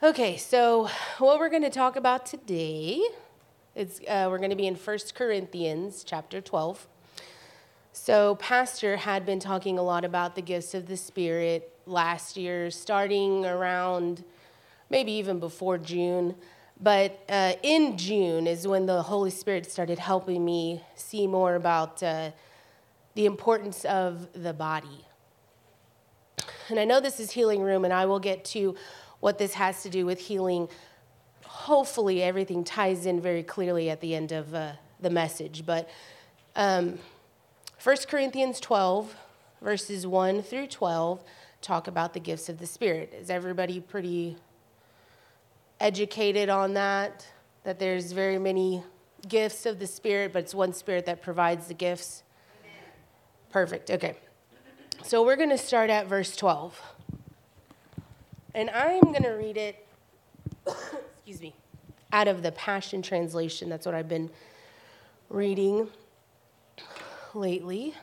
Okay, 0.00 0.36
so 0.36 0.88
what 1.18 1.40
we're 1.40 1.48
going 1.48 1.64
to 1.64 1.70
talk 1.70 1.96
about 1.96 2.24
today 2.24 3.02
is 3.74 4.00
uh, 4.06 4.28
we're 4.30 4.38
going 4.38 4.50
to 4.50 4.54
be 4.54 4.68
in 4.68 4.76
1 4.76 4.98
Corinthians 5.12 6.04
chapter 6.04 6.40
12. 6.40 6.86
So, 7.92 8.36
Pastor 8.36 8.98
had 8.98 9.26
been 9.26 9.40
talking 9.40 9.76
a 9.76 9.82
lot 9.82 10.04
about 10.04 10.36
the 10.36 10.40
gifts 10.40 10.72
of 10.72 10.86
the 10.86 10.96
Spirit 10.96 11.76
last 11.84 12.36
year, 12.36 12.70
starting 12.70 13.44
around 13.44 14.22
maybe 14.88 15.10
even 15.10 15.40
before 15.40 15.78
June. 15.78 16.36
But 16.80 17.20
uh, 17.28 17.54
in 17.64 17.98
June 17.98 18.46
is 18.46 18.68
when 18.68 18.86
the 18.86 19.02
Holy 19.02 19.30
Spirit 19.30 19.68
started 19.68 19.98
helping 19.98 20.44
me 20.44 20.80
see 20.94 21.26
more 21.26 21.56
about 21.56 22.04
uh, 22.04 22.30
the 23.16 23.26
importance 23.26 23.84
of 23.84 24.28
the 24.32 24.52
body. 24.52 25.06
And 26.68 26.78
I 26.78 26.84
know 26.84 27.00
this 27.00 27.18
is 27.18 27.32
Healing 27.32 27.62
Room, 27.62 27.84
and 27.84 27.92
I 27.92 28.06
will 28.06 28.20
get 28.20 28.44
to 28.44 28.76
what 29.20 29.38
this 29.38 29.54
has 29.54 29.82
to 29.82 29.90
do 29.90 30.06
with 30.06 30.18
healing. 30.18 30.68
Hopefully, 31.44 32.22
everything 32.22 32.64
ties 32.64 33.06
in 33.06 33.20
very 33.20 33.42
clearly 33.42 33.90
at 33.90 34.00
the 34.00 34.14
end 34.14 34.32
of 34.32 34.54
uh, 34.54 34.72
the 35.00 35.10
message. 35.10 35.64
But 35.66 35.88
um, 36.56 36.98
1 37.82 37.96
Corinthians 38.08 38.60
12, 38.60 39.14
verses 39.62 40.06
1 40.06 40.42
through 40.42 40.66
12, 40.66 41.22
talk 41.60 41.86
about 41.86 42.12
the 42.14 42.20
gifts 42.20 42.48
of 42.48 42.58
the 42.58 42.66
Spirit. 42.66 43.14
Is 43.18 43.30
everybody 43.30 43.80
pretty 43.80 44.36
educated 45.80 46.48
on 46.48 46.74
that? 46.74 47.26
That 47.64 47.78
there's 47.78 48.12
very 48.12 48.38
many 48.38 48.82
gifts 49.26 49.66
of 49.66 49.78
the 49.78 49.86
Spirit, 49.86 50.32
but 50.32 50.40
it's 50.40 50.54
one 50.54 50.72
Spirit 50.72 51.06
that 51.06 51.22
provides 51.22 51.66
the 51.66 51.74
gifts? 51.74 52.22
Perfect. 53.50 53.90
Okay. 53.90 54.16
So 55.02 55.24
we're 55.24 55.36
going 55.36 55.50
to 55.50 55.58
start 55.58 55.90
at 55.90 56.06
verse 56.06 56.36
12. 56.36 56.80
And 58.54 58.70
I'm 58.70 59.00
going 59.00 59.22
to 59.22 59.30
read 59.30 59.56
it, 59.56 59.86
excuse 60.66 61.40
me, 61.40 61.54
out 62.12 62.28
of 62.28 62.42
the 62.42 62.52
Passion 62.52 63.02
Translation. 63.02 63.68
That's 63.68 63.86
what 63.86 63.94
I've 63.94 64.08
been 64.08 64.30
reading 65.28 65.88
lately. 67.34 67.94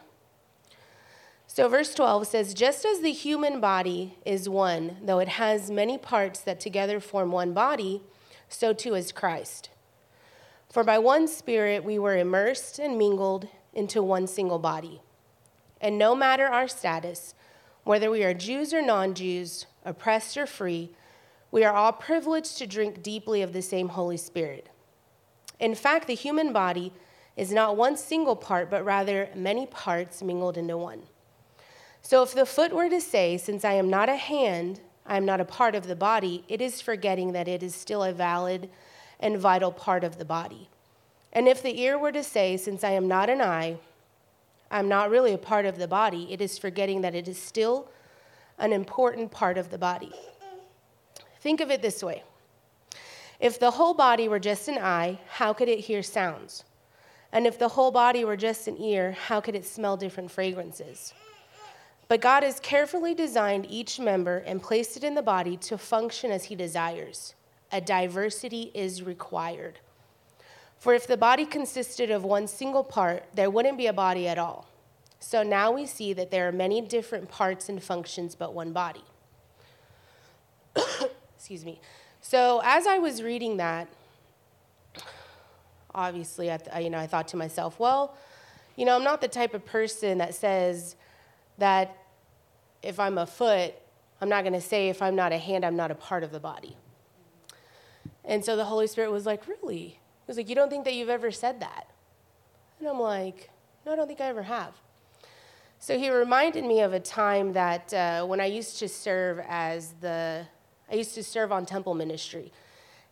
So, 1.48 1.70
verse 1.70 1.94
12 1.96 2.28
says, 2.28 2.54
Just 2.54 2.86
as 2.86 3.00
the 3.00 3.12
human 3.12 3.60
body 3.62 4.18
is 4.26 4.50
one, 4.50 4.98
though 5.02 5.20
it 5.20 5.30
has 5.30 5.72
many 5.72 5.98
parts 5.98 6.42
that 6.42 6.60
together 6.60 7.00
form 7.00 7.32
one 7.32 7.54
body, 7.54 8.02
so 8.50 8.74
too 8.74 8.94
is 8.94 9.12
Christ. 9.12 9.70
For 10.70 10.84
by 10.84 11.00
one 11.00 11.28
Spirit 11.28 11.86
we 11.86 11.98
were 11.98 12.18
immersed 12.18 12.78
and 12.80 12.98
mingled 12.98 13.48
into 13.74 14.04
one 14.04 14.28
single 14.28 14.60
body. 14.60 15.02
And 15.80 15.98
no 15.98 16.16
matter 16.16 16.46
our 16.46 16.68
status, 16.68 17.34
whether 17.86 18.12
we 18.12 18.24
are 18.24 18.34
Jews 18.34 18.74
or 18.74 18.82
non 18.82 19.14
Jews, 19.14 19.66
oppressed 19.86 20.36
or 20.36 20.46
free, 20.46 20.92
we 21.52 21.64
are 21.64 21.74
all 21.74 21.94
privileged 21.94 22.58
to 22.58 22.68
drink 22.68 23.02
deeply 23.02 23.42
of 23.42 23.54
the 23.54 23.62
same 23.62 23.90
Holy 23.90 24.18
Spirit. 24.18 24.68
In 25.60 25.76
fact, 25.76 26.08
the 26.08 26.16
human 26.16 26.52
body 26.52 26.92
is 27.38 27.52
not 27.52 27.78
one 27.78 27.96
single 27.96 28.36
part, 28.36 28.70
but 28.70 28.84
rather 28.84 29.30
many 29.36 29.66
parts 29.66 30.22
mingled 30.22 30.58
into 30.58 30.78
one. 30.78 31.04
So 32.02 32.24
if 32.24 32.34
the 32.34 32.46
foot 32.46 32.74
were 32.74 32.90
to 32.90 33.02
say, 33.02 33.38
Since 33.38 33.66
I 33.66 33.74
am 33.74 33.90
not 33.90 34.10
a 34.10 34.16
hand, 34.16 34.82
I 35.06 35.18
am 35.18 35.26
not 35.26 35.42
a 35.42 35.46
part 35.46 35.76
of 35.76 35.88
the 35.88 35.96
body, 35.96 36.44
it 36.48 36.62
is 36.62 36.82
forgetting 36.82 37.32
that 37.34 37.48
it 37.48 37.64
is 37.64 37.76
still 37.76 38.04
a 38.04 38.12
valid 38.12 38.70
and 39.20 39.38
vital 39.38 39.72
part 39.72 40.04
of 40.04 40.18
the 40.18 40.26
body. 40.26 40.70
And 41.32 41.48
if 41.48 41.62
the 41.62 41.80
ear 41.80 41.98
were 41.98 42.12
to 42.12 42.24
say, 42.24 42.58
Since 42.58 42.84
I 42.84 42.92
am 42.92 43.08
not 43.08 43.30
an 43.30 43.42
eye, 43.42 43.78
I'm 44.72 44.88
not 44.88 45.10
really 45.10 45.34
a 45.34 45.38
part 45.38 45.66
of 45.66 45.78
the 45.78 45.88
body, 45.88 46.28
it 46.32 46.42
is 46.42 46.58
forgetting 46.58 47.02
that 47.02 47.16
it 47.16 47.28
is 47.28 47.38
still 47.38 47.90
an 48.58 48.74
important 48.74 49.32
part 49.32 49.58
of 49.58 49.70
the 49.70 49.78
body. 49.78 50.12
Think 51.40 51.62
of 51.62 51.70
it 51.72 51.82
this 51.82 52.04
way 52.04 52.24
if 53.40 53.60
the 53.60 53.72
whole 53.72 53.94
body 53.94 54.28
were 54.28 54.40
just 54.40 54.68
an 54.68 54.78
eye, 54.78 55.20
how 55.28 55.54
could 55.54 55.68
it 55.68 55.80
hear 55.80 56.02
sounds? 56.02 56.64
And 57.32 57.46
if 57.46 57.60
the 57.60 57.68
whole 57.68 57.92
body 57.92 58.24
were 58.24 58.38
just 58.38 58.68
an 58.68 58.82
ear, 58.82 59.12
how 59.12 59.42
could 59.42 59.56
it 59.56 59.66
smell 59.66 59.98
different 59.98 60.32
fragrances? 60.32 61.14
But 62.08 62.22
God 62.22 62.44
has 62.44 62.60
carefully 62.60 63.14
designed 63.14 63.68
each 63.70 64.00
member 64.00 64.38
and 64.38 64.62
placed 64.62 64.96
it 64.96 65.04
in 65.04 65.16
the 65.16 65.22
body 65.22 65.58
to 65.58 65.78
function 65.78 66.32
as 66.32 66.46
He 66.46 66.56
desires. 66.56 67.36
A 67.72 67.82
diversity 67.82 68.72
is 68.74 69.02
required. 69.02 69.80
For 70.78 70.94
if 70.94 71.08
the 71.08 71.18
body 71.18 71.46
consisted 71.46 72.12
of 72.12 72.24
one 72.24 72.48
single 72.48 72.84
part, 72.84 73.26
there 73.34 73.50
wouldn't 73.50 73.78
be 73.78 73.88
a 73.88 73.94
body 73.94 74.28
at 74.28 74.38
all. 74.38 74.68
So 75.20 75.44
now 75.44 75.72
we 75.72 75.86
see 75.86 76.14
that 76.14 76.32
there 76.32 76.48
are 76.48 76.52
many 76.52 76.82
different 76.82 77.30
parts 77.30 77.70
and 77.70 77.82
functions, 77.82 78.36
but 78.36 78.54
one 78.54 78.74
body. 78.74 79.04
Excuse 81.36 81.66
me. 81.66 81.80
So 82.22 82.62
as 82.64 82.88
I 82.88 82.98
was 82.98 83.24
reading 83.24 83.58
that, 83.58 83.88
obviously, 85.94 86.52
I, 86.52 86.58
th- 86.58 86.84
you 86.84 86.90
know, 86.90 87.00
I 87.00 87.08
thought 87.08 87.28
to 87.30 87.38
myself, 87.38 87.80
well, 87.80 88.18
you 88.76 88.86
know, 88.86 88.96
I'm 88.96 89.04
not 89.04 89.22
the 89.22 89.28
type 89.28 89.54
of 89.54 89.66
person 89.66 90.18
that 90.18 90.36
says 90.36 90.96
that 91.58 91.98
if 92.84 93.00
I'm 93.00 93.18
a 93.18 93.26
foot, 93.26 93.74
I'm 94.22 94.30
not 94.30 94.44
going 94.44 94.54
to 94.54 94.62
say 94.62 94.90
if 94.90 95.02
I'm 95.02 95.16
not 95.16 95.32
a 95.32 95.38
hand, 95.38 95.66
I'm 95.66 95.76
not 95.76 95.92
a 95.92 95.96
part 95.96 96.24
of 96.24 96.32
the 96.32 96.40
body. 96.40 96.76
And 98.24 98.44
so 98.44 98.56
the 98.56 98.66
Holy 98.66 98.88
Spirit 98.88 99.12
was 99.12 99.26
like, 99.26 99.48
really? 99.48 99.88
He 99.88 100.00
was 100.28 100.38
like, 100.38 100.50
you 100.50 100.56
don't 100.56 100.70
think 100.70 100.86
that 100.86 100.94
you've 100.94 101.10
ever 101.10 101.32
said 101.32 101.60
that? 101.62 101.88
And 102.80 102.88
I'm 102.88 103.00
like, 103.00 103.50
no, 103.86 103.94
I 103.94 103.96
don't 103.96 104.08
think 104.08 104.22
I 104.22 104.26
ever 104.26 104.44
have. 104.44 104.74
So 105.80 105.98
he 105.98 106.10
reminded 106.10 106.66
me 106.66 106.82
of 106.82 106.94
a 106.94 107.00
time 107.00 107.54
that 107.54 107.94
uh, 107.94 108.26
when 108.26 108.40
I 108.40 108.46
used 108.46 108.80
to 108.80 108.88
serve 108.88 109.40
as 109.48 109.94
the, 110.02 110.48
I 110.90 110.96
used 110.96 111.14
to 111.16 111.24
serve 111.24 111.52
on 111.52 111.66
temple 111.66 111.94
ministry. 111.94 112.52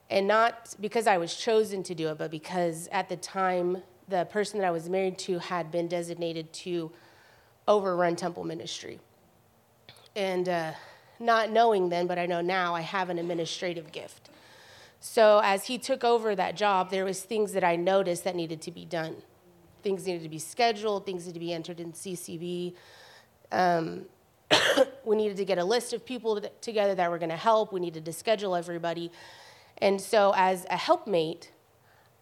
And 0.09 0.27
not 0.27 0.75
because 0.79 1.07
I 1.07 1.17
was 1.17 1.35
chosen 1.35 1.83
to 1.83 1.95
do 1.95 2.09
it, 2.09 2.17
but 2.17 2.31
because 2.31 2.87
at 2.91 3.09
the 3.09 3.15
time, 3.15 3.83
the 4.07 4.25
person 4.25 4.59
that 4.59 4.65
I 4.65 4.71
was 4.71 4.89
married 4.89 5.17
to 5.19 5.39
had 5.39 5.71
been 5.71 5.87
designated 5.87 6.51
to 6.53 6.91
overrun 7.67 8.15
temple 8.15 8.43
ministry. 8.43 8.99
And 10.15 10.49
uh, 10.49 10.73
not 11.19 11.51
knowing 11.51 11.89
then, 11.89 12.07
but 12.07 12.19
I 12.19 12.25
know 12.25 12.41
now, 12.41 12.75
I 12.75 12.81
have 12.81 13.09
an 13.09 13.17
administrative 13.17 13.91
gift. 13.91 14.29
So 14.99 15.41
as 15.43 15.65
he 15.65 15.77
took 15.77 16.03
over 16.03 16.35
that 16.35 16.55
job, 16.55 16.91
there 16.91 17.05
was 17.05 17.21
things 17.21 17.53
that 17.53 17.63
I 17.63 17.75
noticed 17.75 18.23
that 18.23 18.35
needed 18.35 18.61
to 18.63 18.71
be 18.71 18.85
done 18.85 19.17
things 19.83 20.07
needed 20.07 20.23
to 20.23 20.29
be 20.29 20.39
scheduled, 20.39 21.05
things 21.05 21.25
needed 21.25 21.33
to 21.33 21.39
be 21.39 21.53
entered 21.53 21.79
in 21.79 21.91
CCB. 21.91 22.73
Um, 23.51 24.05
we 25.05 25.15
needed 25.15 25.37
to 25.37 25.45
get 25.45 25.57
a 25.57 25.63
list 25.63 25.93
of 25.93 26.05
people 26.05 26.41
together 26.61 26.95
that 26.95 27.09
were 27.11 27.17
going 27.17 27.29
to 27.29 27.37
help. 27.37 27.73
We 27.73 27.79
needed 27.79 28.05
to 28.05 28.13
schedule 28.13 28.55
everybody. 28.55 29.11
And 29.79 29.99
so, 29.99 30.33
as 30.35 30.65
a 30.69 30.77
helpmate, 30.77 31.51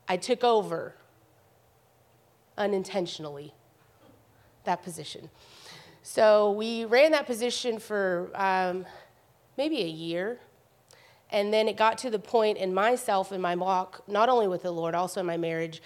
I 0.08 0.18
took 0.18 0.44
over 0.44 0.96
unintentionally 2.58 3.54
that 4.64 4.84
position. 4.84 5.30
So, 6.02 6.52
we 6.52 6.86
ran 6.86 7.12
that 7.12 7.28
position 7.28 7.80
for 7.80 8.32
um, 8.34 8.86
maybe 9.58 9.82
a 9.82 9.88
year. 9.88 10.40
And 11.30 11.54
then 11.54 11.70
it 11.70 11.78
got 11.78 11.98
to 12.00 12.10
the 12.10 12.20
point 12.20 12.58
in 12.58 12.74
myself 12.74 13.32
and 13.32 13.42
my 13.42 13.56
walk, 13.56 14.04
not 14.08 14.28
only 14.28 14.50
with 14.50 14.64
the 14.64 14.72
Lord, 14.72 14.96
also 14.96 15.22
in 15.22 15.26
my 15.26 15.38
marriage, 15.38 15.82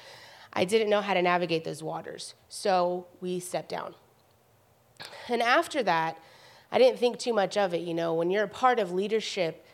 I 0.56 0.64
didn't 0.64 0.90
know 0.90 1.02
how 1.02 1.14
to 1.14 1.22
navigate 1.22 1.66
those 1.66 1.84
waters. 1.84 2.34
So 2.48 3.08
we 3.20 3.40
stepped 3.40 3.70
down. 3.70 3.94
And 5.28 5.42
after 5.42 5.84
that, 5.84 6.18
I 6.72 6.78
didn't 6.78 6.98
think 6.98 7.20
too 7.20 7.34
much 7.34 7.58
of 7.58 7.74
it. 7.74 7.82
You 7.82 7.94
know, 7.94 8.14
when 8.14 8.32
you're 8.32 8.46
a 8.46 8.48
part 8.48 8.80
of 8.80 8.92
leadership, 8.92 9.66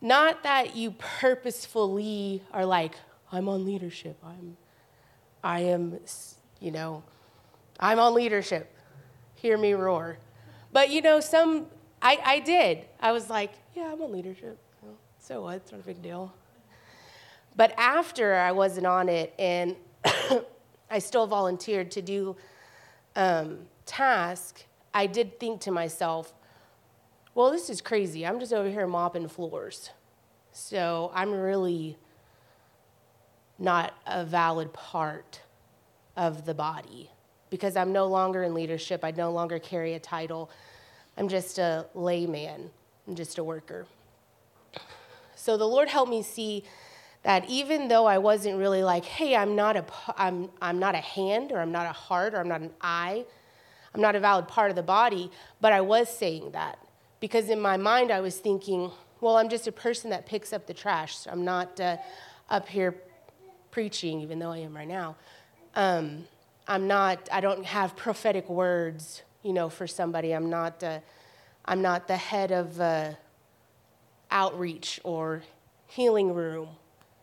not 0.00 0.42
that 0.42 0.74
you 0.74 0.92
purposefully 0.92 2.42
are 2.52 2.64
like, 2.64 2.94
I'm 3.30 3.48
on 3.48 3.66
leadership. 3.66 4.16
I'm, 4.24 4.56
I 5.44 5.60
am, 5.60 5.98
you 6.60 6.70
know, 6.70 7.02
I'm 7.78 7.98
on 7.98 8.14
leadership. 8.14 8.74
Hear 9.34 9.58
me 9.58 9.74
roar. 9.74 10.18
But, 10.72 10.90
you 10.90 11.02
know, 11.02 11.20
some, 11.20 11.66
I, 12.00 12.18
I 12.24 12.38
did. 12.40 12.86
I 13.00 13.12
was 13.12 13.28
like, 13.28 13.52
yeah, 13.74 13.92
I'm 13.92 14.00
on 14.00 14.12
leadership. 14.12 14.58
So 15.18 15.42
what? 15.42 15.56
It's 15.56 15.72
not 15.72 15.80
a 15.80 15.84
big 15.84 16.00
deal. 16.00 16.32
But 17.58 17.74
after 17.76 18.36
I 18.36 18.52
wasn't 18.52 18.86
on 18.86 19.08
it 19.08 19.34
and 19.36 19.74
I 20.90 21.00
still 21.00 21.26
volunteered 21.26 21.90
to 21.90 22.00
do 22.00 22.36
um, 23.16 23.58
task, 23.84 24.64
I 24.94 25.06
did 25.06 25.40
think 25.40 25.60
to 25.62 25.72
myself, 25.72 26.32
well, 27.34 27.50
this 27.50 27.68
is 27.68 27.80
crazy. 27.80 28.24
I'm 28.24 28.38
just 28.38 28.52
over 28.52 28.68
here 28.70 28.86
mopping 28.86 29.26
floors. 29.26 29.90
So 30.52 31.10
I'm 31.12 31.32
really 31.32 31.98
not 33.58 33.92
a 34.06 34.24
valid 34.24 34.72
part 34.72 35.40
of 36.16 36.46
the 36.46 36.54
body 36.54 37.10
because 37.50 37.76
I'm 37.76 37.92
no 37.92 38.06
longer 38.06 38.44
in 38.44 38.54
leadership. 38.54 39.04
I 39.04 39.10
no 39.10 39.32
longer 39.32 39.58
carry 39.58 39.94
a 39.94 39.98
title. 39.98 40.48
I'm 41.16 41.28
just 41.28 41.58
a 41.58 41.86
layman, 41.96 42.70
I'm 43.08 43.16
just 43.16 43.36
a 43.38 43.42
worker. 43.42 43.86
So 45.34 45.56
the 45.56 45.66
Lord 45.66 45.88
helped 45.88 46.10
me 46.10 46.22
see 46.22 46.62
that 47.22 47.48
even 47.48 47.88
though 47.88 48.06
I 48.06 48.18
wasn't 48.18 48.58
really 48.58 48.82
like, 48.82 49.04
hey, 49.04 49.34
I'm 49.36 49.56
not 49.56 49.76
a, 49.76 49.84
I'm, 50.16 50.50
I'm 50.62 50.78
not 50.78 50.94
a 50.94 50.98
hand 50.98 51.52
or 51.52 51.60
I'm 51.60 51.72
not 51.72 51.86
a 51.86 51.92
heart 51.92 52.34
or 52.34 52.38
I'm 52.38 52.48
not 52.48 52.60
an 52.60 52.70
eye, 52.80 53.24
I'm 53.94 54.00
not 54.00 54.14
a 54.14 54.20
valid 54.20 54.48
part 54.48 54.70
of 54.70 54.76
the 54.76 54.82
body, 54.82 55.30
but 55.60 55.72
I 55.72 55.80
was 55.80 56.08
saying 56.08 56.52
that 56.52 56.78
because 57.20 57.48
in 57.48 57.60
my 57.60 57.76
mind 57.76 58.10
I 58.10 58.20
was 58.20 58.38
thinking, 58.38 58.90
Well, 59.20 59.36
I'm 59.36 59.48
just 59.48 59.66
a 59.66 59.72
person 59.72 60.10
that 60.10 60.26
picks 60.26 60.52
up 60.52 60.66
the 60.66 60.74
trash. 60.74 61.16
So 61.16 61.30
I'm 61.30 61.44
not 61.44 61.80
uh, 61.80 61.96
up 62.48 62.68
here 62.68 62.94
preaching, 63.70 64.20
even 64.20 64.38
though 64.38 64.52
I 64.52 64.58
am 64.58 64.74
right 64.74 64.88
now. 64.88 65.16
Um, 65.74 66.26
I'm 66.66 66.86
not, 66.86 67.28
I 67.32 67.40
don't 67.40 67.64
have 67.64 67.96
prophetic 67.96 68.48
words, 68.48 69.22
you 69.42 69.52
know, 69.52 69.68
for 69.68 69.86
somebody. 69.86 70.32
I'm 70.32 70.50
not, 70.50 70.82
uh, 70.82 71.00
I'm 71.64 71.82
not 71.82 72.08
the 72.08 72.16
head 72.16 72.52
of 72.52 72.80
uh, 72.80 73.12
outreach 74.30 75.00
or 75.04 75.42
healing 75.86 76.34
room, 76.34 76.68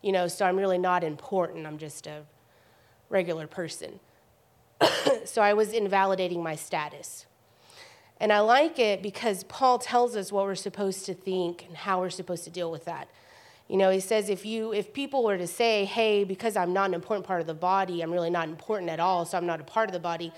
you 0.06 0.12
know, 0.12 0.28
so 0.28 0.46
I'm 0.46 0.56
really 0.56 0.78
not 0.78 1.04
important. 1.04 1.66
I'm 1.66 1.80
just 1.80 2.06
a 2.06 2.22
regular 3.10 3.48
person. 3.48 4.00
so 5.26 5.42
I 5.42 5.54
was 5.54 5.74
invalidating 5.74 6.44
my 6.44 6.56
status. 6.56 7.26
And 8.20 8.32
I 8.32 8.42
like 8.42 8.78
it 8.78 9.02
because 9.02 9.44
Paul 9.46 9.80
tells 9.80 10.16
us 10.16 10.32
what 10.32 10.46
we're 10.46 10.54
supposed 10.54 11.08
to 11.08 11.16
think 11.16 11.66
and 11.68 11.76
how 11.76 12.02
we're 12.02 12.12
supposed 12.12 12.44
to 12.44 12.52
deal 12.52 12.70
with 12.70 12.86
that. 12.86 13.10
You 13.68 13.78
know, 13.78 13.90
he 13.90 14.00
says 14.00 14.30
if 14.30 14.46
you 14.46 14.74
if 14.74 14.94
people 14.94 15.24
were 15.24 15.40
to 15.40 15.48
say, 15.48 15.86
"Hey, 15.86 16.24
because 16.24 16.56
I'm 16.56 16.72
not 16.72 16.90
an 16.90 16.94
important 16.94 17.26
part 17.26 17.42
of 17.42 17.48
the 17.48 17.56
body, 17.56 18.02
I'm 18.02 18.12
really 18.12 18.30
not 18.30 18.48
important 18.48 18.92
at 18.92 19.00
all, 19.00 19.26
so 19.26 19.40
I'm 19.40 19.48
not 19.48 19.60
a 19.60 19.64
part 19.64 19.90
of 19.90 19.94
the 19.94 20.00
body." 20.00 20.32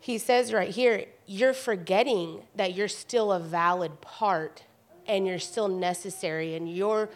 He 0.00 0.16
says 0.16 0.50
right 0.50 0.70
here, 0.70 1.04
you're 1.26 1.52
forgetting 1.52 2.40
that 2.56 2.72
you're 2.72 2.88
still 2.88 3.32
a 3.32 3.38
valid 3.38 4.00
part 4.00 4.62
and 5.06 5.26
you're 5.26 5.38
still 5.38 5.68
necessary 5.68 6.54
and 6.54 6.74
your 6.74 7.10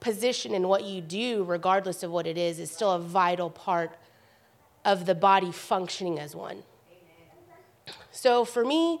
position 0.00 0.54
in 0.54 0.68
what 0.68 0.84
you 0.84 1.00
do, 1.00 1.44
regardless 1.44 2.02
of 2.02 2.10
what 2.10 2.26
it 2.26 2.38
is, 2.38 2.58
is 2.58 2.70
still 2.70 2.92
a 2.92 2.98
vital 2.98 3.50
part 3.50 3.96
of 4.84 5.06
the 5.06 5.14
body 5.14 5.52
functioning 5.52 6.18
as 6.18 6.34
one. 6.34 6.62
So 8.10 8.44
for 8.44 8.64
me, 8.64 9.00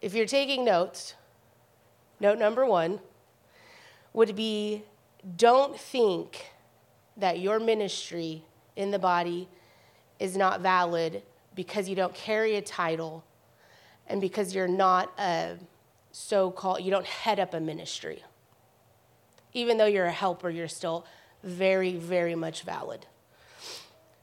if 0.00 0.14
you're 0.14 0.26
taking 0.26 0.64
notes, 0.64 1.14
note 2.20 2.38
number 2.38 2.64
one 2.66 3.00
would 4.12 4.34
be 4.36 4.82
don't 5.36 5.78
think 5.78 6.52
that 7.16 7.40
your 7.40 7.58
ministry 7.58 8.44
in 8.76 8.90
the 8.90 8.98
body 8.98 9.48
is 10.18 10.36
not 10.36 10.60
valid 10.60 11.22
because 11.54 11.88
you 11.88 11.96
don't 11.96 12.14
carry 12.14 12.56
a 12.56 12.62
title 12.62 13.24
and 14.06 14.20
because 14.20 14.54
you're 14.54 14.68
not 14.68 15.12
a 15.18 15.56
so 16.12 16.50
called, 16.50 16.82
you 16.82 16.90
don't 16.90 17.06
head 17.06 17.38
up 17.38 17.52
a 17.52 17.60
ministry. 17.60 18.22
Even 19.56 19.78
though 19.78 19.86
you're 19.86 20.04
a 20.04 20.12
helper, 20.12 20.50
you're 20.50 20.68
still 20.68 21.06
very, 21.42 21.94
very 21.96 22.34
much 22.34 22.62
valid. 22.62 23.06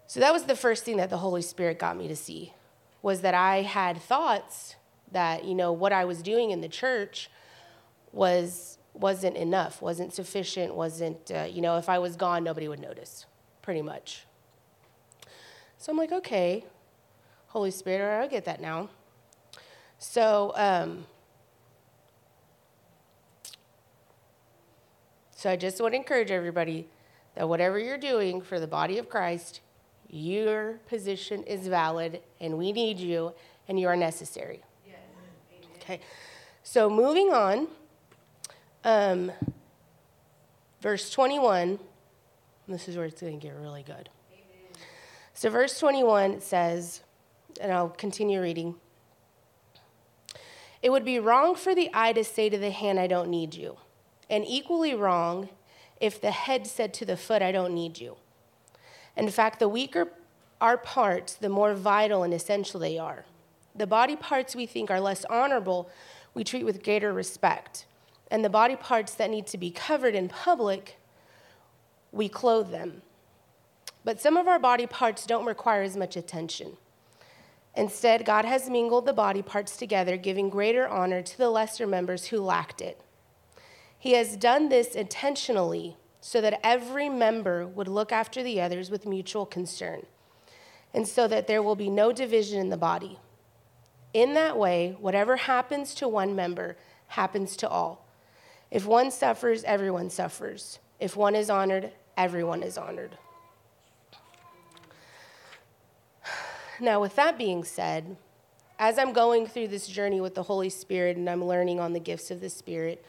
So 0.06 0.20
that 0.20 0.32
was 0.32 0.44
the 0.44 0.56
first 0.56 0.84
thing 0.84 0.98
that 0.98 1.10
the 1.10 1.18
Holy 1.18 1.42
Spirit 1.42 1.80
got 1.80 1.98
me 1.98 2.08
to 2.08 2.16
see 2.16 2.54
was 3.02 3.22
that 3.22 3.34
I 3.34 3.64
had 3.64 3.98
thoughts 3.98 4.76
that, 5.12 5.44
you 5.44 5.56
know, 5.56 5.72
what 5.72 5.92
I 5.92 6.06
was 6.06 6.22
doing 6.22 6.52
in 6.52 6.62
the 6.62 6.70
church 6.70 7.32
was 8.12 8.78
wasn't 8.94 9.36
enough, 9.36 9.82
wasn't 9.82 10.14
sufficient, 10.14 10.76
wasn't, 10.76 11.32
uh, 11.32 11.48
you 11.50 11.64
know, 11.64 11.78
if 11.78 11.90
I 11.90 11.98
was 11.98 12.16
gone, 12.16 12.44
nobody 12.44 12.68
would 12.68 12.80
notice, 12.80 13.26
pretty 13.64 13.82
much. 13.82 14.26
So 15.80 15.92
I'm 15.92 15.98
like, 15.98 16.12
okay, 16.12 16.64
Holy 17.48 17.72
Spirit, 17.72 18.24
I 18.24 18.28
get 18.28 18.46
that 18.46 18.62
now. 18.62 18.90
So, 19.98 20.54
um, 20.56 21.08
so 25.44 25.50
I 25.50 25.58
just 25.58 25.82
want 25.82 25.92
to 25.92 25.98
encourage 25.98 26.32
everybody 26.32 26.88
that 27.36 27.50
whatever 27.50 27.78
you're 27.78 27.98
doing 27.98 28.40
for 28.40 28.62
the 28.62 28.68
body 28.68 28.98
of 28.98 29.10
Christ, 29.10 29.60
your 30.10 30.80
position 30.88 31.44
is 31.44 31.68
valid, 31.68 32.22
and 32.40 32.58
we 32.58 32.72
need 32.72 32.98
you, 32.98 33.34
and 33.68 33.78
you 33.78 33.90
are 33.90 33.98
necessary. 33.98 34.62
Yes. 34.88 34.96
Okay. 35.82 36.00
So 36.64 36.90
moving 36.90 37.34
on. 37.34 37.68
Um, 38.86 39.34
verse 40.80 41.10
21, 41.10 41.78
this 42.70 42.88
is 42.88 42.96
where 42.96 43.06
it's 43.06 43.20
going 43.20 43.38
to 43.38 43.46
get 43.46 43.54
really 43.58 43.84
good. 43.84 44.08
Amen. 44.32 44.86
So, 45.34 45.50
verse 45.50 45.78
21 45.78 46.40
says, 46.40 47.02
and 47.60 47.70
I'll 47.70 47.90
continue 47.90 48.42
reading 48.42 48.76
It 50.82 50.90
would 50.90 51.04
be 51.04 51.20
wrong 51.20 51.56
for 51.56 51.76
the 51.76 51.90
eye 51.94 52.14
to 52.14 52.24
say 52.24 52.48
to 52.48 52.58
the 52.58 52.72
hand, 52.72 52.98
I 52.98 53.08
don't 53.08 53.28
need 53.28 53.56
you, 53.56 53.76
and 54.30 54.46
equally 54.48 54.94
wrong 54.94 55.50
if 56.00 56.20
the 56.20 56.32
head 56.32 56.68
said 56.68 56.94
to 56.96 57.06
the 57.06 57.18
foot, 57.18 57.42
I 57.42 57.52
don't 57.52 57.74
need 57.74 58.00
you. 58.00 58.18
In 59.16 59.30
fact, 59.30 59.60
the 59.60 59.70
weaker 59.70 60.10
our 60.62 60.78
parts, 60.78 61.34
the 61.34 61.50
more 61.50 61.74
vital 61.74 62.24
and 62.24 62.34
essential 62.34 62.80
they 62.80 62.98
are. 62.98 63.26
The 63.76 63.88
body 63.88 64.16
parts 64.16 64.56
we 64.56 64.66
think 64.66 64.90
are 64.90 65.02
less 65.02 65.26
honorable, 65.26 65.90
we 66.34 66.46
treat 66.46 66.64
with 66.64 66.84
greater 66.84 67.12
respect 67.12 67.86
and 68.34 68.44
the 68.44 68.50
body 68.50 68.76
parts 68.76 69.14
that 69.14 69.30
need 69.30 69.46
to 69.46 69.60
be 69.60 69.70
covered 69.70 70.16
in 70.16 70.28
public, 70.28 70.98
we 72.12 72.28
clothe 72.28 72.72
them. 72.72 73.04
But 74.04 74.20
some 74.20 74.38
of 74.38 74.48
our 74.48 74.58
body 74.58 74.88
parts 74.88 75.28
don't 75.28 75.46
require 75.46 75.84
as 75.84 75.96
much 75.96 76.18
attention. 76.18 76.78
Instead, 77.76 78.26
God 78.26 78.44
has 78.44 78.72
mingled 78.72 79.06
the 79.06 79.14
body 79.14 79.44
parts 79.44 79.78
together, 79.78 80.18
giving 80.18 80.50
greater 80.50 80.88
honor 80.88 81.22
to 81.22 81.38
the 81.38 81.52
lesser 81.52 81.86
members 81.86 82.26
who 82.26 82.42
lacked 82.42 82.82
it. 82.82 83.00
He 84.04 84.16
has 84.16 84.36
done 84.36 84.68
this 84.68 84.96
intentionally 84.96 85.96
so 86.20 86.42
that 86.42 86.60
every 86.62 87.08
member 87.08 87.66
would 87.66 87.88
look 87.88 88.12
after 88.12 88.44
the 88.44 88.60
others 88.60 88.92
with 88.92 89.06
mutual 89.06 89.46
concern, 89.46 90.06
and 90.94 91.08
so 91.08 91.26
that 91.30 91.48
there 91.48 91.64
will 91.64 91.78
be 91.78 91.90
no 91.90 92.12
division 92.12 92.60
in 92.60 92.68
the 92.68 92.76
body. 92.76 93.18
In 94.14 94.34
that 94.34 94.58
way, 94.58 94.98
whatever 95.00 95.38
happens 95.38 95.96
to 95.96 96.10
one 96.10 96.36
member 96.36 96.76
happens 97.08 97.56
to 97.56 97.70
all. 97.70 98.06
If 98.70 98.86
one 98.86 99.10
suffers, 99.10 99.64
everyone 99.64 100.10
suffers. 100.10 100.80
If 101.00 101.16
one 101.16 101.34
is 101.34 101.50
honored, 101.50 101.94
everyone 102.18 102.62
is 102.62 102.78
honored. 102.78 103.18
Now, 106.82 107.00
with 107.00 107.16
that 107.16 107.38
being 107.38 107.64
said, 107.64 108.18
as 108.78 109.00
I'm 109.00 109.14
going 109.14 109.48
through 109.48 109.70
this 109.70 109.88
journey 109.88 110.20
with 110.20 110.36
the 110.36 110.44
Holy 110.44 110.70
Spirit 110.70 111.16
and 111.16 111.30
I'm 111.30 111.46
learning 111.46 111.80
on 111.80 111.94
the 111.94 112.02
gifts 112.02 112.32
of 112.32 112.42
the 112.42 112.50
Spirit, 112.50 113.06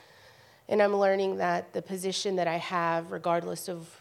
and 0.69 0.83
I'm 0.83 0.97
learning 0.97 1.37
that 1.37 1.73
the 1.73 1.83
position 1.83 2.37
that 2.37 2.49
I 2.49 2.57
have, 2.57 3.13
regardless 3.13 3.69
of 3.69 4.01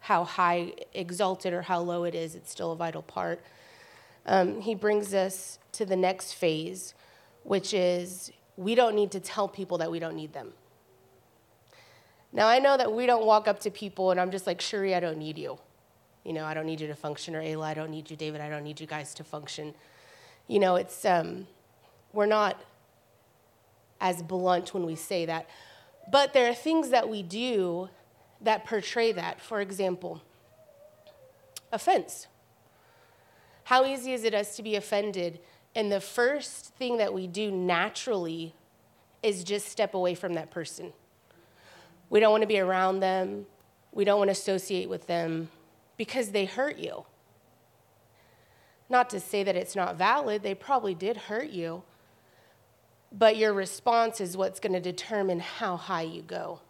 how 0.00 0.24
high, 0.24 0.72
exalted, 0.94 1.52
or 1.52 1.62
how 1.62 1.80
low 1.80 2.04
it 2.04 2.14
is, 2.14 2.34
it's 2.34 2.50
still 2.50 2.72
a 2.72 2.76
vital 2.76 3.02
part. 3.02 3.42
Um, 4.24 4.60
he 4.60 4.74
brings 4.74 5.12
us 5.14 5.58
to 5.72 5.84
the 5.84 5.96
next 5.96 6.32
phase, 6.32 6.94
which 7.42 7.74
is 7.74 8.32
we 8.56 8.74
don't 8.74 8.94
need 8.94 9.10
to 9.12 9.20
tell 9.20 9.48
people 9.48 9.78
that 9.78 9.90
we 9.90 9.98
don't 9.98 10.16
need 10.16 10.32
them. 10.32 10.52
Now, 12.32 12.48
I 12.48 12.58
know 12.58 12.76
that 12.76 12.92
we 12.92 13.06
don't 13.06 13.24
walk 13.24 13.48
up 13.48 13.60
to 13.60 13.70
people 13.70 14.10
and 14.10 14.20
I'm 14.20 14.30
just 14.30 14.46
like, 14.46 14.60
Shuri, 14.60 14.94
I 14.94 15.00
don't 15.00 15.18
need 15.18 15.38
you. 15.38 15.58
You 16.24 16.32
know, 16.32 16.44
I 16.44 16.54
don't 16.54 16.66
need 16.66 16.80
you 16.80 16.88
to 16.88 16.94
function, 16.94 17.36
or 17.36 17.40
Ayla, 17.42 17.64
I 17.64 17.74
don't 17.74 17.90
need 17.90 18.10
you, 18.10 18.16
David, 18.16 18.40
I 18.40 18.48
don't 18.48 18.64
need 18.64 18.80
you 18.80 18.86
guys 18.86 19.14
to 19.14 19.24
function. 19.24 19.74
You 20.48 20.58
know, 20.58 20.74
it's, 20.74 21.04
um, 21.04 21.46
we're 22.12 22.26
not 22.26 22.60
as 24.00 24.22
blunt 24.22 24.74
when 24.74 24.84
we 24.84 24.96
say 24.96 25.26
that. 25.26 25.48
But 26.10 26.32
there 26.32 26.48
are 26.48 26.54
things 26.54 26.90
that 26.90 27.08
we 27.08 27.22
do 27.22 27.88
that 28.40 28.64
portray 28.64 29.12
that. 29.12 29.40
For 29.40 29.60
example, 29.60 30.22
offense. 31.72 32.26
How 33.64 33.84
easy 33.84 34.12
is 34.12 34.24
it 34.24 34.34
us 34.34 34.56
to 34.56 34.62
be 34.62 34.76
offended? 34.76 35.40
And 35.74 35.90
the 35.90 36.00
first 36.00 36.74
thing 36.76 36.98
that 36.98 37.12
we 37.12 37.26
do 37.26 37.50
naturally 37.50 38.54
is 39.22 39.42
just 39.42 39.68
step 39.68 39.94
away 39.94 40.14
from 40.14 40.34
that 40.34 40.50
person. 40.50 40.92
We 42.08 42.20
don't 42.20 42.30
want 42.30 42.42
to 42.42 42.46
be 42.46 42.60
around 42.60 43.00
them. 43.00 43.46
We 43.92 44.04
don't 44.04 44.18
want 44.18 44.28
to 44.28 44.32
associate 44.32 44.88
with 44.88 45.06
them 45.06 45.48
because 45.96 46.30
they 46.30 46.44
hurt 46.44 46.78
you. 46.78 47.04
Not 48.88 49.10
to 49.10 49.20
say 49.20 49.42
that 49.42 49.56
it's 49.56 49.74
not 49.74 49.96
valid, 49.96 50.42
they 50.42 50.54
probably 50.54 50.94
did 50.94 51.16
hurt 51.16 51.50
you. 51.50 51.82
But 53.12 53.36
your 53.36 53.52
response 53.52 54.20
is 54.20 54.36
what's 54.36 54.60
going 54.60 54.72
to 54.72 54.80
determine 54.80 55.40
how 55.40 55.76
high 55.76 56.02
you 56.02 56.22
go. 56.22 56.60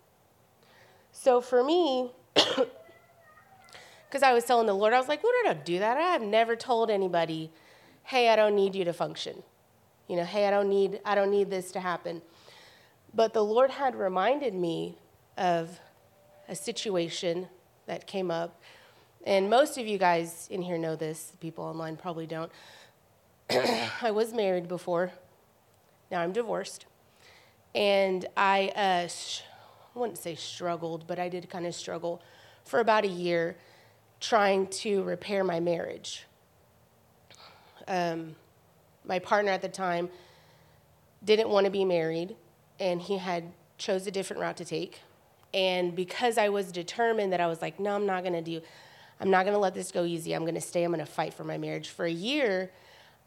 So 1.13 1.41
for 1.41 1.65
me, 1.65 2.11
because 2.35 4.23
I 4.23 4.33
was 4.33 4.45
telling 4.45 4.67
the 4.67 4.75
Lord, 4.75 4.93
I 4.93 4.99
was 4.99 5.09
like, 5.09 5.23
did 5.23 5.47
I 5.47 5.55
do 5.55 5.79
that? 5.79 5.97
I 5.97 6.13
have 6.13 6.23
never 6.23 6.57
told 6.57 6.91
anybody, 6.91 7.51
hey, 8.05 8.29
I 8.29 8.37
don't 8.37 8.55
need 8.55 8.75
you 8.75 8.85
to 8.85 8.93
function. 8.93 9.43
You 10.09 10.17
know, 10.17 10.25
hey, 10.25 10.47
I 10.47 10.51
don't 10.51 10.69
need, 10.69 11.01
I 11.05 11.15
don't 11.15 11.31
need 11.31 11.51
this 11.51 11.73
to 11.73 11.81
happen. 11.81 12.23
But 13.15 13.33
the 13.33 13.43
Lord 13.43 13.71
had 13.71 13.97
reminded 13.97 14.55
me 14.55 14.99
of 15.37 15.81
a 16.49 16.55
situation 16.55 17.49
that 17.87 18.07
came 18.07 18.31
up. 18.31 18.61
And 19.25 19.51
most 19.51 19.79
of 19.79 19.87
you 19.87 19.99
guys 19.99 20.47
in 20.51 20.63
here 20.63 20.79
know 20.79 20.95
this, 20.95 21.33
people 21.41 21.65
online 21.65 21.97
probably 21.97 22.27
don't. 22.27 22.53
I 23.51 24.11
was 24.13 24.33
married 24.33 24.69
before, 24.69 25.13
now 26.11 26.21
I'm 26.21 26.33
divorced. 26.33 26.87
And 27.75 28.27
I, 28.37 28.69
uh, 28.75 29.09
sh- 29.09 29.43
I 29.95 29.99
wouldn't 29.99 30.19
say 30.19 30.35
struggled, 30.35 31.07
but 31.07 31.19
I 31.19 31.29
did 31.29 31.49
kind 31.51 31.67
of 31.67 31.75
struggle 31.75 32.23
for 32.65 32.81
about 32.81 33.05
a 33.05 33.09
year 33.09 33.57
trying 34.21 34.67
to 34.69 35.03
repair 35.03 35.45
my 35.45 35.61
marriage. 35.61 36.25
Um, 37.87 38.35
my 39.05 39.19
partner 39.19 39.53
at 39.53 39.63
the 39.63 39.69
time 39.69 40.09
didn't 41.25 41.49
want 41.49 41.65
to 41.65 41.71
be 41.71 41.85
married, 41.85 42.35
and 42.81 43.01
he 43.01 43.19
had 43.19 43.53
chose 43.79 44.07
a 44.07 44.11
different 44.11 44.41
route 44.41 44.57
to 44.57 44.65
take. 44.65 45.01
And 45.55 45.95
because 45.95 46.39
I 46.39 46.49
was 46.49 46.73
determined 46.73 47.33
that 47.33 47.41
I 47.41 47.47
was 47.47 47.63
like, 47.63 47.79
no, 47.79 47.95
I'm 47.95 48.07
not 48.07 48.23
going 48.23 48.33
to 48.33 48.43
do, 48.43 48.61
I'm 49.21 49.31
not 49.31 49.45
going 49.45 49.55
to 49.55 49.61
let 49.61 49.75
this 49.75 49.93
go 49.93 50.05
easy. 50.05 50.35
I'm 50.35 50.43
going 50.43 50.55
to 50.55 50.61
stay. 50.61 50.85
I'm 50.85 50.93
going 50.93 51.05
to 51.05 51.11
fight 51.11 51.33
for 51.33 51.45
my 51.45 51.57
marriage. 51.57 51.89
For 51.89 52.05
a 52.05 52.11
year, 52.11 52.71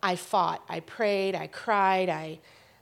I 0.03 0.15
fought. 0.15 0.63
I 0.69 0.81
prayed. 0.81 1.35
I 1.35 1.47
cried. 1.47 2.09
I, 2.09 2.39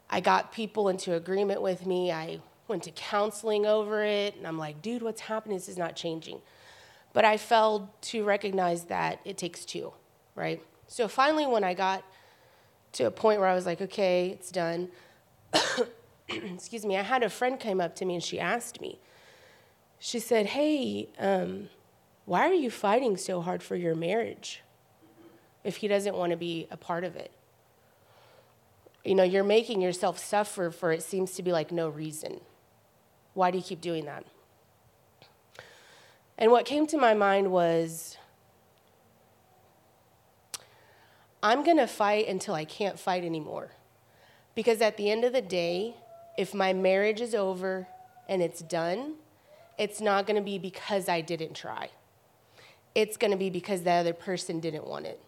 I 0.10 0.20
got 0.20 0.52
people 0.52 0.90
into 0.90 1.14
agreement 1.14 1.62
with 1.62 1.86
me. 1.86 2.12
I 2.12 2.40
went 2.68 2.84
to 2.84 2.92
counseling 2.92 3.66
over 3.66 4.04
it. 4.04 4.36
And 4.36 4.48
I'm 4.48 4.58
like, 4.58 4.82
dude, 4.82 5.02
what's 5.02 5.22
happening? 5.22 5.58
This 5.58 5.70
is 5.70 5.78
not 5.78 5.96
changing. 5.96 6.42
But 7.14 7.26
I 7.26 7.38
failed 7.38 7.88
to 8.04 8.24
recognize 8.24 8.86
that 8.86 9.20
it 9.26 9.38
takes 9.38 9.66
two, 9.66 9.94
right? 10.36 10.62
So 10.88 11.08
finally, 11.08 11.46
when 11.46 11.64
I 11.64 11.74
got 11.74 12.04
to 12.94 13.06
a 13.06 13.12
point 13.12 13.40
where 13.40 13.50
I 13.50 13.56
was 13.56 13.66
like, 13.66 13.82
okay, 13.82 14.30
it's 14.30 14.52
done, 14.52 14.90
excuse 16.30 16.86
me, 16.86 16.98
I 16.98 17.04
had 17.04 17.24
a 17.24 17.30
friend 17.30 17.60
came 17.60 17.82
up 17.82 17.96
to 17.96 18.06
me 18.06 18.16
and 18.16 18.24
she 18.24 18.40
asked 18.40 18.82
me, 18.82 19.00
she 20.00 20.20
said, 20.20 20.48
hey, 20.48 21.10
um, 21.20 21.70
why 22.26 22.48
are 22.48 22.54
you 22.54 22.70
fighting 22.70 23.18
so 23.18 23.42
hard 23.42 23.64
for 23.64 23.76
your 23.76 23.96
marriage 23.96 24.62
if 25.64 25.78
he 25.78 25.88
doesn't 25.88 26.16
want 26.16 26.32
to 26.32 26.38
be 26.38 26.68
a 26.70 26.78
part 26.78 27.04
of 27.04 27.16
it? 27.16 27.32
You 29.08 29.16
know, 29.16 29.24
you're 29.24 29.46
making 29.46 29.82
yourself 29.82 30.20
suffer 30.20 30.70
for 30.70 30.92
it 30.92 31.02
seems 31.02 31.32
to 31.36 31.42
be 31.42 31.54
like 31.54 31.72
no 31.72 31.88
reason. 31.88 32.42
Why 33.36 33.52
do 33.52 33.58
you 33.58 33.64
keep 33.64 33.80
doing 33.80 34.04
that? 34.04 34.26
And 36.38 36.52
what 36.52 36.66
came 36.66 36.86
to 36.88 36.98
my 36.98 37.14
mind 37.14 37.50
was 37.50 38.18
I'm 41.42 41.64
going 41.64 41.78
to 41.78 41.88
fight 41.88 42.28
until 42.28 42.54
I 42.54 42.66
can't 42.66 43.00
fight 43.00 43.24
anymore. 43.24 43.72
Because 44.56 44.82
at 44.82 44.98
the 44.98 45.10
end 45.10 45.24
of 45.24 45.32
the 45.32 45.42
day, 45.42 45.96
if 46.38 46.54
my 46.54 46.74
marriage 46.74 47.22
is 47.22 47.34
over 47.34 47.88
and 48.28 48.42
it's 48.42 48.60
done, 48.60 49.14
it's 49.78 50.02
not 50.02 50.28
going 50.28 50.36
to 50.36 50.44
be 50.44 50.60
because 50.60 51.08
I 51.08 51.22
didn't 51.22 51.54
try. 51.54 51.92
It's 52.94 53.16
going 53.16 53.32
to 53.32 53.38
be 53.38 53.50
because 53.50 53.84
the 53.84 53.92
other 53.92 54.14
person 54.14 54.60
didn't 54.60 54.86
want 54.86 55.06
it. 55.06 55.22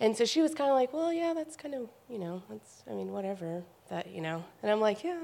And 0.00 0.16
so 0.16 0.24
she 0.24 0.42
was 0.42 0.54
kind 0.54 0.70
of 0.70 0.76
like, 0.76 0.92
well, 0.92 1.12
yeah, 1.12 1.32
that's 1.34 1.56
kind 1.56 1.74
of, 1.74 1.88
you 2.08 2.18
know, 2.18 2.42
that's, 2.50 2.82
I 2.90 2.94
mean, 2.94 3.12
whatever, 3.12 3.62
that, 3.90 4.10
you 4.10 4.20
know. 4.20 4.44
And 4.62 4.70
I'm 4.70 4.80
like, 4.80 5.04
yeah, 5.04 5.16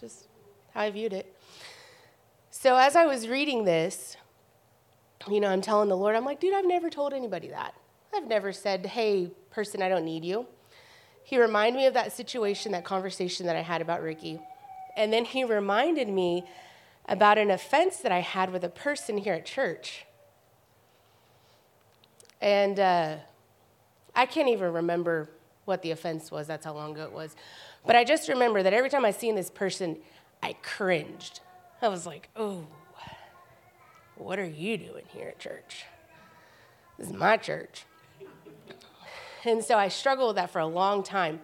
just 0.00 0.28
how 0.72 0.82
I 0.82 0.90
viewed 0.90 1.12
it. 1.12 1.34
So 2.50 2.76
as 2.76 2.94
I 2.94 3.06
was 3.06 3.28
reading 3.28 3.64
this, 3.64 4.16
you 5.28 5.40
know, 5.40 5.48
I'm 5.48 5.60
telling 5.60 5.88
the 5.88 5.96
Lord, 5.96 6.14
I'm 6.14 6.24
like, 6.24 6.40
dude, 6.40 6.54
I've 6.54 6.66
never 6.66 6.90
told 6.90 7.12
anybody 7.12 7.48
that. 7.48 7.74
I've 8.14 8.28
never 8.28 8.52
said, 8.52 8.86
hey, 8.86 9.32
person, 9.50 9.82
I 9.82 9.88
don't 9.88 10.04
need 10.04 10.24
you. 10.24 10.46
He 11.24 11.40
reminded 11.40 11.78
me 11.78 11.86
of 11.86 11.94
that 11.94 12.12
situation, 12.12 12.72
that 12.72 12.84
conversation 12.84 13.46
that 13.46 13.56
I 13.56 13.62
had 13.62 13.80
about 13.80 14.02
Ricky. 14.02 14.38
And 14.96 15.12
then 15.12 15.24
he 15.24 15.42
reminded 15.42 16.08
me 16.08 16.44
about 17.08 17.38
an 17.38 17.50
offense 17.50 17.96
that 17.98 18.12
I 18.12 18.20
had 18.20 18.52
with 18.52 18.62
a 18.62 18.68
person 18.68 19.18
here 19.18 19.34
at 19.34 19.44
church. 19.44 20.06
And 22.40 22.78
uh, 22.78 23.16
I 24.14 24.26
can't 24.26 24.48
even 24.48 24.72
remember 24.72 25.28
what 25.64 25.82
the 25.82 25.90
offense 25.90 26.30
was. 26.30 26.46
That's 26.46 26.64
how 26.64 26.74
long 26.74 26.92
ago 26.92 27.04
it 27.04 27.12
was. 27.12 27.34
But 27.86 27.96
I 27.96 28.04
just 28.04 28.28
remember 28.28 28.62
that 28.62 28.72
every 28.72 28.90
time 28.90 29.04
I 29.04 29.10
seen 29.10 29.34
this 29.34 29.50
person, 29.50 29.98
I 30.42 30.54
cringed. 30.62 31.40
I 31.82 31.88
was 31.88 32.06
like, 32.06 32.28
oh, 32.36 32.66
what 34.16 34.38
are 34.38 34.44
you 34.44 34.76
doing 34.78 35.04
here 35.08 35.28
at 35.28 35.38
church? 35.38 35.84
This 36.98 37.08
is 37.08 37.12
my 37.12 37.36
church. 37.36 37.84
And 39.44 39.62
so 39.62 39.76
I 39.76 39.88
struggled 39.88 40.28
with 40.28 40.36
that 40.36 40.50
for 40.50 40.60
a 40.60 40.66
long 40.66 41.02
time. 41.02 41.40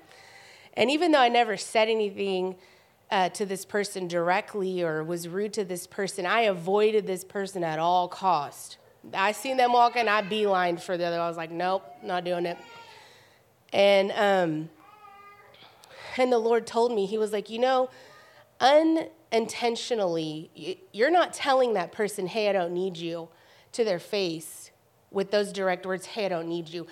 And 0.75 0.91
even 0.91 1.13
though 1.13 1.21
I 1.21 1.29
never 1.29 1.57
said 1.57 1.89
anything 1.89 2.57
uh, 3.11 3.29
to 3.31 3.45
this 3.45 3.65
person 3.65 4.09
directly 4.09 4.83
or 4.83 5.03
was 5.03 5.29
rude 5.29 5.53
to 5.55 5.65
this 5.65 5.87
person, 5.87 6.25
I 6.25 6.43
avoided 6.43 7.07
this 7.07 7.25
person 7.25 7.65
at 7.65 7.79
all 7.79 8.09
cost. 8.09 8.79
I 9.15 9.33
seen 9.33 9.57
them 9.57 9.73
walking, 9.73 10.09
I 10.09 10.23
beelined 10.23 10.81
for 10.81 10.97
the 10.97 11.05
other. 11.05 11.21
I 11.21 11.29
was 11.29 11.37
like, 11.37 11.51
nope, 11.51 11.85
not 12.03 12.25
doing 12.25 12.47
it. 12.47 12.59
And 13.73 14.13
um, 14.13 14.69
and 16.17 16.33
the 16.33 16.39
Lord 16.39 16.67
told 16.67 16.93
me, 16.93 17.07
He 17.07 17.19
was 17.19 17.33
like, 17.33 17.51
you 17.51 17.59
know, 17.59 17.91
unintentionally, 18.61 20.81
you're 20.93 21.11
not 21.11 21.33
telling 21.33 21.75
that 21.75 21.93
person, 21.93 22.27
hey, 22.27 22.49
I 22.49 22.53
don't 22.53 22.73
need 22.73 22.97
you, 22.97 23.29
to 23.73 23.85
their 23.85 23.99
face 23.99 24.71
with 25.11 25.31
those 25.31 25.53
direct 25.53 25.87
words, 25.87 26.07
hey, 26.07 26.27
I 26.27 26.29
don't 26.29 26.49
need 26.49 26.69
you. 26.69 26.87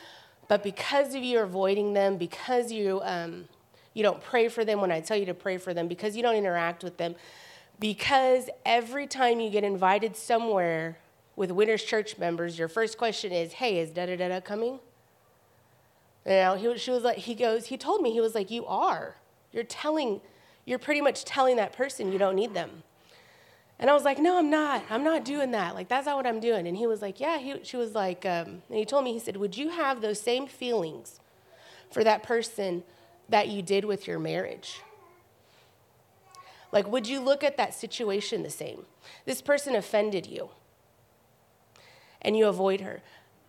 But 0.49 0.63
because 0.63 1.15
of 1.15 1.23
you 1.23 1.41
avoiding 1.41 1.93
them, 1.93 2.17
because 2.17 2.73
you, 2.73 3.01
um, 3.05 3.45
you 3.93 4.03
don't 4.03 4.23
pray 4.23 4.49
for 4.49 4.65
them 4.65 4.81
when 4.81 4.91
I 4.91 5.01
tell 5.01 5.17
you 5.17 5.27
to 5.27 5.35
pray 5.35 5.59
for 5.59 5.75
them, 5.75 5.89
because 5.89 6.17
you 6.17 6.23
don't 6.23 6.37
interact 6.37 6.83
with 6.83 6.97
them, 6.97 7.15
because 7.79 8.49
every 8.65 9.07
time 9.07 9.41
you 9.41 9.51
get 9.51 9.63
invited 9.63 10.17
somewhere 10.17 10.99
with 11.39 11.53
Winners 11.53 11.85
Church 11.85 12.19
members, 12.19 12.59
your 12.59 12.67
first 12.67 12.99
question 12.99 13.31
is, 13.31 13.53
hey, 13.53 13.79
is 13.79 13.91
da 13.91 14.07
da 14.07 14.17
da 14.17 14.29
da 14.29 14.41
coming? 14.41 14.81
You 16.27 16.33
know, 16.33 16.57
he, 16.57 16.79
she 16.79 16.91
was 16.91 17.05
like, 17.05 17.17
he 17.19 17.35
goes, 17.37 17.67
he 17.67 17.79
told 17.79 18.03
me, 18.03 18.11
he 18.11 18.21
was 18.21 18.35
like, 18.35 18.51
you 18.51 18.67
are. 18.67 19.15
You're 19.53 19.63
telling, 19.63 20.21
you're 20.67 20.81
pretty 20.81 21.01
much 21.01 21.25
telling 21.25 21.57
that 21.57 21.73
person 21.73 22.11
you 22.11 22.19
don't 22.19 22.35
need 22.35 22.55
them. 22.55 22.83
And 23.79 23.89
I 23.89 23.95
was 23.95 24.03
like, 24.03 24.19
no, 24.19 24.37
I'm 24.37 24.51
not. 24.51 24.83
I'm 24.91 25.05
not 25.05 25.25
doing 25.25 25.53
that. 25.53 25.77
Like, 25.77 25.87
that's 25.89 26.07
not 26.07 26.17
what 26.17 26.27
I'm 26.27 26.41
doing. 26.41 26.67
And 26.67 26.77
he 26.77 26.89
was 26.89 27.01
like, 27.01 27.21
yeah. 27.21 27.39
He, 27.39 27.55
she 27.63 27.77
was 27.77 27.95
like, 27.95 28.27
um, 28.27 28.63
and 28.69 28.77
he 28.77 28.85
told 28.85 29.05
me, 29.05 29.13
he 29.13 29.21
said, 29.21 29.37
would 29.37 29.57
you 29.57 29.69
have 29.69 30.01
those 30.01 30.21
same 30.21 30.49
feelings 30.49 31.21
for 31.93 32.03
that 32.03 32.25
person 32.25 32.83
that 33.29 33.47
you 33.47 33.63
did 33.63 33.85
with 33.85 34.09
your 34.09 34.19
marriage? 34.19 34.81
Like, 36.73 36.91
would 36.91 37.07
you 37.07 37.21
look 37.21 37.45
at 37.45 37.57
that 37.59 37.75
situation 37.75 38.43
the 38.43 38.51
same? 38.51 38.87
This 39.25 39.41
person 39.41 39.77
offended 39.77 40.27
you, 40.27 40.51
and 42.23 42.37
you 42.37 42.47
avoid 42.47 42.81
her. 42.81 43.03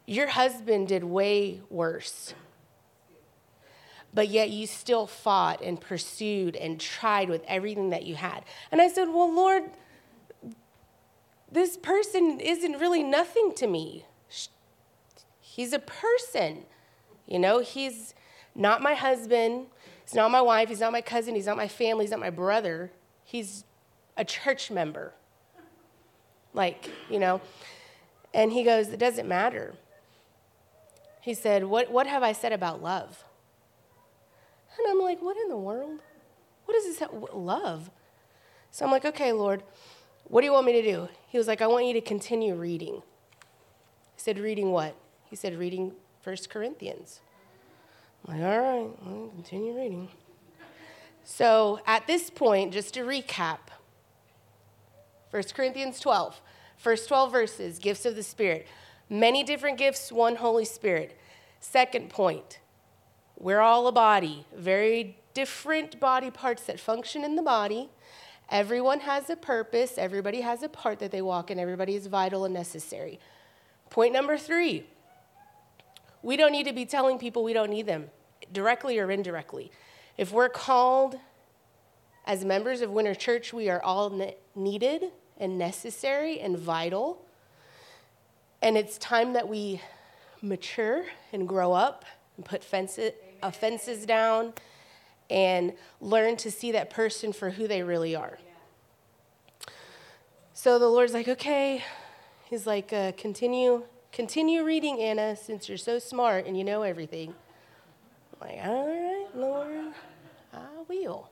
Your 0.05 0.27
husband 0.27 0.87
did 0.87 1.03
way 1.03 1.61
worse, 1.69 2.33
but 4.13 4.27
yet 4.27 4.49
you 4.49 4.65
still 4.65 5.05
fought 5.05 5.61
and 5.61 5.79
pursued 5.79 6.55
and 6.55 6.79
tried 6.79 7.29
with 7.29 7.43
everything 7.47 7.91
that 7.91 8.03
you 8.03 8.15
had. 8.15 8.43
And 8.71 8.81
I 8.81 8.87
said, 8.87 9.05
Well, 9.05 9.31
Lord, 9.31 9.63
this 11.51 11.77
person 11.77 12.39
isn't 12.39 12.79
really 12.79 13.03
nothing 13.03 13.53
to 13.55 13.67
me. 13.67 14.05
He's 15.39 15.73
a 15.73 15.79
person. 15.79 16.63
You 17.27 17.37
know, 17.37 17.59
he's 17.59 18.15
not 18.55 18.81
my 18.81 18.95
husband, 18.95 19.67
he's 20.03 20.15
not 20.15 20.31
my 20.31 20.41
wife, 20.41 20.69
he's 20.69 20.79
not 20.79 20.91
my 20.91 21.01
cousin, 21.01 21.35
he's 21.35 21.45
not 21.45 21.57
my 21.57 21.67
family, 21.67 22.05
he's 22.05 22.11
not 22.11 22.19
my 22.19 22.29
brother. 22.29 22.91
He's 23.23 23.63
a 24.17 24.25
church 24.25 24.71
member. 24.71 25.13
Like, 26.53 26.89
you 27.09 27.19
know. 27.19 27.41
And 28.33 28.51
he 28.51 28.63
goes, 28.63 28.89
It 28.89 28.99
doesn't 28.99 29.27
matter. 29.27 29.75
He 31.21 31.33
said, 31.33 31.65
What, 31.65 31.91
what 31.91 32.07
have 32.07 32.23
I 32.23 32.31
said 32.31 32.51
about 32.51 32.81
love? 32.81 33.23
And 34.77 34.87
I'm 34.89 34.99
like, 34.99 35.21
What 35.21 35.37
in 35.37 35.49
the 35.49 35.57
world? 35.57 35.99
What 36.65 36.77
is 36.77 36.99
this? 36.99 37.09
Love? 37.33 37.89
So 38.71 38.85
I'm 38.85 38.91
like, 38.91 39.05
Okay, 39.05 39.31
Lord. 39.31 39.63
What 40.25 40.41
do 40.41 40.45
you 40.45 40.53
want 40.53 40.67
me 40.67 40.73
to 40.73 40.83
do? 40.83 41.09
He 41.27 41.39
was 41.39 41.47
like, 41.47 41.61
I 41.61 41.67
want 41.67 41.87
you 41.87 41.93
to 41.93 42.01
continue 42.01 42.53
reading. 42.53 43.01
I 43.41 44.17
said, 44.17 44.37
Reading 44.37 44.71
what? 44.71 44.95
He 45.25 45.35
said, 45.35 45.57
Reading 45.57 45.93
1 46.23 46.37
Corinthians. 46.49 47.21
I'm 48.27 48.39
like, 48.39 48.43
All 48.43 48.59
right, 48.59 48.89
I'll 49.05 49.31
continue 49.35 49.75
reading. 49.75 50.09
So 51.23 51.79
at 51.85 52.07
this 52.07 52.29
point, 52.29 52.73
just 52.73 52.95
to 52.95 53.01
recap 53.01 53.59
1 55.31 55.43
Corinthians 55.53 55.99
12, 55.99 56.41
first 56.79 57.07
12 57.07 57.31
verses, 57.31 57.77
gifts 57.77 58.05
of 58.05 58.15
the 58.15 58.23
Spirit. 58.23 58.67
Many 59.07 59.43
different 59.43 59.77
gifts, 59.77 60.11
one 60.11 60.37
Holy 60.37 60.65
Spirit. 60.65 61.15
Second 61.59 62.09
point, 62.09 62.59
we're 63.37 63.59
all 63.59 63.85
a 63.85 63.91
body, 63.91 64.47
very 64.55 65.17
different 65.35 65.99
body 65.99 66.31
parts 66.31 66.63
that 66.63 66.79
function 66.79 67.23
in 67.23 67.35
the 67.35 67.43
body 67.43 67.89
Everyone 68.51 69.01
has 69.01 69.29
a 69.29 69.35
purpose, 69.35 69.97
everybody 69.97 70.41
has 70.41 70.63
a 70.63 70.69
part 70.69 70.99
that 70.99 71.11
they 71.11 71.21
walk 71.21 71.51
in, 71.51 71.59
everybody 71.59 71.95
is 71.95 72.07
vital 72.07 72.45
and 72.45 72.53
necessary. 72.53 73.19
Point 73.89 74.13
number 74.13 74.37
three 74.37 74.85
we 76.21 76.35
don't 76.35 76.51
need 76.51 76.65
to 76.65 76.73
be 76.73 76.85
telling 76.85 77.17
people 77.17 77.45
we 77.45 77.53
don't 77.53 77.69
need 77.69 77.85
them, 77.85 78.09
directly 78.51 78.99
or 78.99 79.09
indirectly. 79.09 79.71
If 80.17 80.33
we're 80.33 80.49
called 80.49 81.17
as 82.25 82.43
members 82.43 82.81
of 82.81 82.89
Winners 82.91 83.17
Church, 83.17 83.53
we 83.53 83.69
are 83.69 83.81
all 83.81 84.09
ne- 84.09 84.35
needed 84.53 85.11
and 85.39 85.57
necessary 85.57 86.39
and 86.39 86.57
vital. 86.57 87.25
And 88.61 88.77
it's 88.77 88.97
time 88.97 89.33
that 89.33 89.47
we 89.47 89.81
mature 90.41 91.05
and 91.31 91.47
grow 91.47 91.73
up 91.73 92.05
and 92.37 92.45
put 92.45 92.63
fences, 92.63 93.13
offenses 93.41 94.05
down 94.05 94.53
and 95.29 95.73
learn 96.01 96.35
to 96.37 96.51
see 96.51 96.71
that 96.71 96.89
person 96.89 97.31
for 97.31 97.51
who 97.51 97.67
they 97.67 97.83
really 97.83 98.15
are. 98.15 98.39
So 100.53 100.77
the 100.79 100.87
Lord's 100.87 101.13
like, 101.13 101.27
okay. 101.27 101.83
He's 102.49 102.65
like, 102.65 102.91
uh, 102.91 103.11
continue, 103.15 103.83
continue 104.11 104.63
reading, 104.63 104.99
Anna, 104.99 105.35
since 105.35 105.69
you're 105.69 105.77
so 105.77 105.99
smart 105.99 106.47
and 106.47 106.57
you 106.57 106.63
know 106.63 106.81
everything. 106.81 107.33
I'm 108.41 108.47
like, 108.49 108.59
all 108.65 108.87
right, 108.87 109.27
Lord, 109.35 109.93
I 110.53 110.65
will. 110.87 111.29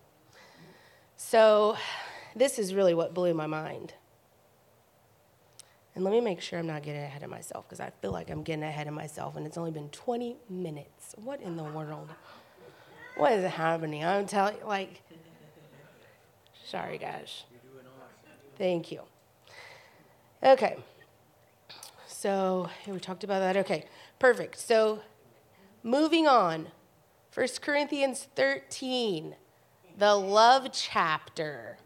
So, 1.15 1.75
this 2.38 2.60
is 2.60 2.74
really 2.74 2.94
what 2.94 3.13
blew 3.13 3.34
my 3.34 3.48
mind. 3.48 3.94
And 5.96 6.03
let 6.03 6.12
me 6.12 6.22
make 6.22 6.41
sure 6.41 6.60
I'm 6.60 6.67
not 6.67 6.84
getting 6.84 7.01
ahead 7.01 7.24
of 7.24 7.29
myself 7.29 7.65
because 7.67 7.79
I 7.79 7.91
feel 8.01 8.12
like 8.12 8.29
I'm 8.29 8.44
getting 8.44 8.63
ahead 8.63 8.88
of 8.88 8.94
myself 8.94 9.36
and 9.36 9.48
it's 9.48 9.58
only 9.58 9.72
been 9.72 9.89
20 9.89 10.38
minutes. 10.48 11.15
What 11.24 11.41
in 11.41 11.58
the 11.58 11.63
world? 11.63 12.10
What 13.15 13.32
is 13.32 13.51
happening? 13.51 14.06
I'm 14.06 14.27
telling 14.27 14.58
you, 14.58 14.67
like, 14.67 15.01
sorry, 16.63 17.00
guys. 17.00 17.46
Thank 18.60 18.91
you. 18.91 19.01
Okay. 20.44 20.77
So, 22.06 22.70
we 22.86 23.00
talked 23.00 23.24
about 23.24 23.39
that. 23.39 23.58
Okay, 23.58 23.86
perfect. 24.20 24.60
So, 24.60 25.01
moving 25.82 26.27
on. 26.27 26.67
1 27.34 27.48
Corinthians 27.62 28.27
13, 28.36 29.36
the 29.98 30.15
love 30.15 30.70
chapter. 30.72 31.77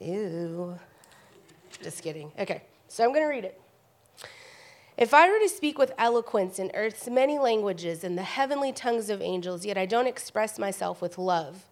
Ew. 0.00 0.78
Just 1.82 2.02
kidding. 2.02 2.32
Okay. 2.38 2.62
So 2.88 3.04
I'm 3.04 3.10
going 3.10 3.22
to 3.22 3.28
read 3.28 3.44
it. 3.44 3.60
If 4.96 5.12
I 5.12 5.30
were 5.30 5.38
to 5.38 5.48
speak 5.48 5.78
with 5.78 5.92
eloquence 5.98 6.58
in 6.58 6.70
earth's 6.74 7.08
many 7.08 7.38
languages 7.38 8.02
and 8.02 8.16
the 8.16 8.22
heavenly 8.22 8.72
tongues 8.72 9.10
of 9.10 9.20
angels, 9.20 9.66
yet 9.66 9.76
I 9.76 9.84
don't 9.84 10.06
express 10.06 10.58
myself 10.58 11.02
with 11.02 11.18
love, 11.18 11.66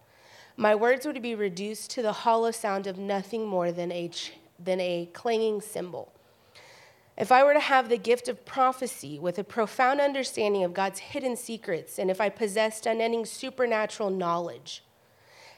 my 0.57 0.75
words 0.75 1.05
would 1.05 1.21
be 1.21 1.33
reduced 1.33 1.89
to 1.91 2.01
the 2.01 2.11
hollow 2.11 2.51
sound 2.51 2.85
of 2.85 2.97
nothing 2.97 3.47
more 3.47 3.71
than 3.71 3.91
a, 3.91 4.11
than 4.59 4.79
a 4.79 5.09
clanging 5.13 5.61
cymbal. 5.61 6.11
If 7.17 7.31
I 7.31 7.43
were 7.43 7.53
to 7.53 7.59
have 7.59 7.89
the 7.89 7.97
gift 7.97 8.27
of 8.27 8.45
prophecy 8.45 9.17
with 9.17 9.39
a 9.39 9.43
profound 9.43 10.01
understanding 10.01 10.63
of 10.63 10.73
God's 10.73 10.99
hidden 10.99 11.35
secrets, 11.35 11.97
and 11.97 12.11
if 12.11 12.21
I 12.21 12.29
possessed 12.29 12.85
unending 12.85 13.25
supernatural 13.25 14.09
knowledge, 14.09 14.83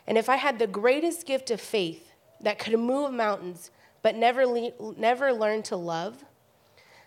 and 0.05 0.17
if 0.17 0.29
I 0.29 0.37
had 0.37 0.57
the 0.57 0.67
greatest 0.67 1.25
gift 1.25 1.51
of 1.51 1.59
faith 1.59 2.13
that 2.41 2.59
could 2.59 2.77
move 2.79 3.11
mountains, 3.13 3.71
but 4.01 4.15
never, 4.15 4.45
le- 4.45 4.95
never 4.97 5.33
learn 5.33 5.63
to 5.63 5.75
love, 5.75 6.23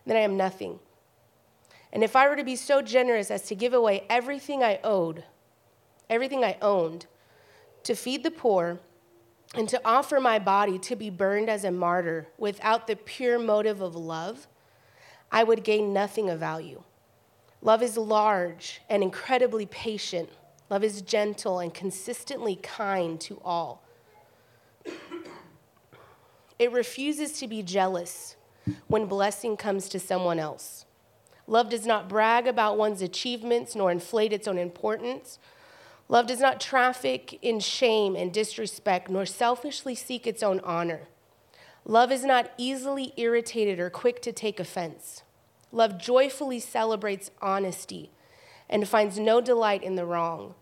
then 0.07 0.17
I 0.17 0.21
am 0.21 0.37
nothing. 0.37 0.79
And 1.93 2.05
if 2.05 2.15
I 2.15 2.29
were 2.29 2.37
to 2.37 2.45
be 2.45 2.57
so 2.57 2.83
generous 2.83 3.31
as 3.31 3.43
to 3.43 3.55
give 3.55 3.75
away 3.75 4.05
everything 4.09 4.63
I 4.63 4.79
owed, 4.85 5.25
everything 6.09 6.45
I 6.45 6.57
owned, 6.63 7.07
to 7.85 7.95
feed 7.95 8.23
the 8.23 8.31
poor, 8.31 8.79
and 9.55 9.69
to 9.69 9.81
offer 9.85 10.21
my 10.21 10.39
body 10.39 10.79
to 10.79 10.95
be 10.95 11.11
burned 11.11 11.49
as 11.49 11.65
a 11.65 11.71
martyr 11.71 12.29
without 12.39 12.87
the 12.87 12.97
pure 12.97 13.39
motive 13.39 13.81
of 13.81 13.97
love, 13.97 14.47
I 15.33 15.43
would 15.43 15.65
gain 15.65 15.93
nothing 15.93 16.31
of 16.31 16.39
value. 16.39 16.83
Love 17.63 17.83
is 17.83 17.97
large 17.97 18.81
and 18.89 19.03
incredibly 19.03 19.67
patient. 19.67 20.31
Love 20.71 20.85
is 20.85 21.03
gentle 21.03 21.59
and 21.59 21.75
consistently 21.75 22.57
kind 22.57 23.21
to 23.21 23.41
all. 23.45 23.83
It 26.61 26.73
refuses 26.73 27.33
to 27.41 27.49
be 27.49 27.63
jealous 27.63 28.37
when 28.87 29.07
blessing 29.07 29.57
comes 29.57 29.89
to 29.89 29.99
someone 29.99 30.39
else. 30.39 30.85
Love 31.47 31.71
does 31.71 31.87
not 31.87 32.07
brag 32.07 32.47
about 32.47 32.77
one's 32.77 33.01
achievements 33.01 33.75
nor 33.75 33.91
inflate 33.91 34.31
its 34.31 34.47
own 34.47 34.59
importance. 34.59 35.39
Love 36.07 36.27
does 36.27 36.39
not 36.39 36.61
traffic 36.61 37.39
in 37.41 37.61
shame 37.61 38.15
and 38.15 38.31
disrespect 38.31 39.09
nor 39.09 39.25
selfishly 39.25 39.95
seek 39.95 40.27
its 40.27 40.43
own 40.43 40.61
honor. 40.61 41.09
Love 41.87 42.13
is 42.13 42.27
not 42.27 42.51
easily 42.59 43.15
irritated 43.17 43.81
or 43.81 43.89
quick 43.89 44.21
to 44.21 44.31
take 44.31 44.61
offense. 44.61 45.23
Love 45.73 45.97
joyfully 45.97 46.61
celebrates 46.61 47.31
honesty 47.41 48.11
and 48.69 48.87
finds 48.87 49.19
no 49.19 49.41
delight 49.41 49.83
in 49.83 49.95
the 49.95 50.05
wrong. 50.05 50.55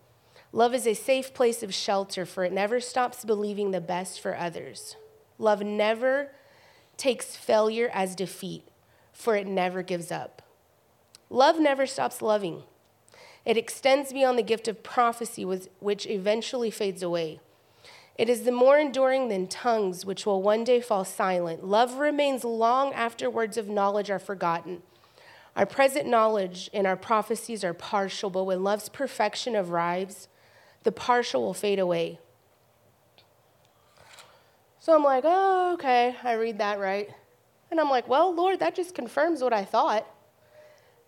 Love 0.52 0.76
is 0.76 0.87
a 0.87 0.95
safe 0.95 1.35
place 1.35 1.64
of 1.64 1.75
shelter, 1.75 2.25
for 2.25 2.45
it 2.45 2.52
never 2.52 2.78
stops 2.78 3.25
believing 3.25 3.72
the 3.72 3.81
best 3.81 4.20
for 4.20 4.37
others. 4.37 4.94
Love 5.38 5.62
never 5.62 6.33
takes 6.96 7.37
failure 7.37 7.90
as 7.92 8.14
defeat, 8.14 8.66
for 9.12 9.37
it 9.37 9.46
never 9.46 9.83
gives 9.83 10.11
up. 10.11 10.42
Love 11.31 11.61
never 11.61 11.87
stops 11.87 12.20
loving. 12.20 12.64
It 13.44 13.57
extends 13.57 14.12
beyond 14.12 14.38
the 14.38 14.42
gift 14.42 14.68
of 14.68 14.83
prophecy, 14.83 15.44
which 15.44 16.07
eventually 16.07 16.70
fades 16.70 17.03
away. 17.03 17.40
It 18.16 18.29
is 18.29 18.42
the 18.42 18.53
more 18.53 18.79
enduring 18.79 19.29
than 19.29 19.46
tongues, 19.46 20.05
which 20.05 20.27
will 20.27 20.42
one 20.42 20.64
day 20.64 20.81
fall 20.81 21.05
silent. 21.05 21.64
Love 21.64 21.94
remains 21.94 22.42
long 22.42 22.92
after 22.92 23.31
words 23.31 23.57
of 23.57 23.68
knowledge 23.68 24.11
are 24.11 24.18
forgotten. 24.18 24.83
Our 25.55 25.66
present 25.66 26.07
knowledge 26.07 26.68
and 26.74 26.87
our 26.87 26.96
prophecies 26.96 27.62
are 27.62 27.74
partial, 27.74 28.29
but 28.29 28.44
when 28.44 28.64
love's 28.64 28.88
perfection 28.88 29.55
arrives, 29.55 30.29
the 30.83 30.92
partial 30.92 31.42
will 31.42 31.55
fade 31.55 31.79
away. 31.79 32.18
So 34.88 34.96
I'm 34.96 35.05
like, 35.05 35.24
oh, 35.27 35.74
okay, 35.74 36.16
I 36.24 36.33
read 36.33 36.57
that 36.61 36.79
right. 36.79 37.11
And 37.70 37.79
I'm 37.79 37.90
like, 37.90 38.09
well, 38.09 38.35
Lord, 38.35 38.61
that 38.61 38.74
just 38.74 38.94
confirms 38.94 39.42
what 39.42 39.53
I 39.53 39.62
thought. 39.62 40.07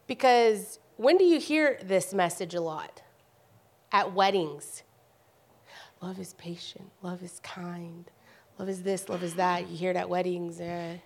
Because 0.07 0.79
when 0.99 1.17
do 1.17 1.25
you 1.25 1.41
hear 1.41 1.79
this 1.83 2.13
message 2.13 2.55
a 2.55 2.61
lot? 2.61 3.01
At 3.91 4.13
weddings. 4.13 4.83
Love 6.03 6.19
is 6.19 6.35
patient, 6.35 6.91
love 7.01 7.23
is 7.23 7.41
kind, 7.43 8.11
love 8.59 8.69
is 8.69 8.83
this, 8.83 9.09
love 9.09 9.23
is 9.23 9.37
that. 9.37 9.71
You 9.71 9.79
hear 9.79 9.93
it 9.93 9.97
at 9.97 10.11
weddings. 10.11 10.61
Uh, 10.61 10.99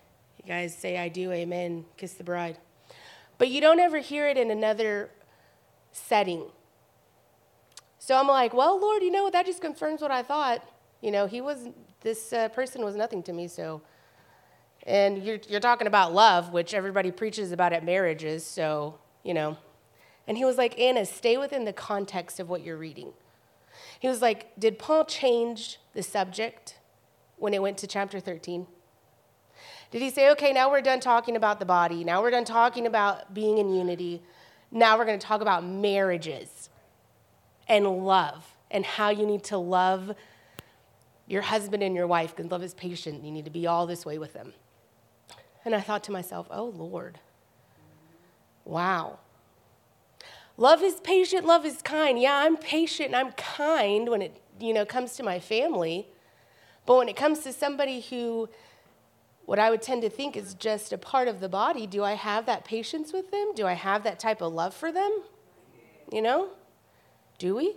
you 0.43 0.45
guys 0.45 0.77
say, 0.77 0.99
I 0.99 1.09
do, 1.09 1.31
amen, 1.31 1.85
kiss 1.97 2.15
the 2.15 2.25
bride. 2.25 2.59
But 3.39 3.51
you 3.51 3.61
don't 3.61 3.79
ever 3.79 3.99
hear 3.99 4.27
it 4.27 4.37
in 4.37 4.51
another 4.51 5.11
setting. 5.93 6.47
So 8.01 8.17
I'm 8.17 8.27
like, 8.27 8.53
well, 8.53 8.81
Lord, 8.81 9.05
you 9.05 9.13
know, 9.13 9.23
what? 9.23 9.33
that 9.33 9.47
just 9.47 9.61
confirms 9.61 10.03
what 10.03 10.11
I 10.11 10.25
thought. 10.25 10.69
You 11.05 11.11
know, 11.11 11.27
he 11.27 11.43
was 11.43 11.69
this 12.01 12.33
uh, 12.33 12.49
person 12.49 12.83
was 12.83 12.97
nothing 12.97 13.23
to 13.25 13.33
me, 13.35 13.47
so. 13.47 13.83
And 14.87 15.23
you're, 15.23 15.39
you're 15.51 15.61
talking 15.61 15.87
about 15.87 16.15
love, 16.15 16.51
which 16.51 16.73
everybody 16.73 17.11
preaches 17.11 17.53
about 17.53 17.75
at 17.75 17.85
marriages, 17.85 18.43
so, 18.45 18.99
you 19.23 19.35
know. 19.35 19.59
And 20.27 20.39
he 20.39 20.47
was 20.47 20.57
like, 20.57 20.81
Anna, 20.81 21.05
stay 21.05 21.37
within 21.37 21.67
the 21.67 21.75
context 21.75 22.41
of 22.41 22.49
what 22.49 22.63
you're 22.63 22.79
reading. 22.79 23.13
He 24.01 24.09
was 24.09 24.23
like, 24.23 24.59
Did 24.59 24.79
Paul 24.79 25.05
change 25.05 25.79
the 25.93 26.03
subject 26.03 26.79
when 27.37 27.53
it 27.53 27.61
went 27.61 27.77
to 27.79 27.87
chapter 27.87 28.19
13? 28.19 28.67
Did 29.91 30.01
he 30.01 30.09
say, 30.09 30.31
okay, 30.31 30.55
now 30.55 30.71
we're 30.71 30.81
done 30.81 31.01
talking 31.01 31.37
about 31.37 31.61
the 31.61 31.67
body. 31.67 32.03
Now 32.03 32.23
we're 32.23 32.31
done 32.31 32.47
talking 32.47 32.87
about 32.87 33.35
being 33.35 33.59
in 33.59 33.69
unity. 33.69 34.23
Now 34.71 34.97
we're 34.97 35.05
going 35.05 35.19
to 35.19 35.27
talk 35.27 35.43
about 35.43 35.65
marriages 35.65 36.71
and 37.69 37.87
love 38.05 38.57
and 38.71 38.87
how 38.87 39.11
you 39.11 39.27
need 39.27 39.45
to 39.45 39.59
love 39.59 40.17
your 41.27 41.43
husband 41.43 41.83
and 41.83 41.95
your 41.95 42.07
wife, 42.07 42.35
because 42.37 42.51
love 42.51 42.63
is 42.63 42.75
patient. 42.75 43.25
You 43.25 43.31
need 43.31 43.45
to 43.45 43.51
be 43.51 43.67
all 43.67 43.87
this 43.87 44.05
way 44.05 44.19
with 44.19 44.33
them. 44.33 44.53
And 45.65 45.75
I 45.75 45.81
thought 45.81 46.05
to 46.05 46.13
myself, 46.13 46.47
oh, 46.51 46.67
Lord, 46.67 47.19
wow. 48.65 49.19
Love 50.57 50.83
is 50.83 51.01
patient, 51.01 51.47
love 51.47 51.65
is 51.65 51.83
kind. 51.83 52.21
Yeah, 52.21 52.37
I'm 52.37 52.57
patient 52.57 53.09
and 53.09 53.17
I'm 53.17 53.33
kind 53.33 54.09
when 54.09 54.23
it, 54.23 54.41
you 54.61 54.73
know, 54.73 54.85
comes 54.85 55.17
to 55.17 55.23
my 55.23 55.41
family. 55.41 56.07
But 56.87 56.99
when 56.99 57.09
it 57.09 57.17
comes 57.17 57.41
to 57.41 57.53
somebody 57.53 58.01
who 58.01 58.49
what 59.47 59.59
I 59.59 59.71
would 59.71 59.83
tend 59.83 60.03
to 60.03 60.11
think 60.11 60.37
is 60.37 60.55
just 60.55 60.93
a 60.93 60.99
part 60.99 61.29
of 61.29 61.41
the 61.41 61.49
body, 61.49 61.87
do 61.87 62.03
I 62.03 62.15
have 62.15 62.47
that 62.47 62.65
patience 62.65 63.13
with 63.13 63.31
them? 63.31 63.53
Do 63.55 63.67
I 63.67 63.75
have 63.75 64.03
that 64.05 64.19
type 64.19 64.41
of 64.41 64.53
love 64.53 64.75
for 64.75 64.91
them? 64.91 65.23
You 66.11 66.23
know? 66.23 66.51
Do 67.39 67.57
we? 67.57 67.75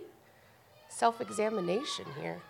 Self 0.88 1.20
examination 1.20 2.06
here. 2.20 2.40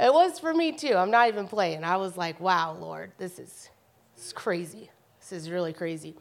It 0.00 0.12
was 0.12 0.38
for 0.38 0.54
me 0.54 0.72
too. 0.72 0.94
I'm 0.94 1.10
not 1.10 1.28
even 1.28 1.48
playing. 1.48 1.82
I 1.82 1.96
was 1.96 2.16
like, 2.16 2.40
wow, 2.40 2.76
Lord, 2.78 3.12
this 3.18 3.38
is, 3.38 3.70
this 4.14 4.26
is 4.26 4.32
crazy. 4.32 4.90
This 5.18 5.32
is 5.32 5.50
really 5.50 5.72
crazy. 5.72 6.14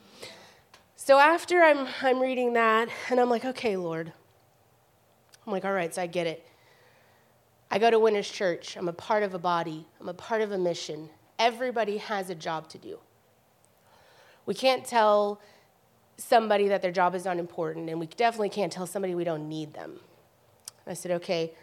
So 0.95 1.19
after 1.19 1.61
I'm, 1.61 1.87
I'm 2.01 2.19
reading 2.19 2.53
that, 2.53 2.89
and 3.09 3.19
I'm 3.19 3.29
like, 3.29 3.45
okay, 3.45 3.77
Lord. 3.77 4.11
I'm 5.45 5.53
like, 5.53 5.63
all 5.63 5.71
right, 5.73 5.93
so 5.93 6.01
I 6.01 6.07
get 6.07 6.27
it. 6.27 6.45
I 7.69 7.79
go 7.79 7.89
to 7.89 7.99
Winners 7.99 8.29
Church. 8.29 8.75
I'm 8.75 8.89
a 8.89 8.93
part 8.93 9.23
of 9.23 9.33
a 9.33 9.39
body, 9.39 9.85
I'm 10.01 10.09
a 10.09 10.13
part 10.13 10.41
of 10.41 10.51
a 10.51 10.57
mission. 10.57 11.09
Everybody 11.39 11.97
has 11.97 12.29
a 12.29 12.35
job 12.35 12.67
to 12.69 12.77
do. 12.77 12.99
We 14.47 14.55
can't 14.55 14.83
tell 14.83 15.39
somebody 16.17 16.67
that 16.69 16.81
their 16.81 16.91
job 16.91 17.13
is 17.13 17.25
not 17.25 17.37
important, 17.37 17.89
and 17.89 17.99
we 17.99 18.07
definitely 18.07 18.49
can't 18.49 18.71
tell 18.71 18.87
somebody 18.87 19.13
we 19.13 19.23
don't 19.23 19.47
need 19.47 19.73
them. 19.73 19.99
I 20.87 20.93
said, 20.93 21.11
okay, 21.11 21.53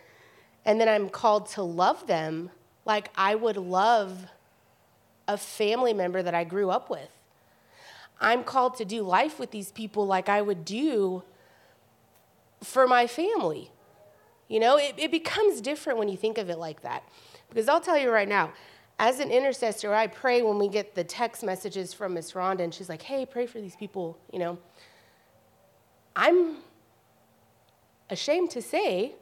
and 0.65 0.81
then 0.81 0.89
I'm 0.89 1.09
called 1.09 1.47
to 1.51 1.63
love 1.63 2.07
them 2.07 2.51
like 2.85 3.11
I 3.17 3.35
would 3.35 3.57
love 3.57 4.27
a 5.27 5.37
family 5.37 5.93
member 5.93 6.23
that 6.23 6.35
I 6.35 6.45
grew 6.45 6.71
up 6.71 6.91
with. 6.91 7.09
I'm 8.21 8.45
called 8.45 8.77
to 8.77 8.85
do 8.85 9.03
life 9.03 9.39
with 9.39 9.51
these 9.51 9.73
people 9.73 10.07
like 10.07 10.29
I 10.29 10.41
would 10.41 10.65
do 10.65 11.23
for 12.63 12.87
my 12.87 13.07
family. 13.07 13.71
You 14.49 14.61
know, 14.61 14.77
it, 14.77 14.95
it 14.97 15.11
becomes 15.11 15.61
different 15.61 15.99
when 15.99 16.09
you 16.09 16.17
think 16.17 16.39
of 16.39 16.51
it 16.51 16.59
like 16.59 16.83
that. 16.83 17.03
Because 17.49 17.69
I'll 17.69 17.81
tell 17.81 17.99
you 17.99 18.11
right 18.11 18.29
now, 18.29 18.53
as 18.99 19.19
an 19.19 19.31
intercessor, 19.31 19.93
I 19.93 20.07
pray 20.07 20.43
when 20.43 20.59
we 20.59 20.69
get 20.69 20.95
the 20.95 21.05
text 21.05 21.43
messages 21.43 21.93
from 21.93 22.15
Miss 22.15 22.33
Rhonda, 22.33 22.61
and 22.61 22.73
she's 22.73 22.89
like, 22.89 23.03
hey, 23.03 23.27
pray 23.27 23.47
for 23.47 23.61
these 23.61 23.75
people, 23.75 24.17
you 24.33 24.39
know. 24.39 24.59
I'm 26.15 26.59
ashamed 28.09 28.51
to 28.51 28.63
say 28.63 29.15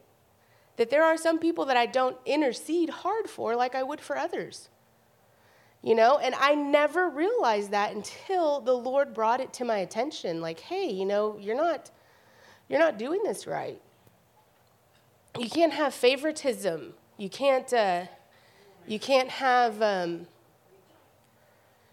that 0.77 0.91
there 0.91 1.05
are 1.05 1.17
some 1.17 1.39
people 1.39 1.65
that 1.67 1.77
I 1.77 1.87
don't 1.87 2.17
intercede 2.25 2.89
hard 2.89 3.29
for 3.29 3.57
like 3.57 3.75
I 3.75 3.83
would 3.83 4.01
for 4.01 4.17
others. 4.17 4.69
You 5.83 5.97
know, 5.97 6.19
and 6.19 6.35
I 6.37 6.55
never 6.55 7.09
realized 7.09 7.73
that 7.73 7.93
until 7.93 8.61
the 8.61 8.73
Lord 8.73 9.13
brought 9.13 9.41
it 9.41 9.53
to 9.55 9.65
my 9.65 9.79
attention 9.79 10.41
like, 10.41 10.61
"Hey, 10.61 10.89
you 10.89 11.05
know, 11.05 11.37
you're 11.41 11.57
not 11.57 11.91
you're 12.69 12.79
not 12.79 12.99
doing 12.99 13.23
this 13.25 13.47
right. 13.47 13.81
You 15.39 15.51
can't 15.51 15.73
have 15.73 15.93
favoritism. 15.93 16.95
You 17.19 17.29
can't 17.29 17.73
uh, 17.73 18.05
you 18.87 18.99
can't 18.99 19.29
have 19.29 19.83
um, 19.83 20.27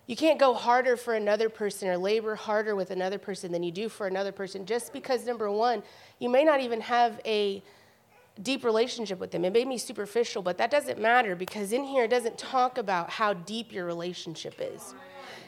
you 0.07 0.15
can't 0.15 0.39
go 0.39 0.53
harder 0.53 0.97
for 0.97 1.13
another 1.13 1.49
person 1.49 1.87
or 1.87 1.97
labor 1.97 2.35
harder 2.35 2.75
with 2.75 2.91
another 2.91 3.17
person 3.17 3.51
than 3.51 3.61
you 3.61 3.71
do 3.71 3.89
for 3.89 4.07
another 4.07 4.31
person 4.31 4.65
just 4.65 4.91
because 4.91 5.25
number 5.25 5.51
one, 5.51 5.83
you 6.17 6.29
may 6.29 6.43
not 6.43 6.61
even 6.61 6.81
have 6.81 7.19
a 7.25 7.61
deep 8.41 8.63
relationship 8.63 9.19
with 9.19 9.31
them. 9.31 9.43
It 9.43 9.53
may 9.53 9.65
be 9.65 9.77
superficial, 9.77 10.41
but 10.41 10.57
that 10.57 10.71
doesn't 10.71 10.99
matter 10.99 11.35
because 11.35 11.73
in 11.73 11.83
here 11.83 12.05
it 12.05 12.09
doesn't 12.09 12.37
talk 12.37 12.77
about 12.77 13.09
how 13.09 13.33
deep 13.33 13.71
your 13.71 13.85
relationship 13.85 14.55
is. 14.59 14.93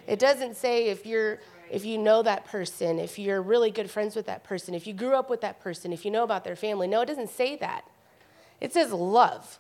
It 0.08 0.19
doesn't 0.19 0.58
say 0.58 0.88
if 0.88 1.06
you're 1.06 1.39
if 1.69 1.86
you 1.86 1.97
know 1.97 2.21
that 2.21 2.43
person, 2.43 2.99
if 2.99 3.17
you're 3.17 3.41
really 3.41 3.71
good 3.71 3.89
friends 3.89 4.13
with 4.13 4.25
that 4.25 4.43
person, 4.43 4.73
if 4.73 4.86
you 4.86 4.93
grew 4.93 5.15
up 5.15 5.30
with 5.30 5.39
that 5.39 5.62
person, 5.62 5.93
if 5.93 6.04
you 6.04 6.12
know 6.12 6.23
about 6.23 6.43
their 6.43 6.58
family. 6.58 6.86
No, 6.86 6.99
it 6.99 7.06
doesn't 7.06 7.30
say 7.30 7.56
that. 7.58 7.86
It 8.60 8.73
says 8.73 8.91
love. 8.91 9.60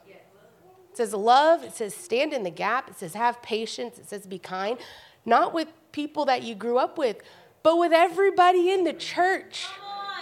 It 0.91 0.97
says 0.97 1.13
love, 1.13 1.63
it 1.63 1.73
says 1.73 1.95
stand 1.95 2.33
in 2.33 2.43
the 2.43 2.49
gap, 2.49 2.89
it 2.89 2.99
says 2.99 3.13
have 3.13 3.41
patience, 3.41 3.97
it 3.97 4.09
says 4.09 4.27
be 4.27 4.37
kind, 4.37 4.77
not 5.25 5.53
with 5.53 5.69
people 5.93 6.25
that 6.25 6.43
you 6.43 6.53
grew 6.53 6.77
up 6.77 6.97
with, 6.97 7.21
but 7.63 7.77
with 7.77 7.93
everybody 7.93 8.71
in 8.71 8.83
the 8.83 8.91
church. 8.91 9.65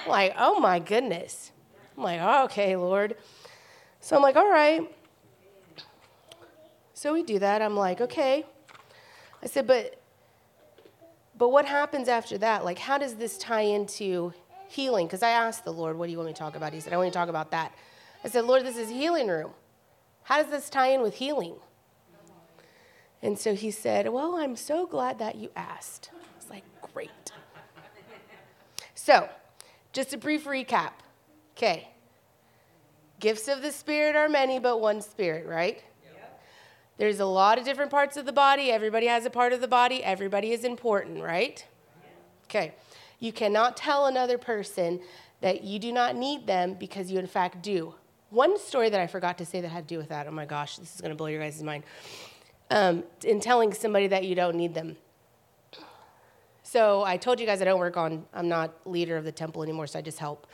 Like, 0.07 0.35
oh 0.37 0.59
my 0.59 0.77
goodness. 0.77 1.51
I'm 1.99 2.03
like, 2.05 2.21
oh, 2.21 2.45
okay, 2.45 2.77
Lord. 2.77 3.17
So 3.99 4.15
I'm 4.15 4.21
like, 4.21 4.37
all 4.37 4.49
right. 4.49 4.89
So 6.93 7.11
we 7.11 7.23
do 7.23 7.39
that. 7.39 7.61
I'm 7.61 7.75
like, 7.75 7.99
okay. 7.99 8.45
I 9.43 9.47
said, 9.47 9.67
but 9.67 10.01
but 11.37 11.49
what 11.49 11.65
happens 11.65 12.07
after 12.07 12.37
that? 12.37 12.63
Like, 12.63 12.79
how 12.79 12.97
does 12.97 13.15
this 13.15 13.37
tie 13.37 13.61
into 13.61 14.33
healing? 14.69 15.07
Because 15.07 15.23
I 15.23 15.31
asked 15.31 15.65
the 15.65 15.73
Lord, 15.73 15.97
what 15.97 16.05
do 16.05 16.13
you 16.13 16.17
want 16.17 16.27
me 16.27 16.33
to 16.33 16.39
talk 16.39 16.55
about? 16.55 16.71
He 16.71 16.79
said, 16.79 16.93
I 16.93 16.97
want 16.97 17.11
to 17.11 17.17
talk 17.17 17.27
about 17.27 17.51
that. 17.51 17.73
I 18.23 18.29
said, 18.29 18.45
Lord, 18.45 18.65
this 18.65 18.77
is 18.77 18.89
healing 18.89 19.27
room. 19.27 19.51
How 20.23 20.41
does 20.41 20.49
this 20.49 20.69
tie 20.69 20.91
in 20.91 21.01
with 21.01 21.15
healing? 21.15 21.55
And 23.21 23.37
so 23.37 23.55
he 23.55 23.71
said, 23.71 24.07
Well, 24.07 24.37
I'm 24.37 24.55
so 24.55 24.87
glad 24.87 25.19
that 25.19 25.35
you 25.35 25.49
asked. 25.53 26.11
I 26.13 26.37
was 26.37 26.49
like, 26.49 26.63
Great. 26.93 27.09
So, 28.95 29.27
just 29.91 30.13
a 30.13 30.17
brief 30.17 30.45
recap. 30.45 30.91
Okay. 31.59 31.89
Gifts 33.19 33.49
of 33.49 33.61
the 33.61 33.73
Spirit 33.73 34.15
are 34.15 34.29
many, 34.29 34.59
but 34.59 34.79
one 34.79 35.01
Spirit, 35.01 35.45
right? 35.45 35.83
There's 36.97 37.19
a 37.19 37.25
lot 37.25 37.57
of 37.57 37.65
different 37.65 37.91
parts 37.91 38.15
of 38.15 38.25
the 38.25 38.31
body. 38.31 38.71
Everybody 38.71 39.07
has 39.07 39.25
a 39.25 39.29
part 39.29 39.51
of 39.51 39.59
the 39.59 39.67
body. 39.67 40.01
Everybody 40.01 40.53
is 40.53 40.63
important, 40.63 41.21
right? 41.21 41.65
Okay. 42.45 42.75
You 43.19 43.33
cannot 43.33 43.75
tell 43.75 44.05
another 44.05 44.37
person 44.37 45.01
that 45.41 45.65
you 45.65 45.79
do 45.79 45.91
not 45.91 46.15
need 46.15 46.47
them 46.47 46.75
because 46.75 47.11
you, 47.11 47.19
in 47.19 47.27
fact, 47.27 47.61
do. 47.61 47.93
One 48.29 48.57
story 48.57 48.89
that 48.89 49.01
I 49.01 49.07
forgot 49.07 49.37
to 49.39 49.45
say 49.45 49.59
that 49.59 49.67
had 49.67 49.85
to 49.89 49.95
do 49.95 49.97
with 49.97 50.07
that, 50.09 50.27
oh 50.27 50.31
my 50.31 50.45
gosh, 50.45 50.77
this 50.77 50.95
is 50.95 51.01
going 51.01 51.11
to 51.11 51.15
blow 51.15 51.27
your 51.27 51.41
guys' 51.41 51.61
mind. 51.61 51.83
Um, 52.71 53.03
in 53.25 53.41
telling 53.41 53.73
somebody 53.73 54.07
that 54.07 54.23
you 54.23 54.33
don't 54.33 54.55
need 54.55 54.73
them. 54.73 54.95
So 56.63 57.03
I 57.03 57.17
told 57.17 57.41
you 57.41 57.45
guys 57.45 57.61
I 57.61 57.65
don't 57.65 57.79
work 57.79 57.97
on, 57.97 58.25
I'm 58.33 58.47
not 58.47 58.73
leader 58.85 59.17
of 59.17 59.25
the 59.25 59.31
temple 59.33 59.61
anymore, 59.61 59.87
so 59.87 59.99
I 59.99 60.01
just 60.01 60.19
help. 60.19 60.47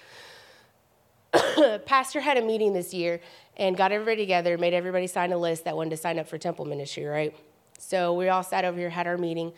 Pastor 1.86 2.20
had 2.20 2.38
a 2.38 2.42
meeting 2.42 2.74
this 2.74 2.94
year 2.94 3.20
and 3.58 3.76
got 3.76 3.92
everybody 3.92 4.18
together, 4.18 4.58
made 4.58 4.74
everybody 4.74 5.08
sign 5.08 5.32
a 5.32 5.38
list 5.38 5.66
that 5.66 5.76
wanted 5.76 5.92
to 5.92 5.98
sign 5.98 6.20
up 6.20 6.28
for 6.28 6.38
temple 6.38 6.66
ministry, 6.66 7.06
right? 7.06 7.36
So 7.78 8.14
we 8.14 8.30
all 8.30 8.44
sat 8.44 8.66
over 8.66 8.78
here, 8.78 8.90
had 8.90 9.08
our 9.08 9.18
meeting. 9.18 9.54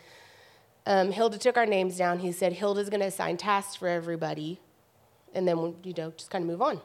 Um, 0.86 1.12
Hilda 1.12 1.38
took 1.38 1.56
our 1.56 1.66
names 1.66 1.96
down. 1.96 2.18
He 2.20 2.32
said, 2.32 2.52
Hilda's 2.52 2.88
going 2.88 3.00
to 3.00 3.06
assign 3.06 3.36
tasks 3.36 3.76
for 3.76 3.88
everybody, 3.88 4.60
and 5.34 5.46
then, 5.46 5.74
you 5.84 5.92
know, 5.96 6.12
just 6.16 6.30
kind 6.30 6.42
of 6.42 6.48
move 6.48 6.62
on. 6.62 6.80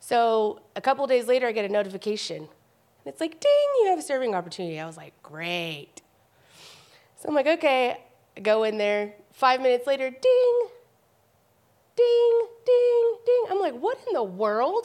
So 0.00 0.60
a 0.76 0.80
couple 0.80 1.06
days 1.06 1.26
later, 1.26 1.46
I 1.46 1.52
get 1.52 1.64
a 1.64 1.68
notification. 1.68 2.36
And 2.38 2.48
it's 3.12 3.20
like, 3.20 3.40
ding, 3.40 3.50
you 3.82 3.86
have 3.90 3.98
a 3.98 4.02
serving 4.02 4.34
opportunity. 4.34 4.80
I 4.80 4.86
was 4.86 4.96
like, 4.96 5.12
great. 5.22 6.02
So 7.16 7.28
I'm 7.28 7.34
like, 7.34 7.46
okay, 7.46 7.98
I 8.36 8.40
go 8.40 8.64
in 8.64 8.78
there. 8.78 9.14
Five 9.32 9.60
minutes 9.60 9.86
later, 9.86 10.10
ding, 10.10 10.68
ding, 11.96 12.40
ding, 12.66 13.16
ding. 13.26 13.44
I'm 13.50 13.60
like, 13.60 13.74
what 13.74 13.98
in 14.06 14.14
the 14.14 14.22
world? 14.22 14.84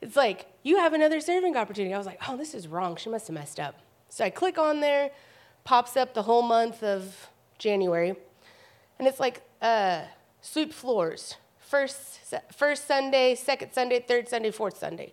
It's 0.00 0.16
like, 0.16 0.46
you 0.62 0.76
have 0.76 0.92
another 0.92 1.20
serving 1.20 1.56
opportunity. 1.56 1.94
I 1.94 1.98
was 1.98 2.06
like, 2.06 2.20
oh, 2.28 2.36
this 2.36 2.54
is 2.54 2.68
wrong. 2.68 2.96
She 2.96 3.08
must 3.08 3.26
have 3.28 3.34
messed 3.34 3.58
up. 3.58 3.76
So 4.08 4.24
I 4.24 4.30
click 4.30 4.58
on 4.58 4.80
there, 4.80 5.10
pops 5.64 5.96
up 5.96 6.14
the 6.14 6.22
whole 6.22 6.42
month 6.42 6.82
of 6.82 7.28
January, 7.58 8.14
and 8.98 9.08
it's 9.08 9.18
like, 9.18 9.42
uh, 9.62 10.02
sweep 10.40 10.72
floors, 10.72 11.36
first, 11.58 12.20
first 12.52 12.86
Sunday, 12.86 13.34
second 13.34 13.72
Sunday, 13.72 14.00
third 14.00 14.28
Sunday, 14.28 14.50
fourth 14.50 14.76
Sunday. 14.78 15.12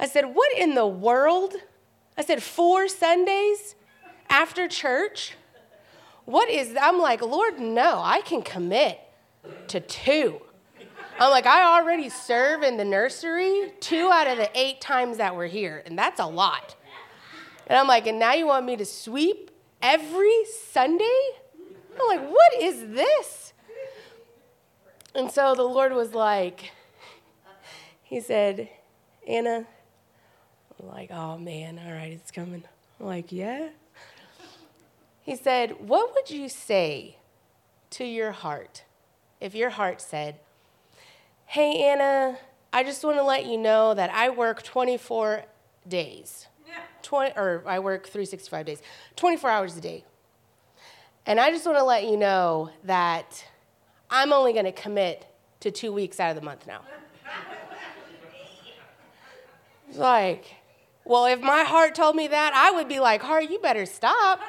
I 0.00 0.06
said, 0.06 0.24
What 0.34 0.56
in 0.58 0.74
the 0.74 0.86
world? 0.86 1.54
I 2.16 2.24
said, 2.24 2.42
Four 2.42 2.88
Sundays 2.88 3.74
after 4.28 4.66
church? 4.66 5.34
What 6.24 6.48
is, 6.48 6.76
I'm 6.80 6.98
like, 6.98 7.20
Lord, 7.20 7.60
no, 7.60 8.00
I 8.02 8.20
can 8.22 8.42
commit 8.42 8.98
to 9.68 9.80
two. 9.80 10.40
I'm 11.18 11.30
like, 11.30 11.46
I 11.46 11.78
already 11.78 12.08
serve 12.08 12.62
in 12.62 12.76
the 12.76 12.84
nursery 12.84 13.72
two 13.80 14.10
out 14.12 14.26
of 14.26 14.38
the 14.38 14.50
eight 14.58 14.80
times 14.80 15.18
that 15.18 15.36
we're 15.36 15.46
here, 15.46 15.82
and 15.86 15.98
that's 15.98 16.20
a 16.20 16.26
lot. 16.26 16.74
And 17.66 17.78
I'm 17.78 17.86
like, 17.86 18.06
and 18.06 18.18
now 18.18 18.34
you 18.34 18.46
want 18.46 18.66
me 18.66 18.76
to 18.76 18.84
sweep 18.84 19.50
every 19.80 20.44
Sunday? 20.70 21.20
I'm 22.00 22.08
like, 22.08 22.28
what 22.28 22.60
is 22.60 22.80
this? 22.88 23.52
And 25.14 25.30
so 25.30 25.54
the 25.54 25.62
Lord 25.62 25.92
was 25.92 26.14
like, 26.14 26.72
He 28.02 28.20
said, 28.20 28.68
Anna, 29.28 29.66
I'm 30.80 30.88
like, 30.88 31.10
oh 31.12 31.38
man, 31.38 31.80
all 31.84 31.92
right, 31.92 32.12
it's 32.12 32.30
coming. 32.30 32.64
I'm 32.98 33.06
like, 33.06 33.30
yeah. 33.30 33.68
He 35.20 35.36
said, 35.36 35.76
What 35.86 36.14
would 36.14 36.30
you 36.30 36.48
say 36.48 37.18
to 37.90 38.04
your 38.04 38.32
heart 38.32 38.84
if 39.42 39.56
your 39.56 39.70
heart 39.70 40.00
said, 40.00 40.36
Hey, 41.46 41.82
Anna, 41.84 42.38
I 42.72 42.84
just 42.84 43.04
want 43.04 43.16
to 43.16 43.24
let 43.24 43.44
you 43.44 43.58
know 43.58 43.92
that 43.92 44.08
I 44.10 44.30
work 44.30 44.62
24 44.62 45.44
days. 45.86 46.46
20, 47.02 47.32
or 47.36 47.62
I 47.66 47.80
work 47.80 48.06
365 48.06 48.64
days, 48.64 48.82
24 49.16 49.50
hours 49.50 49.76
a 49.76 49.80
day. 49.80 50.04
And 51.26 51.38
I 51.38 51.50
just 51.50 51.66
want 51.66 51.76
to 51.76 51.84
let 51.84 52.04
you 52.04 52.16
know 52.16 52.70
that 52.84 53.44
I'm 54.10 54.32
only 54.32 54.52
going 54.52 54.64
to 54.64 54.72
commit 54.72 55.26
to 55.60 55.70
two 55.70 55.92
weeks 55.92 56.18
out 56.20 56.30
of 56.30 56.36
the 56.36 56.42
month 56.42 56.66
now. 56.66 56.80
It's 59.88 59.98
like, 59.98 60.46
well, 61.04 61.26
if 61.26 61.40
my 61.40 61.64
heart 61.64 61.94
told 61.94 62.16
me 62.16 62.28
that, 62.28 62.52
I 62.54 62.70
would 62.70 62.88
be 62.88 63.00
like, 63.00 63.22
heart, 63.22 63.50
you 63.50 63.58
better 63.58 63.86
stop. 63.86 64.40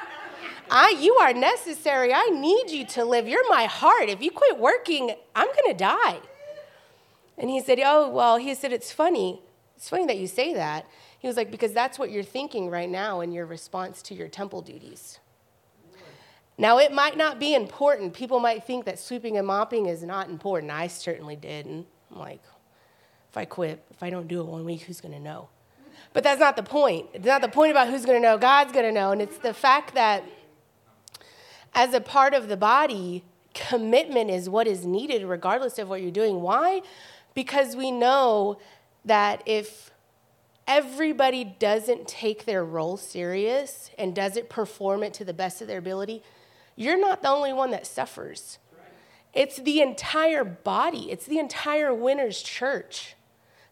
I, 0.70 0.96
you 0.98 1.14
are 1.16 1.32
necessary. 1.32 2.12
I 2.12 2.26
need 2.26 2.70
you 2.70 2.86
to 2.86 3.04
live. 3.04 3.28
You're 3.28 3.48
my 3.48 3.64
heart. 3.64 4.08
If 4.08 4.22
you 4.22 4.30
quit 4.30 4.58
working, 4.58 5.14
I'm 5.34 5.46
going 5.46 5.68
to 5.68 5.74
die. 5.74 6.20
And 7.36 7.50
he 7.50 7.60
said, 7.60 7.80
Oh, 7.82 8.08
well, 8.08 8.36
he 8.38 8.54
said, 8.54 8.72
It's 8.72 8.92
funny. 8.92 9.42
It's 9.76 9.88
funny 9.88 10.06
that 10.06 10.18
you 10.18 10.26
say 10.26 10.54
that. 10.54 10.86
He 11.18 11.26
was 11.26 11.36
like, 11.36 11.50
Because 11.50 11.72
that's 11.72 11.98
what 11.98 12.10
you're 12.10 12.22
thinking 12.22 12.70
right 12.70 12.88
now 12.88 13.20
in 13.20 13.32
your 13.32 13.46
response 13.46 14.02
to 14.02 14.14
your 14.14 14.28
temple 14.28 14.62
duties. 14.62 15.18
Now, 16.56 16.78
it 16.78 16.92
might 16.92 17.16
not 17.16 17.40
be 17.40 17.54
important. 17.54 18.14
People 18.14 18.38
might 18.38 18.64
think 18.64 18.84
that 18.84 19.00
sweeping 19.00 19.36
and 19.36 19.46
mopping 19.46 19.86
is 19.86 20.04
not 20.04 20.28
important. 20.28 20.70
I 20.70 20.86
certainly 20.86 21.34
did. 21.34 21.66
And 21.66 21.84
I'm 22.12 22.18
like, 22.20 22.42
if 23.28 23.36
I 23.36 23.44
quit, 23.44 23.84
if 23.90 24.02
I 24.04 24.10
don't 24.10 24.28
do 24.28 24.40
it 24.40 24.46
one 24.46 24.64
week, 24.64 24.82
who's 24.82 25.00
going 25.00 25.14
to 25.14 25.20
know? 25.20 25.48
But 26.12 26.22
that's 26.22 26.38
not 26.38 26.54
the 26.54 26.62
point. 26.62 27.08
It's 27.12 27.26
not 27.26 27.42
the 27.42 27.48
point 27.48 27.72
about 27.72 27.88
who's 27.88 28.06
going 28.06 28.22
to 28.22 28.22
know. 28.22 28.38
God's 28.38 28.70
going 28.70 28.84
to 28.84 28.92
know. 28.92 29.10
And 29.10 29.20
it's 29.20 29.38
the 29.38 29.52
fact 29.52 29.94
that 29.94 30.22
as 31.74 31.94
a 31.94 32.00
part 32.00 32.34
of 32.34 32.48
the 32.48 32.56
body, 32.56 33.24
commitment 33.52 34.30
is 34.30 34.48
what 34.48 34.66
is 34.66 34.84
needed 34.84 35.24
regardless 35.24 35.78
of 35.78 35.88
what 35.88 36.02
you're 36.02 36.10
doing. 36.10 36.40
Why? 36.40 36.82
Because 37.34 37.76
we 37.76 37.90
know 37.90 38.58
that 39.04 39.42
if 39.46 39.90
everybody 40.66 41.44
doesn't 41.44 42.08
take 42.08 42.44
their 42.44 42.64
role 42.64 42.96
serious 42.96 43.90
and 43.98 44.14
doesn't 44.14 44.48
perform 44.48 45.02
it 45.02 45.12
to 45.14 45.24
the 45.24 45.34
best 45.34 45.60
of 45.60 45.68
their 45.68 45.78
ability, 45.78 46.22
you're 46.76 46.98
not 46.98 47.22
the 47.22 47.28
only 47.28 47.52
one 47.52 47.70
that 47.70 47.86
suffers. 47.86 48.58
It's 49.32 49.56
the 49.56 49.80
entire 49.80 50.44
body, 50.44 51.10
it's 51.10 51.26
the 51.26 51.38
entire 51.38 51.92
winner's 51.92 52.40
church. 52.42 53.16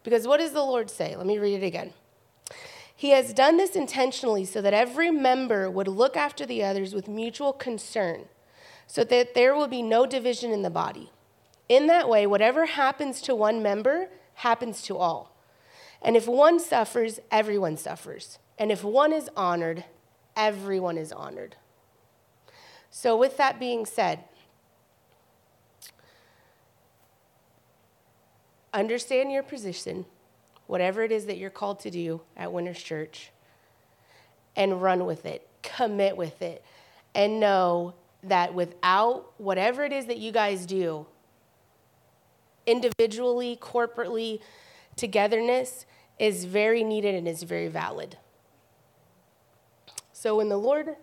Because 0.02 0.26
what 0.26 0.38
does 0.38 0.50
the 0.50 0.64
Lord 0.64 0.90
say? 0.90 1.14
Let 1.14 1.26
me 1.26 1.38
read 1.38 1.62
it 1.62 1.66
again. 1.66 1.92
He 3.02 3.10
has 3.10 3.32
done 3.32 3.56
this 3.56 3.74
intentionally 3.74 4.44
so 4.44 4.62
that 4.62 4.72
every 4.72 5.10
member 5.10 5.68
would 5.68 5.88
look 5.88 6.16
after 6.16 6.46
the 6.46 6.62
others 6.62 6.94
with 6.94 7.08
mutual 7.08 7.52
concern, 7.52 8.26
so 8.86 9.02
that 9.02 9.34
there 9.34 9.56
will 9.56 9.66
be 9.66 9.82
no 9.82 10.06
division 10.06 10.52
in 10.52 10.62
the 10.62 10.70
body. 10.70 11.10
In 11.68 11.88
that 11.88 12.08
way, 12.08 12.28
whatever 12.28 12.64
happens 12.64 13.20
to 13.22 13.34
one 13.34 13.60
member 13.60 14.08
happens 14.34 14.82
to 14.82 14.96
all. 14.96 15.34
And 16.00 16.16
if 16.16 16.28
one 16.28 16.60
suffers, 16.60 17.18
everyone 17.28 17.76
suffers. 17.76 18.38
And 18.56 18.70
if 18.70 18.84
one 18.84 19.12
is 19.12 19.28
honored, 19.36 19.82
everyone 20.36 20.96
is 20.96 21.10
honored. 21.10 21.56
So, 22.88 23.16
with 23.16 23.36
that 23.36 23.58
being 23.58 23.84
said, 23.84 24.22
understand 28.72 29.32
your 29.32 29.42
position, 29.42 30.06
whatever 30.72 31.02
it 31.02 31.12
is 31.12 31.26
that 31.26 31.36
you're 31.36 31.50
called 31.50 31.78
to 31.78 31.90
do 31.90 32.18
at 32.34 32.50
Winners 32.50 32.82
Church, 32.82 33.30
and 34.56 34.80
run 34.80 35.04
with 35.04 35.26
it, 35.26 35.46
commit 35.62 36.16
with 36.16 36.40
it, 36.40 36.64
and 37.14 37.38
know 37.38 37.92
that 38.22 38.54
without 38.54 39.38
whatever 39.38 39.84
it 39.84 39.92
is 39.92 40.06
that 40.06 40.16
you 40.16 40.32
guys 40.32 40.64
do, 40.64 41.04
individually, 42.66 43.58
corporately, 43.60 44.40
togetherness 44.96 45.84
is 46.18 46.46
very 46.46 46.82
needed 46.82 47.14
and 47.14 47.28
is 47.28 47.42
very 47.42 47.68
valid. 47.68 48.16
So 50.14 50.38
when 50.38 50.48
the 50.48 50.56
Lord 50.56 50.96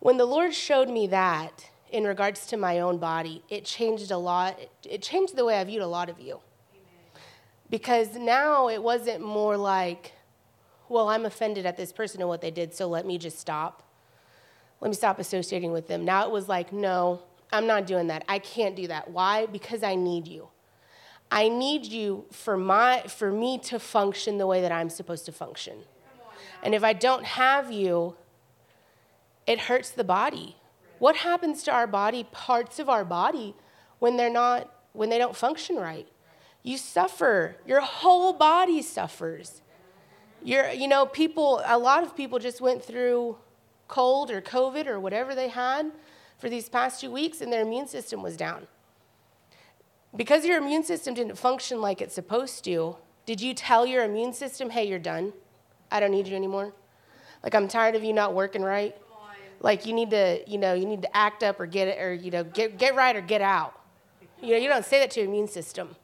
when 0.00 0.16
the 0.16 0.26
Lord 0.26 0.52
showed 0.52 0.88
me 0.88 1.06
that 1.06 1.70
in 1.92 2.02
regards 2.02 2.46
to 2.48 2.56
my 2.56 2.80
own 2.80 2.98
body, 2.98 3.44
it 3.48 3.64
changed 3.64 4.10
a 4.10 4.18
lot. 4.18 4.58
It 4.82 5.02
changed 5.02 5.36
the 5.36 5.44
way 5.44 5.60
I 5.60 5.62
viewed 5.62 5.82
a 5.82 5.86
lot 5.86 6.08
of 6.08 6.18
you. 6.18 6.40
Because 7.74 8.14
now 8.14 8.68
it 8.68 8.80
wasn't 8.80 9.20
more 9.20 9.56
like, 9.56 10.12
well, 10.88 11.08
I'm 11.08 11.26
offended 11.26 11.66
at 11.66 11.76
this 11.76 11.92
person 11.92 12.20
and 12.20 12.28
what 12.28 12.40
they 12.40 12.52
did, 12.52 12.72
so 12.72 12.86
let 12.86 13.04
me 13.04 13.18
just 13.18 13.40
stop. 13.40 13.82
Let 14.80 14.90
me 14.90 14.94
stop 14.94 15.18
associating 15.18 15.72
with 15.72 15.88
them. 15.88 16.04
Now 16.04 16.24
it 16.24 16.30
was 16.30 16.48
like, 16.48 16.72
no, 16.72 17.22
I'm 17.52 17.66
not 17.66 17.88
doing 17.88 18.06
that. 18.06 18.24
I 18.28 18.38
can't 18.38 18.76
do 18.76 18.86
that. 18.86 19.10
Why? 19.10 19.46
Because 19.46 19.82
I 19.82 19.96
need 19.96 20.28
you. 20.28 20.50
I 21.32 21.48
need 21.48 21.84
you 21.84 22.26
for 22.30 22.56
my 22.56 23.02
for 23.08 23.32
me 23.32 23.58
to 23.64 23.80
function 23.80 24.38
the 24.38 24.46
way 24.46 24.60
that 24.60 24.70
I'm 24.70 24.88
supposed 24.88 25.26
to 25.26 25.32
function. 25.32 25.78
And 26.62 26.76
if 26.76 26.84
I 26.84 26.92
don't 26.92 27.24
have 27.24 27.72
you, 27.72 28.14
it 29.48 29.58
hurts 29.58 29.90
the 29.90 30.04
body. 30.04 30.54
What 31.00 31.16
happens 31.16 31.64
to 31.64 31.72
our 31.72 31.88
body, 31.88 32.22
parts 32.30 32.78
of 32.78 32.88
our 32.88 33.04
body, 33.04 33.56
when 33.98 34.16
they're 34.16 34.30
not, 34.30 34.72
when 34.92 35.08
they 35.10 35.18
don't 35.18 35.34
function 35.34 35.74
right? 35.74 36.06
You 36.64 36.76
suffer. 36.76 37.56
Your 37.64 37.80
whole 37.80 38.32
body 38.32 38.82
suffers. 38.82 39.62
You're, 40.42 40.70
you 40.72 40.88
know, 40.88 41.06
people, 41.06 41.62
a 41.64 41.78
lot 41.78 42.02
of 42.02 42.16
people 42.16 42.40
just 42.40 42.60
went 42.60 42.84
through 42.84 43.36
cold 43.86 44.32
or 44.32 44.40
COVID 44.40 44.88
or 44.88 44.98
whatever 44.98 45.36
they 45.36 45.48
had 45.48 45.92
for 46.38 46.48
these 46.48 46.68
past 46.68 47.00
two 47.00 47.10
weeks, 47.12 47.40
and 47.40 47.52
their 47.52 47.62
immune 47.62 47.86
system 47.86 48.20
was 48.20 48.36
down. 48.36 48.66
Because 50.16 50.44
your 50.44 50.58
immune 50.58 50.82
system 50.82 51.14
didn't 51.14 51.38
function 51.38 51.80
like 51.80 52.00
it's 52.00 52.14
supposed 52.14 52.64
to, 52.64 52.96
did 53.24 53.40
you 53.40 53.54
tell 53.54 53.86
your 53.86 54.02
immune 54.02 54.32
system, 54.32 54.70
hey, 54.70 54.88
you're 54.88 54.98
done? 54.98 55.32
I 55.92 56.00
don't 56.00 56.10
need 56.10 56.26
you 56.26 56.34
anymore? 56.34 56.72
Like, 57.42 57.54
I'm 57.54 57.68
tired 57.68 57.94
of 57.94 58.02
you 58.02 58.12
not 58.12 58.34
working 58.34 58.62
right? 58.62 58.96
like 59.64 59.86
you 59.86 59.94
need 59.94 60.10
to, 60.10 60.40
you 60.46 60.58
know, 60.58 60.74
you 60.74 60.84
need 60.84 61.02
to 61.02 61.16
act 61.16 61.42
up 61.42 61.58
or 61.58 61.66
get 61.66 61.88
it, 61.88 62.00
or 62.00 62.12
you 62.12 62.30
know, 62.30 62.44
get 62.44 62.78
get 62.78 62.94
right 62.94 63.16
or 63.16 63.22
get 63.22 63.40
out. 63.40 63.74
You 64.42 64.50
know, 64.50 64.58
you 64.58 64.68
don't 64.68 64.84
say 64.84 65.00
that 65.00 65.10
to 65.12 65.20
your 65.20 65.28
immune 65.28 65.48
system. 65.48 65.96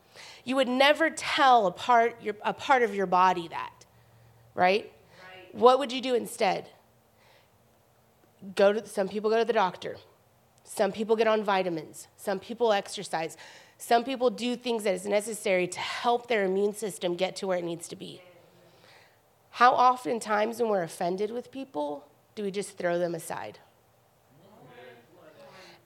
You 0.51 0.57
would 0.57 0.67
never 0.67 1.11
tell 1.11 1.69
a 1.69 1.71
part 1.71 2.21
your, 2.21 2.35
a 2.43 2.53
part 2.53 2.83
of 2.83 2.93
your 2.93 3.07
body 3.07 3.47
that, 3.47 3.87
right? 4.57 4.93
right? 5.23 5.55
What 5.55 5.79
would 5.79 5.93
you 5.93 6.01
do 6.01 6.17
instead? 6.17 6.69
Go 8.57 8.73
to 8.73 8.85
some 8.85 9.09
people 9.09 9.31
go 9.31 9.39
to 9.39 9.45
the 9.45 9.53
doctor. 9.53 9.97
Some 10.65 10.91
people 10.91 11.15
get 11.15 11.29
on 11.29 11.45
vitamins. 11.45 12.09
Some 12.17 12.41
people 12.41 12.73
exercise. 12.73 13.37
Some 13.79 14.03
people 14.03 14.29
do 14.29 14.57
things 14.57 14.83
that 14.83 14.93
is 14.93 15.07
necessary 15.07 15.69
to 15.69 15.79
help 15.79 16.27
their 16.27 16.45
immune 16.45 16.75
system 16.75 17.15
get 17.15 17.37
to 17.37 17.47
where 17.47 17.59
it 17.59 17.65
needs 17.65 17.87
to 17.87 17.95
be. 17.95 18.21
How 19.51 19.71
often 19.71 20.19
times 20.19 20.59
when 20.59 20.69
we're 20.69 20.83
offended 20.83 21.31
with 21.31 21.53
people, 21.53 22.09
do 22.35 22.43
we 22.43 22.51
just 22.51 22.77
throw 22.77 22.99
them 22.99 23.15
aside? 23.15 23.61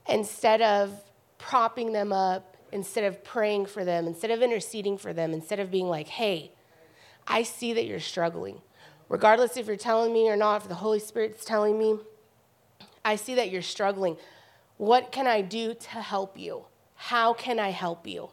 Instead 0.09 0.63
of 0.63 1.05
propping 1.37 1.93
them 1.93 2.15
up, 2.15 2.54
instead 2.75 3.05
of 3.05 3.23
praying 3.23 3.67
for 3.67 3.85
them, 3.85 4.09
instead 4.09 4.33
of 4.33 4.43
interceding 4.43 4.99
for 4.99 5.13
them, 5.13 5.33
instead 5.33 5.61
of 5.61 5.71
being 5.71 5.87
like, 5.87 6.09
hey, 6.09 6.51
I 7.27 7.45
see 7.45 7.73
that 7.73 7.87
you're 7.87 8.01
struggling. 8.01 8.61
Regardless 9.09 9.57
if 9.57 9.69
you're 9.69 9.77
telling 9.77 10.13
me 10.13 10.29
or 10.29 10.37
not, 10.37 10.63
if 10.63 10.69
the 10.69 10.75
Holy 10.75 10.99
Spirit's 10.99 11.45
telling 11.45 11.79
me, 11.79 11.99
I 13.05 13.15
see 13.15 13.37
that 13.37 13.51
you're 13.51 13.63
struggling. 13.63 14.17
What 14.77 15.13
can 15.13 15.29
I 15.29 15.41
do 15.41 15.73
to 15.73 15.89
help 15.89 16.37
you? 16.37 16.65
How 16.97 17.33
can 17.33 17.61
I 17.61 17.71
help 17.71 18.09
you? 18.09 18.31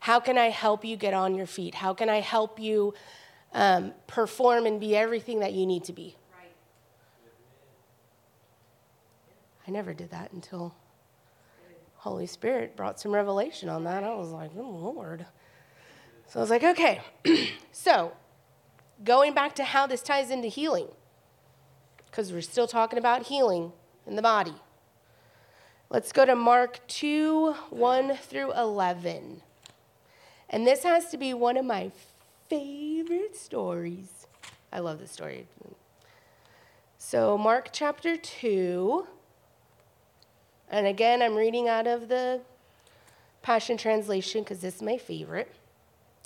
How 0.00 0.18
can 0.18 0.36
I 0.36 0.48
help 0.50 0.84
you 0.84 0.96
get 0.96 1.14
on 1.14 1.36
your 1.36 1.46
feet? 1.46 1.76
How 1.76 1.94
can 1.94 2.08
I 2.08 2.20
help 2.20 2.58
you 2.58 2.94
um, 3.54 3.92
perform 4.08 4.66
and 4.66 4.80
be 4.80 4.96
everything 4.96 5.38
that 5.38 5.52
you 5.52 5.66
need 5.66 5.84
to 5.84 5.92
be? 5.92 6.16
I 9.68 9.70
never 9.70 9.94
did 9.94 10.10
that 10.10 10.32
until 10.32 10.74
Holy 12.02 12.26
Spirit 12.26 12.74
brought 12.74 12.98
some 12.98 13.12
revelation 13.12 13.68
on 13.68 13.84
that. 13.84 14.02
I 14.02 14.12
was 14.16 14.30
like, 14.30 14.50
oh, 14.58 14.68
Lord. 14.68 15.24
So 16.26 16.40
I 16.40 16.42
was 16.42 16.50
like, 16.50 16.64
okay. 16.64 17.00
so 17.72 18.10
going 19.04 19.34
back 19.34 19.54
to 19.54 19.62
how 19.62 19.86
this 19.86 20.02
ties 20.02 20.28
into 20.28 20.48
healing, 20.48 20.88
because 22.06 22.32
we're 22.32 22.42
still 22.42 22.66
talking 22.66 22.98
about 22.98 23.26
healing 23.26 23.70
in 24.04 24.16
the 24.16 24.22
body. 24.22 24.54
Let's 25.90 26.10
go 26.10 26.24
to 26.24 26.34
Mark 26.34 26.84
2 26.88 27.52
1 27.70 28.16
through 28.16 28.52
11. 28.52 29.40
And 30.50 30.66
this 30.66 30.82
has 30.82 31.08
to 31.10 31.16
be 31.16 31.32
one 31.32 31.56
of 31.56 31.64
my 31.64 31.92
favorite 32.48 33.36
stories. 33.36 34.26
I 34.72 34.80
love 34.80 34.98
this 34.98 35.12
story. 35.12 35.46
So, 36.98 37.38
Mark 37.38 37.68
chapter 37.70 38.16
2, 38.16 39.06
and 40.72 40.86
again, 40.86 41.22
I'm 41.22 41.36
reading 41.36 41.68
out 41.68 41.86
of 41.86 42.08
the 42.08 42.40
Passion 43.42 43.76
Translation 43.76 44.42
because 44.42 44.60
this 44.60 44.76
is 44.76 44.82
my 44.82 44.96
favorite. 44.96 45.54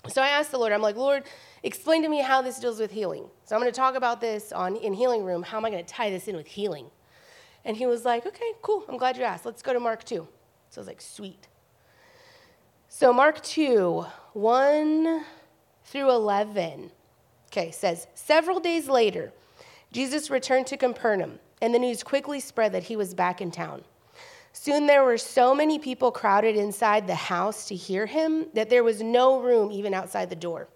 So 0.08 0.22
I 0.22 0.28
asked 0.28 0.52
the 0.52 0.58
Lord, 0.58 0.72
I'm 0.72 0.82
like, 0.82 0.96
Lord, 0.96 1.24
explain 1.64 2.02
to 2.02 2.08
me 2.08 2.20
how 2.20 2.42
this 2.42 2.60
deals 2.60 2.78
with 2.78 2.92
healing. 2.92 3.28
So 3.44 3.56
I'm 3.56 3.60
going 3.60 3.72
to 3.72 3.76
talk 3.76 3.96
about 3.96 4.20
this 4.20 4.52
on 4.52 4.76
in 4.76 4.92
Healing 4.92 5.24
Room. 5.24 5.42
How 5.42 5.56
am 5.56 5.64
I 5.64 5.70
going 5.70 5.84
to 5.84 5.92
tie 5.92 6.10
this 6.10 6.28
in 6.28 6.36
with 6.36 6.46
healing? 6.46 6.86
And 7.64 7.76
he 7.76 7.86
was 7.86 8.04
like, 8.04 8.24
okay, 8.24 8.52
cool. 8.62 8.84
I'm 8.88 8.96
glad 8.96 9.16
you 9.16 9.24
asked. 9.24 9.44
Let's 9.44 9.62
go 9.62 9.72
to 9.72 9.80
Mark 9.80 10.04
2. 10.04 10.28
So 10.70 10.78
I 10.78 10.80
was 10.80 10.86
like, 10.86 11.00
sweet. 11.00 11.48
So 12.88 13.12
Mark 13.12 13.42
2, 13.42 14.06
1 14.34 15.24
through 15.84 16.10
11. 16.10 16.92
Okay, 17.48 17.72
says, 17.72 18.06
several 18.14 18.60
days 18.60 18.88
later, 18.88 19.32
Jesus 19.90 20.30
returned 20.30 20.66
to 20.68 20.76
Capernaum, 20.76 21.40
and 21.60 21.74
the 21.74 21.78
news 21.78 22.02
quickly 22.02 22.38
spread 22.38 22.72
that 22.72 22.84
he 22.84 22.96
was 22.96 23.14
back 23.14 23.40
in 23.40 23.50
town. 23.50 23.82
Soon 24.58 24.86
there 24.86 25.04
were 25.04 25.18
so 25.18 25.54
many 25.54 25.78
people 25.78 26.10
crowded 26.10 26.56
inside 26.56 27.06
the 27.06 27.14
house 27.14 27.68
to 27.68 27.74
hear 27.76 28.06
him 28.06 28.46
that 28.54 28.70
there 28.70 28.82
was 28.82 29.02
no 29.02 29.38
room 29.38 29.70
even 29.70 29.92
outside 29.92 30.30
the 30.30 30.34
door. 30.34 30.66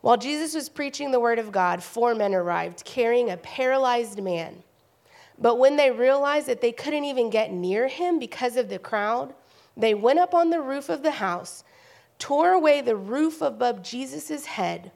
While 0.00 0.16
Jesus 0.16 0.54
was 0.54 0.70
preaching 0.70 1.10
the 1.10 1.20
word 1.20 1.38
of 1.38 1.52
God, 1.52 1.82
four 1.82 2.14
men 2.14 2.34
arrived 2.34 2.82
carrying 2.86 3.30
a 3.30 3.36
paralyzed 3.36 4.22
man. 4.22 4.62
But 5.38 5.58
when 5.58 5.76
they 5.76 5.90
realized 5.90 6.46
that 6.46 6.62
they 6.62 6.72
couldn't 6.72 7.04
even 7.04 7.28
get 7.28 7.52
near 7.52 7.88
him 7.88 8.18
because 8.18 8.56
of 8.56 8.70
the 8.70 8.78
crowd, 8.78 9.34
they 9.76 9.92
went 9.92 10.18
up 10.18 10.32
on 10.32 10.48
the 10.48 10.62
roof 10.62 10.88
of 10.88 11.02
the 11.02 11.10
house, 11.10 11.62
tore 12.18 12.52
away 12.52 12.80
the 12.80 12.96
roof 12.96 13.42
above 13.42 13.82
Jesus' 13.82 14.46
head, 14.46 14.90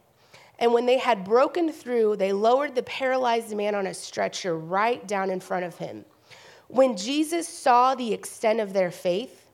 and 0.59 0.73
when 0.73 0.87
they 0.87 0.99
had 0.99 1.25
broken 1.25 1.71
through, 1.71 2.17
they 2.17 2.33
lowered 2.33 2.75
the 2.75 2.83
paralyzed 2.85 3.55
man 3.55 3.75
on 3.75 3.87
a 3.87 3.93
stretcher 3.93 4.57
right 4.57 5.07
down 5.07 5.31
in 5.31 5.41
front 5.41 5.67
of 5.67 5.77
him. 5.77 6.07
When 6.69 6.97
Jesus 6.97 7.49
saw 7.49 7.95
the 7.95 8.13
extent 8.13 8.61
of 8.61 8.73
their 8.73 8.91
faith, 8.91 9.49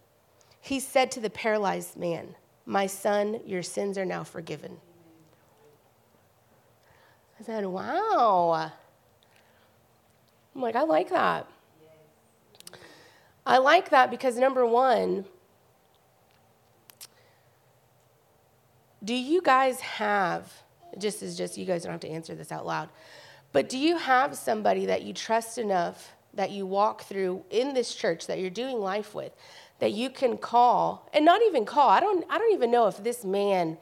he 0.60 0.80
said 0.80 1.10
to 1.12 1.20
the 1.20 1.30
paralyzed 1.30 1.96
man, 1.96 2.34
My 2.66 2.86
son, 2.86 3.40
your 3.46 3.62
sins 3.62 3.96
are 3.96 4.04
now 4.04 4.24
forgiven. 4.24 4.78
I 7.38 7.44
said, 7.44 7.64
Wow. 7.66 8.72
I'm 10.54 10.60
like, 10.60 10.76
I 10.76 10.82
like 10.82 11.10
that. 11.10 11.46
I 13.46 13.58
like 13.58 13.90
that 13.90 14.10
because 14.10 14.36
number 14.36 14.64
one, 14.64 15.24
do 19.04 19.14
you 19.14 19.42
guys 19.42 19.80
have, 19.80 20.50
just 20.98 21.22
as 21.22 21.36
just 21.36 21.58
you 21.58 21.66
guys 21.66 21.82
don't 21.82 21.92
have 21.92 22.00
to 22.00 22.08
answer 22.08 22.34
this 22.34 22.50
out 22.50 22.64
loud, 22.64 22.88
but 23.52 23.68
do 23.68 23.76
you 23.76 23.98
have 23.98 24.34
somebody 24.36 24.86
that 24.86 25.02
you 25.02 25.12
trust 25.12 25.58
enough 25.58 26.13
that 26.36 26.50
you 26.50 26.66
walk 26.66 27.02
through 27.02 27.42
in 27.50 27.74
this 27.74 27.94
church 27.94 28.26
that 28.26 28.38
you're 28.38 28.50
doing 28.50 28.78
life 28.78 29.14
with 29.14 29.32
that 29.80 29.92
you 29.92 30.08
can 30.08 30.36
call 30.36 31.08
and 31.12 31.24
not 31.24 31.40
even 31.42 31.64
call 31.64 31.88
i 31.88 32.00
don't 32.00 32.24
i 32.30 32.38
don't 32.38 32.52
even 32.52 32.70
know 32.70 32.86
if 32.86 33.02
this 33.02 33.24
man 33.24 33.76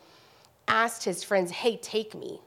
asked 0.69 1.05
his 1.05 1.23
friends 1.23 1.51
hey 1.51 1.77
take 1.77 2.15
me 2.15 2.41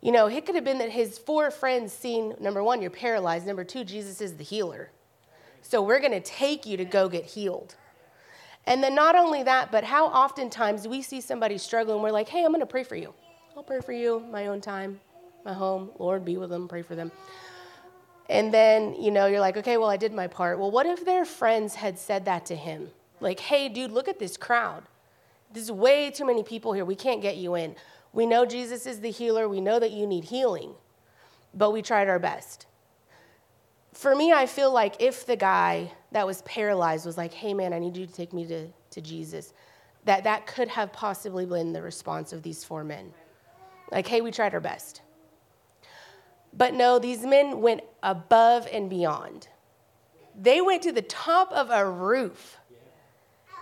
you 0.00 0.12
know 0.12 0.26
it 0.26 0.46
could 0.46 0.54
have 0.54 0.64
been 0.64 0.78
that 0.78 0.90
his 0.90 1.18
four 1.18 1.50
friends 1.50 1.92
seen 1.92 2.34
number 2.40 2.62
one 2.62 2.80
you're 2.80 2.90
paralyzed 2.90 3.46
number 3.46 3.64
two 3.64 3.84
jesus 3.84 4.20
is 4.20 4.34
the 4.36 4.44
healer 4.44 4.90
so 5.62 5.82
we're 5.82 6.00
going 6.00 6.12
to 6.12 6.20
take 6.20 6.64
you 6.64 6.76
to 6.76 6.84
go 6.84 7.08
get 7.08 7.24
healed 7.24 7.74
and 8.66 8.82
then 8.82 8.94
not 8.94 9.14
only 9.14 9.42
that 9.42 9.70
but 9.70 9.84
how 9.84 10.06
oftentimes 10.06 10.86
we 10.88 11.02
see 11.02 11.20
somebody 11.20 11.58
struggling 11.58 12.02
we're 12.02 12.10
like 12.10 12.28
hey 12.28 12.44
i'm 12.44 12.50
going 12.50 12.60
to 12.60 12.66
pray 12.66 12.84
for 12.84 12.96
you 12.96 13.12
I'll 13.56 13.62
pray 13.62 13.80
for 13.80 13.92
you, 13.94 14.22
my 14.30 14.48
own 14.48 14.60
time, 14.60 15.00
my 15.42 15.54
home. 15.54 15.88
Lord, 15.98 16.26
be 16.26 16.36
with 16.36 16.50
them, 16.50 16.68
pray 16.68 16.82
for 16.82 16.94
them. 16.94 17.10
And 18.28 18.52
then, 18.52 18.94
you 19.00 19.10
know, 19.10 19.26
you're 19.26 19.40
like, 19.40 19.56
okay, 19.56 19.76
well, 19.76 19.88
I 19.88 19.96
did 19.96 20.12
my 20.12 20.26
part. 20.26 20.58
Well, 20.58 20.70
what 20.70 20.86
if 20.86 21.04
their 21.04 21.24
friends 21.24 21.76
had 21.76 21.98
said 21.98 22.24
that 22.24 22.46
to 22.46 22.56
him? 22.56 22.90
Like, 23.20 23.40
hey, 23.40 23.68
dude, 23.68 23.92
look 23.92 24.08
at 24.08 24.18
this 24.18 24.36
crowd. 24.36 24.82
There's 25.52 25.70
way 25.70 26.10
too 26.10 26.26
many 26.26 26.42
people 26.42 26.72
here. 26.72 26.84
We 26.84 26.96
can't 26.96 27.22
get 27.22 27.36
you 27.36 27.54
in. 27.54 27.76
We 28.12 28.26
know 28.26 28.44
Jesus 28.44 28.86
is 28.86 29.00
the 29.00 29.10
healer. 29.10 29.48
We 29.48 29.60
know 29.60 29.78
that 29.78 29.92
you 29.92 30.06
need 30.06 30.24
healing, 30.24 30.72
but 31.54 31.70
we 31.70 31.82
tried 31.82 32.08
our 32.08 32.18
best. 32.18 32.66
For 33.92 34.14
me, 34.14 34.32
I 34.32 34.46
feel 34.46 34.72
like 34.72 34.96
if 35.00 35.24
the 35.24 35.36
guy 35.36 35.90
that 36.12 36.26
was 36.26 36.42
paralyzed 36.42 37.06
was 37.06 37.16
like, 37.16 37.32
hey, 37.32 37.54
man, 37.54 37.72
I 37.72 37.78
need 37.78 37.96
you 37.96 38.06
to 38.06 38.12
take 38.12 38.32
me 38.32 38.44
to, 38.46 38.68
to 38.90 39.00
Jesus, 39.00 39.54
that 40.04 40.24
that 40.24 40.46
could 40.46 40.68
have 40.68 40.92
possibly 40.92 41.46
been 41.46 41.72
the 41.72 41.82
response 41.82 42.32
of 42.32 42.42
these 42.42 42.64
four 42.64 42.84
men. 42.84 43.12
Like, 43.92 44.06
hey, 44.06 44.20
we 44.20 44.32
tried 44.32 44.52
our 44.52 44.60
best. 44.60 45.00
But 46.56 46.74
no, 46.74 46.98
these 46.98 47.22
men 47.22 47.60
went 47.60 47.82
above 48.02 48.66
and 48.72 48.88
beyond. 48.88 49.48
They 50.38 50.60
went 50.60 50.82
to 50.82 50.92
the 50.92 51.02
top 51.02 51.52
of 51.52 51.70
a 51.70 51.88
roof, 51.88 52.58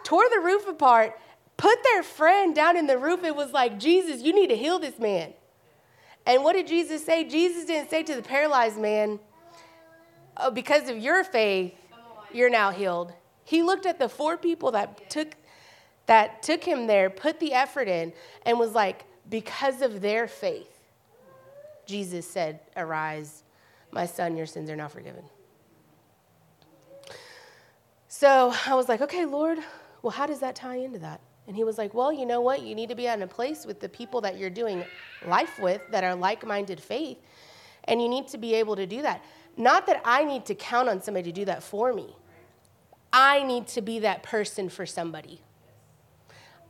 tore 0.05 0.25
the 0.33 0.41
roof 0.41 0.67
apart, 0.69 1.19
put 1.57 1.83
their 1.85 2.03
friend 2.03 2.55
down 2.55 2.77
in 2.77 2.87
the 2.87 2.99
roof. 2.99 3.25
It 3.25 3.35
was 3.35 3.53
like, 3.53 3.79
Jesus, 3.79 4.23
you 4.23 4.33
need 4.33 4.49
to 4.49 4.57
heal 4.57 4.79
this 4.79 4.99
man. 4.99 5.33
And 6.27 6.43
what 6.43 6.55
did 6.55 6.67
Jesus 6.67 7.05
say? 7.05 7.25
Jesus 7.25 7.65
didn't 7.65 7.91
say 7.91 8.03
to 8.03 8.15
the 8.15 8.23
paralyzed 8.23 8.79
man, 8.79 9.21
oh, 10.37 10.51
because 10.51 10.89
of 10.89 10.99
your 10.99 11.23
faith, 11.23 11.75
you're 12.33 12.51
now 12.51 12.71
healed. 12.71 13.13
He 13.45 13.63
looked 13.63 13.87
at 13.87 13.99
the 13.99 14.09
four 14.09 14.37
people 14.37 14.73
that 14.73 15.11
took 15.11 15.37
that 16.07 16.43
took 16.43 16.63
him 16.63 16.87
there, 16.87 17.09
put 17.09 17.41
the 17.41 17.55
effort 17.55 17.89
in, 17.89 18.13
and 18.45 18.59
was 18.59 18.73
like, 18.73 19.05
because 19.31 19.81
of 19.81 20.03
their 20.03 20.29
faith, 20.29 20.74
Jesus 21.87 22.27
said, 22.29 22.61
Arise, 22.77 23.42
my 23.90 24.07
son, 24.07 24.37
your 24.37 24.47
sins 24.47 24.70
are 24.70 24.77
now 24.77 24.88
forgiven. 24.88 25.25
So 28.09 28.55
I 28.66 28.75
was 28.75 28.88
like, 28.88 29.01
Okay, 29.01 29.25
Lord, 29.25 29.59
well, 30.03 30.11
how 30.11 30.27
does 30.27 30.40
that 30.40 30.55
tie 30.55 30.77
into 30.77 30.99
that? 31.01 31.20
And 31.47 31.57
he 31.57 31.64
was 31.64 31.79
like, 31.79 31.94
Well, 31.94 32.12
you 32.12 32.27
know 32.27 32.40
what? 32.40 32.62
You 32.62 32.75
need 32.75 32.88
to 32.88 32.94
be 32.94 33.07
in 33.07 33.23
a 33.23 33.27
place 33.27 33.66
with 33.66 33.81
the 33.81 33.88
people 33.88 34.20
that 34.23 34.38
you're 34.38 34.51
doing 34.51 34.85
life 35.27 35.59
with 35.59 35.83
that 35.90 36.05
are 36.05 36.14
like 36.14 36.47
minded 36.47 36.81
faith, 36.81 37.18
and 37.85 38.01
you 38.01 38.09
need 38.09 38.29
to 38.29 38.38
be 38.38 38.55
able 38.55 38.77
to 38.77 38.87
do 38.87 39.03
that. 39.03 39.23
Not 39.57 39.87
that 39.87 40.01
I 40.05 40.25
need 40.25 40.47
to 40.47 40.55
count 40.55 40.88
on 40.88 41.01
somebody 41.01 41.31
to 41.31 41.33
do 41.33 41.44
that 41.44 41.62
for 41.62 41.92
me, 41.92 42.14
I 43.12 43.42
need 43.44 43.68
to 43.68 43.81
be 43.81 44.01
that 44.01 44.23
person 44.23 44.68
for 44.68 44.87
somebody. 44.87 45.40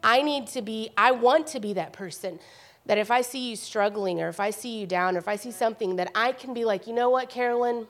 I 0.02 0.20
need 0.20 0.48
to 0.48 0.60
be, 0.60 0.90
I 0.98 1.12
want 1.12 1.46
to 1.48 1.60
be 1.60 1.72
that 1.72 1.94
person 1.94 2.38
that 2.86 2.98
if 2.98 3.10
I 3.10 3.22
see 3.22 3.50
you 3.50 3.56
struggling 3.56 4.20
or 4.20 4.28
if 4.28 4.40
I 4.40 4.50
see 4.50 4.78
you 4.78 4.86
down 4.86 5.16
or 5.16 5.18
if 5.18 5.28
I 5.28 5.36
see 5.36 5.50
something 5.50 5.96
that 5.96 6.10
I 6.14 6.32
can 6.32 6.52
be 6.52 6.64
like, 6.64 6.86
you 6.86 6.92
know 6.92 7.10
what, 7.10 7.30
Carolyn? 7.30 7.86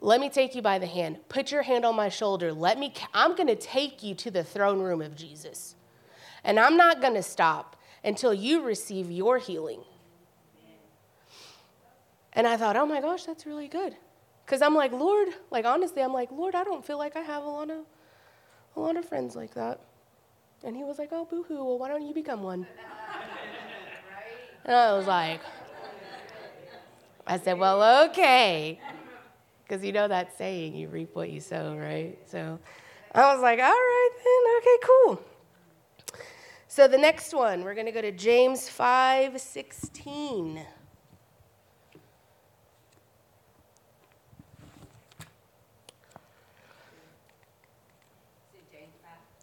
Let 0.00 0.20
me 0.20 0.30
take 0.30 0.54
you 0.54 0.62
by 0.62 0.78
the 0.78 0.86
hand. 0.86 1.18
Put 1.28 1.52
your 1.52 1.62
hand 1.62 1.84
on 1.84 1.94
my 1.94 2.08
shoulder. 2.08 2.52
Let 2.52 2.78
me, 2.78 2.92
I'm 3.12 3.36
going 3.36 3.48
to 3.48 3.56
take 3.56 4.02
you 4.02 4.14
to 4.16 4.30
the 4.30 4.42
throne 4.42 4.80
room 4.80 5.02
of 5.02 5.14
Jesus. 5.14 5.76
And 6.42 6.58
I'm 6.58 6.76
not 6.76 7.00
going 7.00 7.14
to 7.14 7.22
stop 7.22 7.76
until 8.02 8.32
you 8.32 8.62
receive 8.62 9.10
your 9.10 9.38
healing. 9.38 9.82
And 12.32 12.46
I 12.46 12.56
thought, 12.56 12.76
oh 12.76 12.86
my 12.86 13.00
gosh, 13.00 13.24
that's 13.24 13.44
really 13.44 13.68
good. 13.68 13.94
Because 14.46 14.62
I'm 14.62 14.74
like, 14.74 14.92
Lord, 14.92 15.28
like 15.50 15.64
honestly, 15.64 16.02
I'm 16.02 16.12
like, 16.12 16.30
Lord, 16.32 16.54
I 16.54 16.64
don't 16.64 16.84
feel 16.84 16.98
like 16.98 17.14
I 17.16 17.20
have 17.20 17.44
a 17.44 17.48
lot 17.48 17.70
of, 17.70 17.84
a 18.76 18.80
lot 18.80 18.96
of 18.96 19.04
friends 19.04 19.36
like 19.36 19.54
that. 19.54 19.80
And 20.64 20.76
he 20.76 20.84
was 20.84 20.98
like, 20.98 21.10
oh, 21.12 21.24
boo 21.24 21.44
hoo, 21.44 21.56
well, 21.56 21.78
why 21.78 21.88
don't 21.88 22.06
you 22.06 22.14
become 22.14 22.42
one? 22.42 22.66
And 24.64 24.74
I 24.74 24.92
was 24.92 25.06
like, 25.06 25.40
I 27.26 27.38
said, 27.38 27.58
well, 27.58 28.08
okay. 28.10 28.80
Because 29.62 29.84
you 29.84 29.92
know 29.92 30.08
that 30.08 30.36
saying, 30.36 30.74
you 30.74 30.88
reap 30.88 31.14
what 31.14 31.30
you 31.30 31.40
sow, 31.40 31.76
right? 31.76 32.18
So 32.26 32.58
I 33.14 33.32
was 33.32 33.40
like, 33.40 33.58
all 33.58 33.66
right 33.66 34.10
then, 34.16 34.56
okay, 34.58 34.76
cool. 34.84 35.22
So 36.68 36.86
the 36.88 36.98
next 36.98 37.32
one, 37.32 37.62
we're 37.64 37.74
going 37.74 37.86
to 37.86 37.92
go 37.92 38.02
to 38.02 38.12
James 38.12 38.68
5 38.68 39.40
16. 39.40 40.66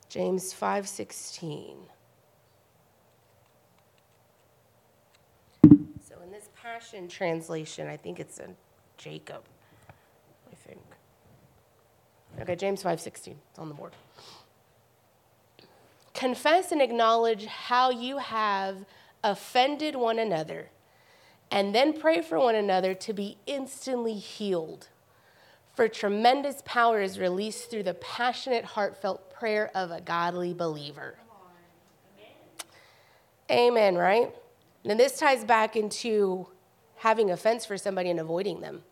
James 0.10 0.54
5 0.54 0.88
16. 0.88 1.78
Passion 6.74 7.08
Translation, 7.08 7.88
I 7.88 7.96
think 7.96 8.20
it's 8.20 8.40
in 8.40 8.54
Jacob, 8.98 9.42
I 10.52 10.56
think. 10.56 10.82
Okay, 12.42 12.58
James 12.58 12.84
5:16. 12.84 13.38
It's 13.50 13.58
on 13.58 13.70
the 13.70 13.74
board. 13.74 13.94
Confess 16.14 16.74
and 16.74 16.82
acknowledge 16.82 17.46
how 17.46 17.90
you 17.90 18.18
have 18.18 18.84
offended 19.24 19.96
one 19.96 20.20
another, 20.20 20.70
and 21.50 21.74
then 21.74 21.94
pray 21.98 22.22
for 22.22 22.38
one 22.38 22.56
another 22.56 22.94
to 22.94 23.14
be 23.14 23.38
instantly 23.46 24.16
healed. 24.16 24.90
For 25.74 25.88
tremendous 25.88 26.62
power 26.66 27.02
is 27.02 27.18
released 27.18 27.70
through 27.70 27.84
the 27.84 27.94
passionate, 27.94 28.66
heartfelt 28.66 29.32
prayer 29.32 29.72
of 29.74 29.90
a 29.90 30.02
godly 30.02 30.54
believer. 30.54 31.18
Amen, 33.50 33.96
right? 33.96 34.36
And 34.84 35.00
this 35.00 35.18
ties 35.18 35.46
back 35.46 35.78
into 35.78 36.48
having 36.98 37.32
offense 37.32 37.66
for 37.66 37.78
somebody 37.78 38.10
and 38.10 38.20
avoiding 38.20 38.62
them. 38.62 38.84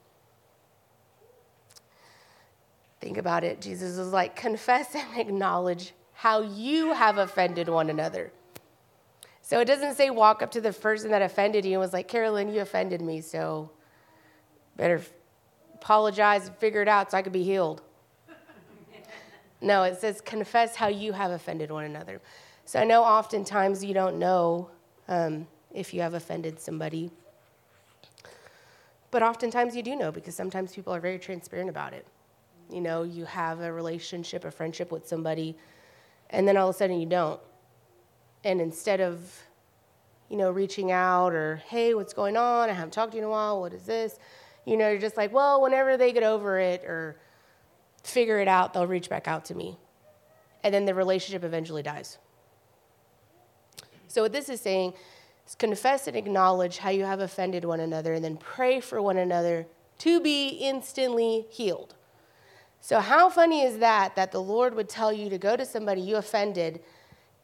Think 3.01 3.17
about 3.17 3.43
it. 3.43 3.61
Jesus 3.61 3.97
was 3.97 4.13
like, 4.13 4.35
confess 4.35 4.95
and 4.95 5.19
acknowledge 5.19 5.93
how 6.13 6.41
you 6.41 6.93
have 6.93 7.17
offended 7.17 7.67
one 7.67 7.89
another. 7.89 8.31
So 9.41 9.59
it 9.59 9.65
doesn't 9.65 9.95
say 9.95 10.09
walk 10.09 10.41
up 10.41 10.49
to 10.51 10.61
the 10.61 10.73
person 10.73 11.11
that 11.11 11.21
offended 11.21 11.65
you 11.65 11.73
and 11.73 11.81
was 11.81 11.93
like, 11.93 12.07
Carolyn, 12.07 12.51
you 12.51 12.61
offended 12.61 13.01
me, 13.01 13.21
so 13.21 13.69
better 14.75 15.01
apologize 15.75 16.47
and 16.47 16.55
figure 16.57 16.81
it 16.81 16.87
out 16.87 17.11
so 17.11 17.17
I 17.17 17.21
could 17.21 17.31
be 17.31 17.43
healed. 17.43 17.83
no, 19.61 19.83
it 19.83 19.99
says 19.99 20.19
confess 20.19 20.75
how 20.75 20.87
you 20.87 21.13
have 21.13 21.29
offended 21.29 21.69
one 21.69 21.83
another. 21.83 22.21
So 22.65 22.79
I 22.79 22.85
know 22.85 23.03
oftentimes 23.03 23.83
you 23.85 23.93
don't 23.93 24.17
know 24.17 24.71
um, 25.07 25.47
if 25.71 25.93
you 25.93 26.01
have 26.01 26.15
offended 26.15 26.59
somebody. 26.59 27.11
But 29.11 29.23
oftentimes 29.23 29.75
you 29.75 29.83
do 29.83 29.95
know 29.95 30.11
because 30.11 30.35
sometimes 30.35 30.73
people 30.73 30.93
are 30.93 30.99
very 30.99 31.19
transparent 31.19 31.69
about 31.69 31.93
it. 31.93 32.05
You 32.69 32.81
know, 32.81 33.03
you 33.03 33.25
have 33.25 33.61
a 33.61 33.71
relationship, 33.71 34.43
a 34.45 34.51
friendship 34.51 34.91
with 34.91 35.07
somebody, 35.07 35.55
and 36.29 36.47
then 36.47 36.57
all 36.57 36.69
of 36.69 36.75
a 36.75 36.77
sudden 36.77 36.99
you 36.99 37.05
don't. 37.05 37.39
And 38.43 38.59
instead 38.59 39.01
of, 39.01 39.43
you 40.29 40.37
know, 40.37 40.51
reaching 40.51 40.91
out 40.91 41.33
or, 41.33 41.57
hey, 41.67 41.93
what's 41.93 42.13
going 42.13 42.37
on? 42.37 42.69
I 42.69 42.73
haven't 42.73 42.91
talked 42.91 43.11
to 43.11 43.17
you 43.17 43.23
in 43.23 43.27
a 43.27 43.31
while. 43.31 43.61
What 43.61 43.73
is 43.73 43.85
this? 43.85 44.19
You 44.65 44.77
know, 44.77 44.89
you're 44.89 44.99
just 44.99 45.17
like, 45.17 45.31
well, 45.31 45.61
whenever 45.61 45.97
they 45.97 46.11
get 46.11 46.23
over 46.23 46.59
it 46.59 46.83
or 46.83 47.17
figure 48.03 48.39
it 48.39 48.47
out, 48.47 48.73
they'll 48.73 48.87
reach 48.87 49.09
back 49.09 49.27
out 49.27 49.45
to 49.45 49.55
me. 49.55 49.77
And 50.63 50.73
then 50.73 50.85
the 50.85 50.95
relationship 50.95 51.43
eventually 51.43 51.83
dies. 51.83 52.17
So, 54.07 54.23
what 54.23 54.31
this 54.31 54.49
is 54.49 54.61
saying 54.61 54.93
confess 55.53 56.07
and 56.07 56.15
acknowledge 56.15 56.79
how 56.79 56.89
you 56.89 57.03
have 57.03 57.19
offended 57.19 57.65
one 57.65 57.79
another, 57.79 58.13
and 58.13 58.23
then 58.23 58.37
pray 58.37 58.79
for 58.79 59.01
one 59.01 59.17
another 59.17 59.67
to 59.99 60.19
be 60.19 60.47
instantly 60.47 61.45
healed. 61.49 61.93
So, 62.81 62.99
how 62.99 63.29
funny 63.29 63.61
is 63.61 63.79
that 63.79 64.15
that 64.15 64.31
the 64.31 64.41
Lord 64.41 64.75
would 64.75 64.89
tell 64.89 65.13
you 65.13 65.29
to 65.29 65.37
go 65.37 65.55
to 65.55 65.65
somebody 65.65 66.01
you 66.01 66.15
offended, 66.17 66.81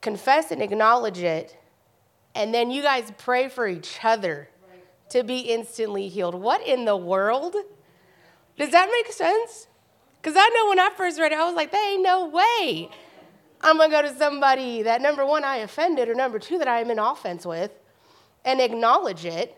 confess 0.01 0.51
and 0.51 0.61
acknowledge 0.61 1.19
it, 1.19 1.57
and 2.33 2.53
then 2.53 2.71
you 2.71 2.81
guys 2.81 3.11
pray 3.17 3.49
for 3.49 3.67
each 3.67 3.99
other 4.03 4.49
to 5.09 5.23
be 5.23 5.39
instantly 5.39 6.07
healed? 6.07 6.35
What 6.35 6.65
in 6.65 6.85
the 6.85 6.97
world? 6.97 7.55
Does 8.57 8.71
that 8.71 8.89
make 8.91 9.11
sense? 9.11 9.67
Because 10.21 10.35
I 10.37 10.47
know 10.49 10.69
when 10.69 10.79
I 10.79 10.89
first 10.95 11.19
read 11.19 11.31
it, 11.31 11.37
I 11.37 11.45
was 11.45 11.55
like, 11.55 11.71
there 11.71 11.93
ain't 11.93 12.03
no 12.03 12.27
way 12.27 12.89
I'm 13.63 13.77
going 13.77 13.91
to 13.91 13.95
go 13.95 14.01
to 14.01 14.15
somebody 14.15 14.81
that 14.83 15.01
number 15.01 15.25
one, 15.25 15.43
I 15.43 15.57
offended, 15.57 16.09
or 16.09 16.15
number 16.15 16.39
two, 16.39 16.57
that 16.57 16.67
I 16.67 16.81
am 16.81 16.89
in 16.89 16.99
offense 16.99 17.45
with 17.45 17.71
and 18.45 18.59
acknowledge 18.59 19.25
it 19.25 19.55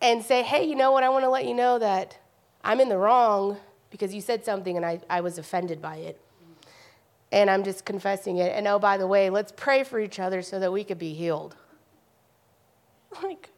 and 0.00 0.22
say, 0.22 0.42
hey, 0.42 0.64
you 0.64 0.74
know 0.74 0.92
what? 0.92 1.04
I 1.04 1.08
want 1.08 1.24
to 1.24 1.30
let 1.30 1.46
you 1.46 1.54
know 1.54 1.78
that 1.78 2.18
I'm 2.62 2.80
in 2.80 2.88
the 2.88 2.98
wrong 2.98 3.56
because 3.90 4.14
you 4.14 4.20
said 4.20 4.44
something 4.44 4.76
and 4.76 4.84
I, 4.84 5.00
I 5.08 5.20
was 5.20 5.38
offended 5.38 5.80
by 5.80 5.96
it. 5.96 6.20
And 7.30 7.48
I'm 7.48 7.64
just 7.64 7.84
confessing 7.84 8.38
it. 8.38 8.52
And 8.54 8.66
oh, 8.66 8.78
by 8.78 8.98
the 8.98 9.06
way, 9.06 9.30
let's 9.30 9.52
pray 9.52 9.84
for 9.84 9.98
each 9.98 10.18
other 10.18 10.42
so 10.42 10.60
that 10.60 10.72
we 10.72 10.84
could 10.84 10.98
be 10.98 11.14
healed. 11.14 11.56
Like, 13.22 13.50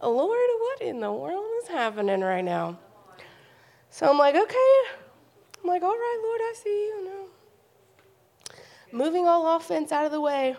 Lord, 0.00 0.38
what 0.58 0.80
in 0.80 1.00
the 1.00 1.12
world 1.12 1.44
is 1.62 1.68
happening 1.68 2.22
right 2.22 2.44
now? 2.44 2.78
So 3.90 4.08
I'm 4.08 4.16
like, 4.16 4.34
okay. 4.34 4.80
I'm 5.62 5.68
like, 5.68 5.82
all 5.82 5.90
right, 5.90 6.20
Lord, 6.22 6.40
I 6.40 6.54
see 6.56 6.70
you. 6.70 7.04
Moving 8.94 9.26
all 9.26 9.56
offense 9.56 9.90
out 9.90 10.06
of 10.06 10.12
the 10.12 10.20
way. 10.20 10.56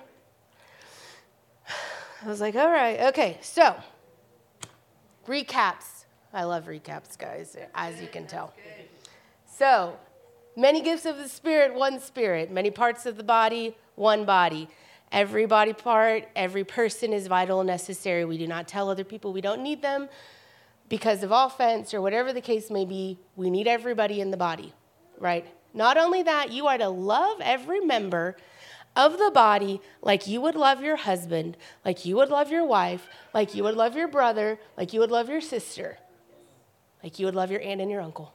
I 2.25 2.27
was 2.27 2.41
like, 2.41 2.55
all 2.55 2.71
right, 2.71 2.99
okay, 3.01 3.37
so 3.41 3.75
recaps. 5.27 6.05
I 6.33 6.43
love 6.43 6.65
recaps, 6.65 7.15
guys, 7.17 7.55
as 7.75 8.01
you 8.01 8.07
can 8.07 8.25
tell. 8.25 8.51
So, 9.45 9.95
many 10.55 10.81
gifts 10.81 11.05
of 11.05 11.17
the 11.17 11.29
Spirit, 11.29 11.75
one 11.75 11.99
Spirit. 11.99 12.51
Many 12.51 12.71
parts 12.71 13.05
of 13.05 13.17
the 13.17 13.23
body, 13.23 13.77
one 13.93 14.25
body. 14.25 14.67
Every 15.11 15.45
body 15.45 15.73
part, 15.73 16.27
every 16.35 16.63
person 16.63 17.13
is 17.13 17.27
vital 17.27 17.59
and 17.59 17.67
necessary. 17.67 18.25
We 18.25 18.39
do 18.39 18.47
not 18.47 18.67
tell 18.67 18.89
other 18.89 19.03
people 19.03 19.31
we 19.31 19.41
don't 19.41 19.61
need 19.61 19.83
them 19.83 20.09
because 20.89 21.21
of 21.21 21.31
offense 21.31 21.93
or 21.93 22.01
whatever 22.01 22.33
the 22.33 22.41
case 22.41 22.71
may 22.71 22.85
be. 22.85 23.19
We 23.35 23.51
need 23.51 23.67
everybody 23.67 24.19
in 24.19 24.31
the 24.31 24.37
body, 24.37 24.73
right? 25.19 25.45
Not 25.75 25.95
only 25.97 26.23
that, 26.23 26.51
you 26.51 26.65
are 26.65 26.77
to 26.79 26.89
love 26.89 27.39
every 27.39 27.81
member 27.81 28.35
of 28.95 29.17
the 29.17 29.31
body 29.31 29.81
like 30.01 30.27
you 30.27 30.41
would 30.41 30.55
love 30.55 30.81
your 30.81 30.95
husband, 30.95 31.57
like 31.83 32.05
you 32.05 32.15
would 32.15 32.29
love 32.29 32.51
your 32.51 32.65
wife, 32.65 33.07
like 33.33 33.53
you 33.53 33.63
would 33.63 33.75
love 33.75 33.95
your 33.95 34.07
brother, 34.07 34.57
like 34.77 34.93
you 34.93 34.99
would 34.99 35.11
love 35.11 35.29
your 35.29 35.41
sister, 35.41 35.97
like 37.03 37.19
you 37.19 37.25
would 37.25 37.35
love 37.35 37.51
your 37.51 37.61
aunt 37.61 37.81
and 37.81 37.91
your 37.91 38.01
uncle. 38.01 38.33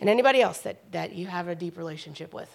And 0.00 0.10
anybody 0.10 0.42
else 0.42 0.58
that, 0.58 0.90
that 0.92 1.14
you 1.14 1.26
have 1.26 1.48
a 1.48 1.54
deep 1.54 1.78
relationship 1.78 2.34
with. 2.34 2.54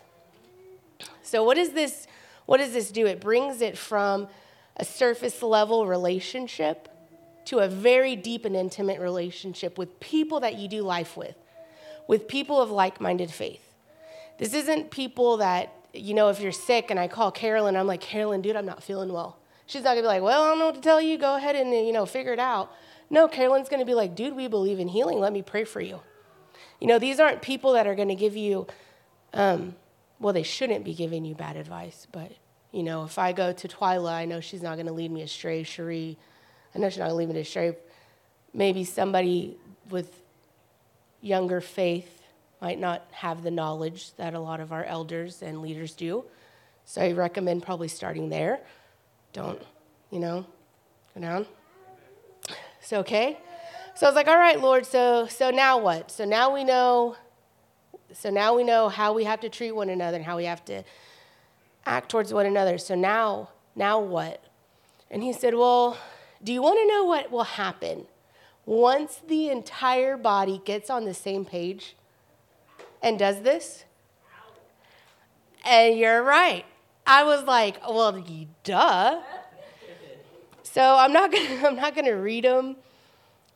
So 1.24 1.44
what 1.44 1.56
does 1.56 1.72
this 1.72 2.08
what 2.46 2.58
does 2.58 2.72
this 2.72 2.92
do? 2.92 3.06
It 3.06 3.20
brings 3.20 3.62
it 3.62 3.78
from 3.78 4.30
a 4.78 4.86
surface 4.86 5.44
level 5.44 5.86
relationship 5.86 6.88
to 7.46 7.60
a 7.60 7.68
very 7.68 8.16
deep 8.16 8.46
and 8.46 8.56
intimate 8.56 9.00
relationship 9.00 9.78
with 9.78 10.00
people 10.00 10.40
that 10.40 10.56
you 10.56 10.68
do 10.68 10.82
life 10.82 11.18
with, 11.18 11.36
with 12.08 12.28
people 12.28 12.62
of 12.62 12.72
like 12.72 13.02
minded 13.02 13.30
faith. 13.30 13.67
This 14.38 14.54
isn't 14.54 14.92
people 14.92 15.38
that, 15.38 15.74
you 15.94 16.14
know, 16.14 16.30
if 16.30 16.40
you're 16.40 16.52
sick 16.52 16.92
and 16.92 17.00
I 17.00 17.08
call 17.08 17.32
Carolyn, 17.32 17.76
I'm 17.76 17.88
like, 17.88 18.02
Carolyn, 18.02 18.42
dude, 18.42 18.56
I'm 18.56 18.66
not 18.66 18.84
feeling 18.84 19.12
well. 19.12 19.40
She's 19.66 19.84
not 19.84 19.92
gonna 19.92 20.02
be 20.02 20.08
like, 20.08 20.22
well, 20.22 20.44
I 20.44 20.50
don't 20.50 20.60
know 20.60 20.68
what 20.68 20.76
to 20.76 20.82
tell 20.82 21.02
you. 21.02 21.18
Go 21.18 21.36
ahead 21.36 21.56
and, 21.56 21.72
you 21.74 21.92
know, 21.92 22.06
figure 22.06 22.34
it 22.34 22.40
out. 22.40 22.72
No, 23.10 23.28
Carolyn's 23.28 23.68
gonna 23.68 23.86
be 23.86 23.94
like, 23.94 24.16
dude, 24.16 24.36
we 24.36 24.48
believe 24.48 24.80
in 24.80 24.88
healing. 24.88 25.20
Let 25.20 25.34
me 25.34 25.42
pray 25.42 25.64
for 25.64 25.82
you. 25.82 26.00
You 26.80 26.88
know, 26.88 27.00
these 27.00 27.20
aren't 27.20 27.42
people 27.42 27.74
that 27.74 27.88
are 27.88 27.96
gonna 27.96 28.16
give 28.16 28.36
you, 28.36 28.68
um, 29.34 29.76
well, 30.20 30.34
they 30.34 30.44
shouldn't 30.44 30.86
be 30.86 30.94
giving 30.94 31.26
you 31.26 31.36
bad 31.36 31.58
advice, 31.58 32.08
but, 32.12 32.32
you 32.72 32.84
know, 32.84 33.04
if 33.04 33.18
I 33.18 33.34
go 33.34 33.52
to 33.52 33.68
Twyla, 33.68 34.12
I 34.12 34.26
know 34.26 34.40
she's 34.40 34.62
not 34.62 34.78
gonna 34.78 34.94
lead 34.94 35.12
me 35.12 35.22
astray. 35.24 35.64
Cherie, 35.64 36.18
I 36.76 36.80
know 36.80 36.90
she's 36.90 37.00
not 37.00 37.06
gonna 37.06 37.16
lead 37.16 37.30
me 37.30 37.40
astray. 37.40 37.76
Maybe 38.54 38.84
somebody 38.84 39.58
with 39.90 40.22
younger 41.22 41.60
faith 41.60 42.17
might 42.62 42.80
not 42.80 43.06
have 43.12 43.44
the 43.44 43.52
knowledge 43.52 44.14
that 44.16 44.34
a 44.34 44.40
lot 44.40 44.60
of 44.60 44.72
our 44.72 44.84
elders 44.84 45.42
and 45.42 45.62
leaders 45.62 45.94
do. 45.94 46.26
So 46.86 47.02
I 47.02 47.12
recommend 47.12 47.64
probably 47.64 47.88
starting 47.88 48.30
there. 48.30 48.60
Don't, 49.34 49.62
you 50.10 50.20
know, 50.20 50.46
go 51.14 51.22
down. 51.22 51.46
So 52.82 53.00
okay. 53.00 53.38
So 53.96 54.06
I 54.06 54.10
was 54.10 54.16
like, 54.16 54.28
all 54.28 54.38
right, 54.38 54.60
Lord, 54.60 54.86
so 54.86 55.28
so 55.28 55.50
now 55.50 55.78
what? 55.78 56.12
So 56.12 56.24
now 56.24 56.54
we 56.54 56.64
know 56.64 57.18
so 58.14 58.30
now 58.30 58.56
we 58.56 58.64
know 58.64 58.88
how 58.90 59.14
we 59.14 59.26
have 59.26 59.42
to 59.42 59.50
treat 59.50 59.72
one 59.72 59.90
another 59.90 60.18
and 60.18 60.26
how 60.26 60.38
we 60.38 60.46
have 60.46 60.64
to 60.66 60.84
act 61.86 62.10
towards 62.10 62.34
one 62.34 62.46
another. 62.46 62.78
So 62.78 62.96
now, 62.96 63.50
now 63.76 64.00
what? 64.00 64.44
And 65.12 65.22
he 65.22 65.34
said, 65.34 65.56
Well, 65.56 65.98
do 66.44 66.54
you 66.54 66.62
want 66.62 66.80
to 66.80 66.88
know 66.88 67.04
what 67.04 67.32
will 67.32 67.44
happen 67.44 68.06
once 68.66 69.22
the 69.28 69.50
entire 69.50 70.16
body 70.16 70.62
gets 70.64 70.90
on 70.90 71.06
the 71.06 71.14
same 71.14 71.44
page? 71.44 71.97
And 73.02 73.18
does 73.20 73.42
this? 73.42 73.86
And 75.66 75.98
you're 75.98 76.24
right. 76.24 76.66
I 77.06 77.24
was 77.24 77.44
like, 77.44 77.82
well, 77.88 78.24
duh. 78.64 79.22
So 80.64 80.96
I'm 80.96 81.12
not 81.14 81.32
gonna, 81.32 81.62
I'm 81.68 81.76
not 81.76 81.96
gonna 81.96 82.16
read 82.16 82.44
them, 82.44 82.76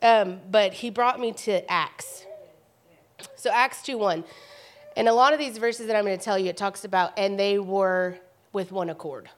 um, 0.02 0.39
but 0.50 0.74
he 0.74 0.89
brought 0.89 1.20
me 1.20 1.34
to 1.34 1.70
Acts. 1.72 2.26
So 3.36 3.52
Acts 3.52 3.82
2:1, 3.84 4.24
and 4.96 5.08
a 5.08 5.14
lot 5.14 5.34
of 5.34 5.39
these 5.39 5.58
verses 5.58 5.88
that 5.88 5.96
I'm 5.96 6.06
to 6.06 6.18
tell 6.18 6.39
you, 6.39 6.50
it 6.50 6.58
talks 6.58 6.84
about, 6.84 7.14
and 7.18 7.39
they 7.39 7.60
were 7.60 8.18
with 8.54 8.72
one 8.72 8.89
accord. 8.89 9.30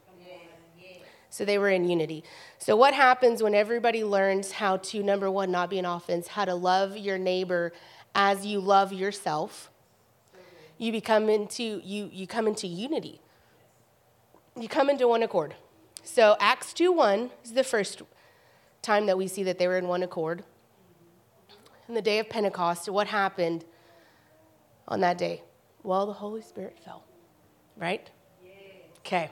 So 1.30 1.46
they 1.46 1.58
were 1.58 1.70
in 1.70 1.90
unity. 1.90 2.24
So 2.60 2.76
what 2.76 2.94
happens 2.94 3.42
when 3.42 3.56
everybody 3.56 4.04
learns 4.04 4.52
how 4.52 4.78
to 4.78 5.02
number 5.02 5.32
one, 5.32 5.50
not 5.52 5.70
be 5.70 5.80
an 5.80 5.86
offense, 5.86 6.28
how 6.28 6.46
to 6.46 6.54
love 6.54 6.96
your 6.96 7.18
neighbor 7.18 7.74
as 8.14 8.46
you 8.46 8.60
love 8.60 8.94
yourself? 8.94 9.72
You 10.84 10.92
become 10.92 11.30
into 11.30 11.82
you 11.84 12.10
you 12.12 12.28
come 12.28 12.46
into 12.46 12.68
unity. 12.68 13.22
You 14.60 14.68
come 14.68 14.90
into 14.90 15.08
one 15.08 15.24
accord. 15.24 15.56
So 16.04 16.36
Acts 16.40 16.74
2:1 16.74 17.32
is 17.44 17.54
the 17.54 17.64
first 17.64 18.02
time 18.82 19.06
that 19.06 19.18
we 19.18 19.28
see 19.28 19.44
that 19.44 19.58
they 19.58 19.68
were 19.68 19.78
in 19.78 19.88
one 19.88 20.04
accord. 20.04 20.44
In 21.88 21.96
the 21.96 22.02
day 22.02 22.20
of 22.20 22.30
Pentecost, 22.30 22.90
what 22.90 23.08
happened 23.08 23.64
on 24.88 25.00
that 25.00 25.18
day? 25.18 25.44
Well, 25.84 26.06
the 26.06 26.14
Holy 26.14 26.42
Spirit 26.42 26.78
fell. 26.84 27.04
Right? 27.78 28.10
Okay. 29.00 29.32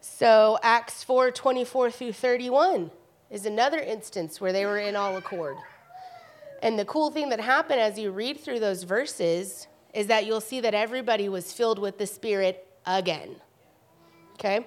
So 0.00 0.58
Acts 0.62 1.04
4 1.04 1.30
24 1.30 1.90
through 1.90 2.12
31 2.14 2.90
is 3.30 3.44
another 3.44 3.78
instance 3.78 4.40
where 4.40 4.52
they 4.52 4.64
were 4.64 4.78
in 4.78 4.96
all 4.96 5.18
accord. 5.18 5.58
And 6.62 6.78
the 6.78 6.86
cool 6.86 7.10
thing 7.10 7.28
that 7.28 7.40
happened 7.40 7.80
as 7.80 7.98
you 7.98 8.10
read 8.10 8.40
through 8.40 8.60
those 8.60 8.82
verses 8.84 9.66
is 9.92 10.06
that 10.06 10.26
you'll 10.26 10.40
see 10.40 10.60
that 10.60 10.74
everybody 10.74 11.28
was 11.28 11.52
filled 11.52 11.78
with 11.78 11.98
the 11.98 12.06
Spirit 12.06 12.66
again. 12.86 13.36
Okay? 14.34 14.66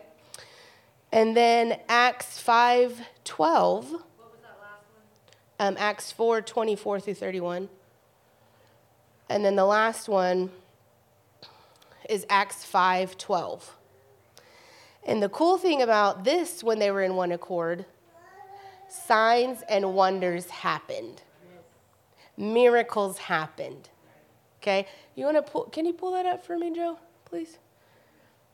And 1.11 1.36
then 1.38 1.80
Acts 1.88 2.39
5 2.39 3.01
12. 3.24 3.95
Um, 5.59 5.76
Acts 5.78 6.11
4 6.11 6.41
24 6.41 6.99
through 6.99 7.13
31. 7.13 7.69
And 9.30 9.45
then 9.45 9.55
the 9.55 9.65
last 9.65 10.09
one 10.09 10.51
is 12.09 12.26
Acts 12.30 12.65
5 12.65 13.17
12. 13.17 13.78
And 15.05 15.21
the 15.21 15.30
cool 15.30 15.57
thing 15.57 15.82
about 15.82 16.24
this, 16.24 16.63
when 16.63 16.80
they 16.80 16.89
were 16.91 17.03
in 17.03 17.15
one 17.15 17.32
accord, 17.32 17.86
signs 18.89 19.61
and 19.67 19.93
wonders 19.93 20.49
happened, 20.49 21.21
miracles 22.38 23.17
happened. 23.17 23.89
Okay? 24.64 24.88
You 25.16 25.26
want 25.26 25.36
to 25.36 25.43
pull, 25.43 25.66
can 25.66 25.86
you 25.86 25.91
pull 25.91 26.14
that 26.14 26.26
up 26.26 26.45
for 26.45 26.57
me, 26.57 26.74
Joe, 26.74 26.97
please? 27.26 27.57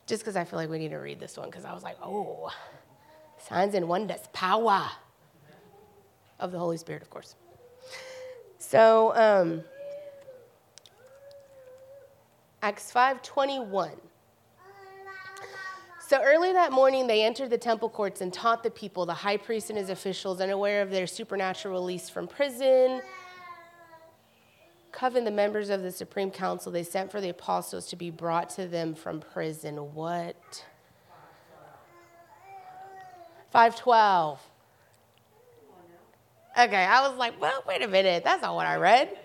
Just 0.08 0.24
because 0.24 0.36
I 0.36 0.44
feel 0.44 0.58
like 0.58 0.68
we 0.68 0.80
need 0.80 0.90
to 0.90 0.98
read 0.98 1.20
this 1.20 1.38
one 1.38 1.52
because 1.52 1.66
I 1.66 1.74
was 1.74 1.84
like, 1.84 1.98
oh, 2.02 2.50
signs 3.38 3.76
and 3.76 3.88
wonders, 3.88 4.22
power 4.34 4.90
of 6.40 6.52
the 6.52 6.58
Holy 6.58 6.78
Spirit, 6.78 7.04
of 7.04 7.12
course. 7.12 7.36
So, 8.58 9.16
um, 9.16 9.64
Acts 12.64 12.92
5:21. 12.92 13.92
So 16.08 16.24
early 16.24 16.52
that 16.54 16.72
morning, 16.72 17.06
they 17.06 17.24
entered 17.24 17.52
the 17.52 17.58
temple 17.58 17.88
courts 17.88 18.22
and 18.22 18.34
taught 18.34 18.64
the 18.64 18.72
people, 18.72 19.06
the 19.06 19.14
high 19.14 19.38
priest 19.38 19.70
and 19.70 19.78
his 19.78 19.92
officials, 19.92 20.42
unaware 20.42 20.82
of 20.82 20.90
their 20.90 21.06
supernatural 21.06 21.80
release 21.80 22.10
from 22.10 22.28
prison 22.28 23.04
Coven, 24.92 25.24
the 25.24 25.32
members 25.32 25.70
of 25.70 25.82
the 25.82 25.92
Supreme 25.92 26.32
Council, 26.32 26.72
they 26.72 26.84
sent 26.84 27.12
for 27.12 27.22
the 27.22 27.30
apostles 27.30 27.88
to 27.88 27.96
be 27.96 28.10
brought 28.10 28.50
to 28.52 28.68
them 28.68 28.96
from 28.96 29.20
prison. 29.20 29.76
What? 29.94 30.66
512. 33.52 34.42
Okay, 36.60 36.76
I 36.76 37.08
was 37.08 37.18
like, 37.18 37.40
well, 37.40 37.64
wait 37.68 37.82
a 37.82 37.88
minute. 37.88 38.24
That's 38.24 38.42
not 38.42 38.56
what 38.56 38.66
I 38.66 38.76
read. 38.76 39.18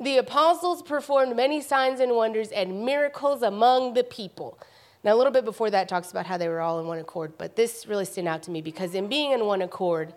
The 0.00 0.18
apostles 0.18 0.82
performed 0.82 1.36
many 1.36 1.60
signs 1.62 2.00
and 2.00 2.14
wonders 2.14 2.48
and 2.48 2.84
miracles 2.84 3.42
among 3.42 3.94
the 3.94 4.04
people. 4.04 4.58
Now, 5.02 5.14
a 5.14 5.16
little 5.16 5.32
bit 5.32 5.44
before 5.44 5.70
that 5.70 5.88
talks 5.88 6.10
about 6.10 6.26
how 6.26 6.36
they 6.36 6.48
were 6.48 6.60
all 6.60 6.80
in 6.80 6.86
one 6.86 6.98
accord, 6.98 7.34
but 7.38 7.56
this 7.56 7.86
really 7.86 8.04
stood 8.04 8.26
out 8.26 8.42
to 8.44 8.50
me 8.50 8.60
because 8.60 8.94
in 8.94 9.06
being 9.06 9.32
in 9.32 9.44
one 9.46 9.62
accord, 9.62 10.14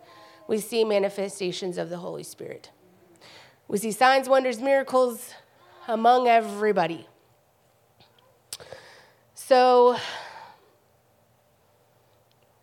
we 0.48 0.60
see 0.60 0.84
manifestations 0.84 1.78
of 1.78 1.90
the 1.90 1.98
Holy 1.98 2.24
Spirit. 2.24 2.72
We 3.70 3.78
see 3.78 3.92
signs, 3.92 4.30
wonders, 4.30 4.62
miracles 4.62 5.34
among 5.90 6.30
everybody. 6.30 7.06
So, 9.34 9.98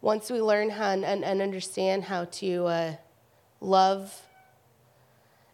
once 0.00 0.30
we 0.30 0.40
learn 0.40 0.70
how 0.70 0.92
and, 0.92 1.04
and 1.04 1.42
understand 1.42 2.04
how 2.04 2.24
to 2.24 2.66
uh, 2.66 2.96
love 3.60 4.18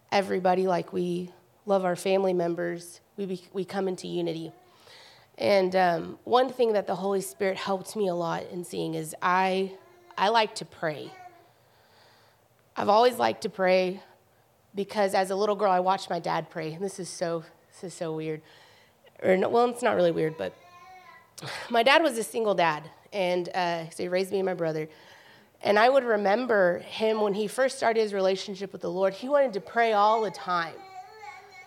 everybody 0.09 0.67
like 0.67 0.93
we 0.93 1.31
love 1.65 1.83
our 1.83 1.97
family 1.97 2.33
members, 2.33 3.01
we, 3.17 3.25
be, 3.25 3.43
we 3.51 3.65
come 3.65 3.89
into 3.89 4.07
unity. 4.07 4.53
And 5.37 5.75
um, 5.75 6.19
one 6.23 6.49
thing 6.49 6.73
that 6.73 6.87
the 6.87 6.95
Holy 6.95 7.21
Spirit 7.21 7.57
helped 7.57 7.97
me 7.97 8.07
a 8.07 8.15
lot 8.15 8.45
in 8.51 8.63
seeing 8.63 8.93
is 8.93 9.13
I, 9.21 9.73
I 10.17 10.29
like 10.29 10.55
to 10.55 10.65
pray. 10.65 11.11
I've 12.77 12.89
always 12.89 13.17
liked 13.17 13.41
to 13.41 13.49
pray 13.49 14.01
because 14.75 15.13
as 15.13 15.31
a 15.31 15.35
little 15.35 15.55
girl, 15.55 15.71
I 15.71 15.79
watched 15.79 16.09
my 16.09 16.19
dad 16.19 16.49
pray. 16.49 16.73
And 16.73 16.83
this 16.83 16.99
is 16.99 17.09
so, 17.09 17.43
this 17.71 17.83
is 17.83 17.93
so 17.93 18.13
weird. 18.13 18.41
Or, 19.23 19.37
well, 19.49 19.69
it's 19.69 19.83
not 19.83 19.95
really 19.95 20.11
weird, 20.11 20.37
but 20.37 20.53
my 21.69 21.83
dad 21.83 22.01
was 22.01 22.17
a 22.17 22.23
single 22.23 22.55
dad, 22.55 22.89
and 23.13 23.49
uh, 23.49 23.89
so 23.89 24.03
he 24.03 24.09
raised 24.09 24.31
me 24.31 24.39
and 24.39 24.45
my 24.45 24.53
brother. 24.53 24.89
And 25.63 25.77
I 25.77 25.89
would 25.89 26.03
remember 26.03 26.79
him 26.79 27.21
when 27.21 27.33
he 27.33 27.47
first 27.47 27.77
started 27.77 28.01
his 28.01 28.13
relationship 28.13 28.71
with 28.71 28.81
the 28.81 28.89
Lord, 28.89 29.13
he 29.13 29.29
wanted 29.29 29.53
to 29.53 29.61
pray 29.61 29.93
all 29.93 30.21
the 30.21 30.31
time. 30.31 30.73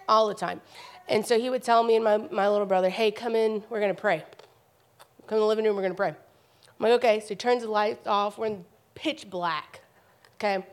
All 0.09 0.27
the 0.27 0.35
time. 0.35 0.61
And 1.09 1.25
so 1.25 1.39
he 1.39 1.49
would 1.49 1.63
tell 1.63 1.83
me 1.83 1.95
and 1.95 2.05
my, 2.05 2.17
my 2.17 2.49
little 2.49 2.67
brother, 2.67 2.89
hey, 2.89 3.11
come 3.11 3.37
in, 3.37 3.63
we're 3.71 3.81
going 3.81 3.95
to 3.95 4.01
pray. 4.01 4.25
Come 5.27 5.37
in 5.37 5.41
the 5.41 5.47
living 5.47 5.65
room, 5.65 5.77
we're 5.77 5.83
going 5.83 5.93
to 5.93 5.97
pray. 5.97 6.09
I'm 6.09 6.17
like, 6.81 6.93
okay. 6.93 7.21
So 7.21 7.29
he 7.29 7.37
turns 7.37 7.63
the 7.63 7.71
lights 7.71 8.07
off, 8.07 8.37
we're 8.37 8.47
in 8.47 8.65
pitch 8.95 9.31
black, 9.31 9.81
okay? 10.37 10.65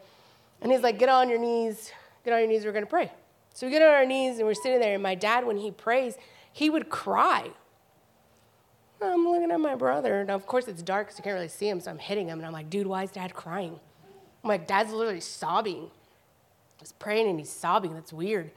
And 0.62 0.72
he's 0.72 0.82
like, 0.82 0.98
get 0.98 1.10
on 1.10 1.30
your 1.30 1.40
knees, 1.40 1.92
get 2.24 2.34
on 2.34 2.40
your 2.40 2.48
knees, 2.48 2.66
we're 2.66 2.72
going 2.72 2.86
to 2.86 2.90
pray. 2.90 3.12
So 3.54 3.68
we 3.68 3.72
get 3.72 3.82
on 3.82 3.90
our 3.90 4.06
knees 4.06 4.38
and 4.38 4.48
we're 4.48 4.54
sitting 4.54 4.80
there, 4.80 4.94
and 4.94 5.04
my 5.04 5.16
dad, 5.16 5.46
when 5.46 5.58
he 5.58 5.72
prays, 5.72 6.18
he 6.52 6.70
would 6.70 6.90
cry. 6.90 7.50
I'm 9.02 9.28
looking 9.28 9.52
at 9.52 9.60
my 9.60 9.76
brother, 9.76 10.22
and 10.22 10.30
of 10.30 10.46
course 10.46 10.68
it's 10.68 10.84
dark 10.84 11.08
because 11.08 11.20
you 11.20 11.24
can't 11.24 11.34
really 11.34 11.48
see 11.48 11.68
him, 11.68 11.80
so 11.80 11.90
I'm 11.90 11.98
hitting 11.98 12.28
him, 12.28 12.38
and 12.38 12.46
I'm 12.46 12.54
like, 12.54 12.70
dude, 12.70 12.88
why 12.88 13.04
is 13.04 13.12
dad 13.12 13.34
crying? 13.34 13.80
I'm 14.44 14.48
like, 14.48 14.68
dad's 14.68 14.92
literally 14.92 15.22
sobbing. 15.22 15.90
He's 16.80 16.92
praying 16.94 17.28
and 17.28 17.38
he's 17.38 17.52
sobbing. 17.52 17.94
That's 17.94 18.12
weird. 18.12 18.52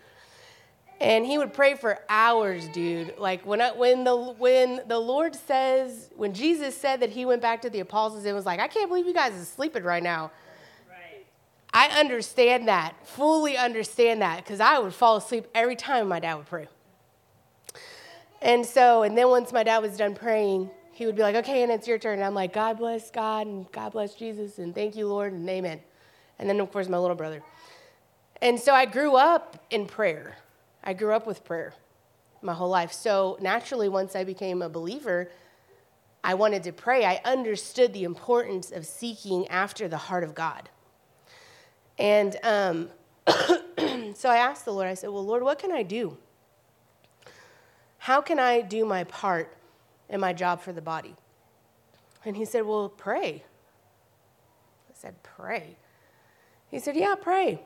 And 1.01 1.27
he 1.27 1.37
would 1.37 1.53
pray 1.53 1.75
for 1.75 2.01
hours, 2.09 2.69
dude. 2.69 3.19
Like 3.19 3.45
when 3.45 3.61
I, 3.61 3.73
when 3.73 4.05
the 4.05 4.17
when 4.17 4.81
the 4.87 4.99
Lord 4.99 5.35
says, 5.35 6.11
when 6.17 6.33
Jesus 6.33 6.77
said 6.77 7.01
that 7.01 7.11
he 7.11 7.27
went 7.27 7.43
back 7.43 7.61
to 7.63 7.71
the 7.71 7.81
apostles 7.81 8.25
and 8.25 8.35
was 8.35 8.47
like, 8.47 8.61
I 8.61 8.69
can't 8.69 8.89
believe 8.89 9.07
you 9.07 9.13
guys 9.13 9.35
are 9.35 9.45
sleeping 9.45 9.83
right 9.83 10.03
now. 10.03 10.31
I 11.77 11.89
understand 11.89 12.69
that, 12.69 12.95
fully 13.05 13.57
understand 13.57 14.23
that, 14.23 14.37
because 14.37 14.61
I 14.61 14.79
would 14.79 14.95
fall 14.95 15.17
asleep 15.17 15.49
every 15.55 15.75
time 15.75 16.07
my 16.07 16.21
dad 16.21 16.37
would 16.37 16.47
pray. 16.47 16.69
And 18.41 18.65
so, 18.65 19.03
and 19.03 19.19
then 19.19 19.29
once 19.29 19.53
my 19.53 19.65
dad 19.65 19.79
was 19.79 19.97
done 19.97 20.15
praying, 20.15 20.71
he 20.93 21.05
would 21.05 21.17
be 21.17 21.23
like, 21.23 21.35
okay, 21.35 21.65
and 21.65 21.73
it's 21.73 21.89
your 21.89 21.99
turn. 21.99 22.21
And 22.21 22.25
I'm 22.25 22.35
like, 22.35 22.53
God 22.53 22.79
bless 22.79 23.11
God 23.11 23.49
and 23.49 23.71
God 23.73 23.91
bless 23.91 24.15
Jesus 24.15 24.59
and 24.59 24.73
thank 24.73 24.95
you, 24.95 25.09
Lord, 25.09 25.33
and 25.33 25.49
amen. 25.51 25.81
And 26.39 26.49
then, 26.49 26.61
of 26.61 26.71
course, 26.71 26.89
my 26.89 26.99
little 26.99 27.17
brother. 27.17 27.43
And 28.41 28.61
so 28.61 28.73
I 28.73 28.85
grew 28.85 29.17
up 29.17 29.65
in 29.71 29.87
prayer. 29.87 30.37
I 30.85 30.93
grew 30.93 31.13
up 31.13 31.27
with 31.27 31.45
prayer 31.45 31.75
my 32.41 32.55
whole 32.55 32.69
life. 32.69 32.93
So 32.93 33.37
naturally, 33.41 33.89
once 33.89 34.15
I 34.15 34.23
became 34.23 34.63
a 34.63 34.69
believer, 34.69 35.31
I 36.23 36.35
wanted 36.35 36.63
to 36.65 36.73
pray. 36.73 37.05
I 37.05 37.21
understood 37.25 37.93
the 37.93 38.05
importance 38.05 38.71
of 38.71 38.87
seeking 38.87 39.49
after 39.49 39.89
the 39.89 39.97
heart 39.97 40.23
of 40.23 40.35
God. 40.35 40.69
And 41.99 42.37
um, 42.43 42.89
so 44.15 44.29
I 44.29 44.37
asked 44.37 44.65
the 44.65 44.73
Lord, 44.73 44.89
I 44.89 44.95
said, 44.95 45.11
Well, 45.11 45.25
Lord, 45.25 45.43
what 45.43 45.59
can 45.59 45.73
I 45.73 45.83
do? 45.83 46.17
How 47.99 48.21
can 48.21 48.39
I 48.39 48.61
do 48.61 48.85
my 48.85 49.05
part 49.05 49.57
in 50.09 50.21
my 50.21 50.33
job 50.33 50.61
for 50.61 50.73
the 50.73 50.83
body? 50.83 51.15
And 52.25 52.37
he 52.37 52.45
said, 52.45 52.67
Well, 52.67 52.89
pray. 52.89 53.45
I 54.91 54.93
said, 54.95 55.23
Pray. 55.23 55.77
He 56.71 56.79
said, 56.81 56.97
Yeah, 56.97 57.15
pray. 57.15 57.63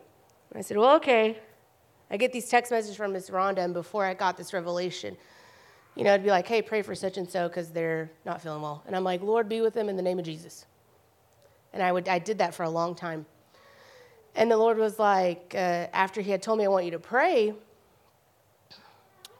I 0.54 0.60
said, 0.60 0.76
Well, 0.76 0.96
okay. 0.96 1.38
I 2.10 2.16
get 2.16 2.32
these 2.32 2.48
text 2.48 2.72
messages 2.72 2.96
from 2.96 3.12
Miss 3.12 3.30
Rhonda, 3.30 3.58
and 3.58 3.74
before 3.74 4.04
I 4.04 4.14
got 4.14 4.36
this 4.36 4.52
revelation, 4.54 5.16
you 5.94 6.04
know, 6.04 6.14
I'd 6.14 6.22
be 6.22 6.30
like, 6.30 6.46
Hey, 6.46 6.62
pray 6.62 6.82
for 6.82 6.94
such 6.94 7.16
and 7.16 7.28
so 7.28 7.48
because 7.48 7.70
they're 7.70 8.10
not 8.24 8.42
feeling 8.42 8.62
well. 8.62 8.82
And 8.86 8.94
I'm 8.94 9.04
like, 9.04 9.22
Lord, 9.22 9.48
be 9.48 9.60
with 9.60 9.74
them 9.74 9.88
in 9.88 9.96
the 9.96 10.02
name 10.02 10.18
of 10.18 10.24
Jesus. 10.24 10.66
And 11.72 11.82
I, 11.82 11.92
would, 11.92 12.08
I 12.08 12.18
did 12.18 12.38
that 12.38 12.54
for 12.54 12.62
a 12.62 12.70
long 12.70 12.94
time. 12.94 13.26
And 14.38 14.48
the 14.48 14.56
Lord 14.56 14.78
was 14.78 15.00
like, 15.00 15.52
uh, 15.56 15.88
after 15.92 16.20
He 16.20 16.30
had 16.30 16.42
told 16.42 16.60
me, 16.60 16.64
I 16.64 16.68
want 16.68 16.84
you 16.84 16.92
to 16.92 17.00
pray, 17.00 17.52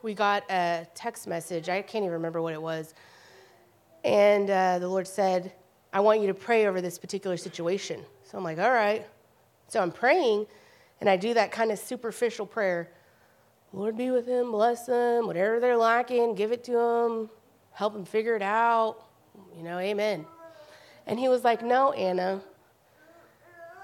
we 0.01 0.13
got 0.13 0.43
a 0.51 0.85
text 0.93 1.25
message. 1.25 1.69
I 1.69 1.81
can't 1.81 2.03
even 2.03 2.11
remember 2.15 2.41
what 2.41 2.53
it 2.53 2.61
was. 2.61 2.93
And 4.03 4.49
uh, 4.49 4.77
the 4.79 4.89
Lord 4.89 5.07
said, 5.07 5.53
I 5.93 6.01
want 6.01 6.19
you 6.19 6.27
to 6.27 6.33
pray 6.33 6.67
over 6.67 6.81
this 6.81 6.99
particular 6.99 7.37
situation. 7.37 8.03
So 8.25 8.37
I'm 8.37 8.43
like, 8.43 8.59
all 8.59 8.71
right. 8.73 9.07
So 9.69 9.81
I'm 9.81 9.93
praying, 9.93 10.47
and 10.99 11.09
I 11.09 11.15
do 11.15 11.33
that 11.33 11.53
kind 11.53 11.71
of 11.71 11.79
superficial 11.79 12.45
prayer 12.45 12.89
Lord 13.71 13.95
be 13.95 14.11
with 14.11 14.25
them, 14.25 14.51
bless 14.51 14.85
them, 14.85 15.27
whatever 15.27 15.61
they're 15.61 15.77
lacking, 15.77 16.35
give 16.35 16.51
it 16.51 16.63
to 16.65 16.71
them, 16.71 17.29
help 17.71 17.93
them 17.93 18.03
figure 18.03 18.35
it 18.35 18.41
out. 18.41 18.97
You 19.55 19.63
know, 19.63 19.77
amen. 19.77 20.25
And 21.05 21.17
he 21.17 21.29
was 21.29 21.45
like, 21.45 21.63
No, 21.63 21.93
Anna. 21.93 22.41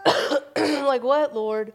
I'm 0.55 0.85
like, 0.85 1.03
what, 1.03 1.33
Lord? 1.35 1.73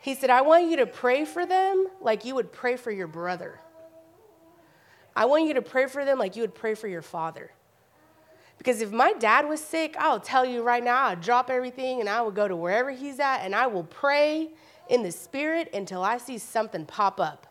He 0.00 0.14
said, 0.14 0.30
I 0.30 0.42
want 0.42 0.70
you 0.70 0.76
to 0.76 0.86
pray 0.86 1.24
for 1.24 1.44
them 1.46 1.86
like 2.00 2.24
you 2.24 2.34
would 2.34 2.52
pray 2.52 2.76
for 2.76 2.90
your 2.90 3.08
brother. 3.08 3.60
I 5.14 5.24
want 5.24 5.46
you 5.46 5.54
to 5.54 5.62
pray 5.62 5.86
for 5.86 6.04
them 6.04 6.18
like 6.18 6.36
you 6.36 6.42
would 6.42 6.54
pray 6.54 6.74
for 6.74 6.88
your 6.88 7.02
father. 7.02 7.50
Because 8.58 8.80
if 8.80 8.90
my 8.90 9.12
dad 9.14 9.48
was 9.48 9.60
sick, 9.60 9.96
I'll 9.98 10.20
tell 10.20 10.44
you 10.44 10.62
right 10.62 10.82
now, 10.82 11.06
I'd 11.06 11.20
drop 11.20 11.50
everything 11.50 12.00
and 12.00 12.08
I 12.08 12.22
would 12.22 12.34
go 12.34 12.46
to 12.48 12.56
wherever 12.56 12.90
he's 12.90 13.18
at 13.18 13.38
and 13.38 13.54
I 13.54 13.66
will 13.66 13.84
pray 13.84 14.50
in 14.88 15.02
the 15.02 15.12
spirit 15.12 15.70
until 15.74 16.02
I 16.02 16.18
see 16.18 16.38
something 16.38 16.86
pop 16.86 17.20
up. 17.20 17.46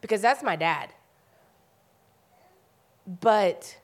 Because 0.00 0.20
that's 0.20 0.42
my 0.42 0.56
dad. 0.56 0.92
But 3.20 3.76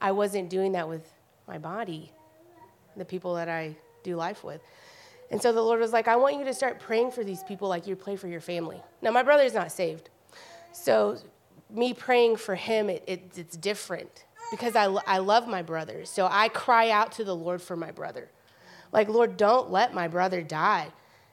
I 0.00 0.12
wasn't 0.12 0.50
doing 0.50 0.72
that 0.72 0.88
with 0.88 1.06
my 1.46 1.58
body, 1.58 2.12
the 2.96 3.04
people 3.04 3.34
that 3.34 3.48
I 3.48 3.76
do 4.02 4.16
life 4.16 4.44
with. 4.44 4.60
And 5.30 5.40
so 5.40 5.52
the 5.52 5.60
Lord 5.60 5.80
was 5.80 5.92
like, 5.92 6.08
I 6.08 6.16
want 6.16 6.38
you 6.38 6.44
to 6.44 6.54
start 6.54 6.80
praying 6.80 7.10
for 7.10 7.22
these 7.22 7.42
people 7.42 7.68
like 7.68 7.86
you 7.86 7.96
pray 7.96 8.16
for 8.16 8.28
your 8.28 8.40
family. 8.40 8.80
Now, 9.02 9.10
my 9.10 9.22
brother's 9.22 9.54
not 9.54 9.70
saved. 9.70 10.08
So 10.72 11.18
me 11.70 11.92
praying 11.92 12.36
for 12.36 12.54
him, 12.54 12.88
it, 12.88 13.04
it, 13.06 13.32
it's 13.36 13.56
different 13.56 14.24
because 14.50 14.74
I, 14.74 14.84
I 14.84 15.18
love 15.18 15.46
my 15.46 15.62
brother. 15.62 16.04
So 16.04 16.28
I 16.30 16.48
cry 16.48 16.90
out 16.90 17.12
to 17.12 17.24
the 17.24 17.36
Lord 17.36 17.60
for 17.60 17.76
my 17.76 17.90
brother. 17.90 18.30
Like, 18.90 19.08
Lord, 19.08 19.36
don't 19.36 19.70
let 19.70 19.92
my 19.92 20.08
brother 20.08 20.42
die 20.42 20.88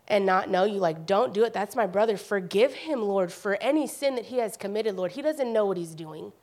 and 0.08 0.26
not 0.26 0.50
know 0.50 0.66
you. 0.66 0.80
Like, 0.80 1.06
don't 1.06 1.34
do 1.34 1.46
it. 1.46 1.54
That's 1.54 1.76
my 1.76 1.88
brother. 1.88 2.18
Forgive 2.18 2.74
him, 2.74 3.02
Lord, 3.02 3.32
for 3.32 3.56
any 3.62 3.88
sin 3.88 4.16
that 4.16 4.26
he 4.26 4.38
has 4.38 4.58
committed, 4.58 4.96
Lord. 4.96 5.14
He 5.14 5.22
doesn't 5.22 5.52
know 5.52 5.66
what 5.66 5.78
he's 5.78 5.96
doing, 5.96 6.34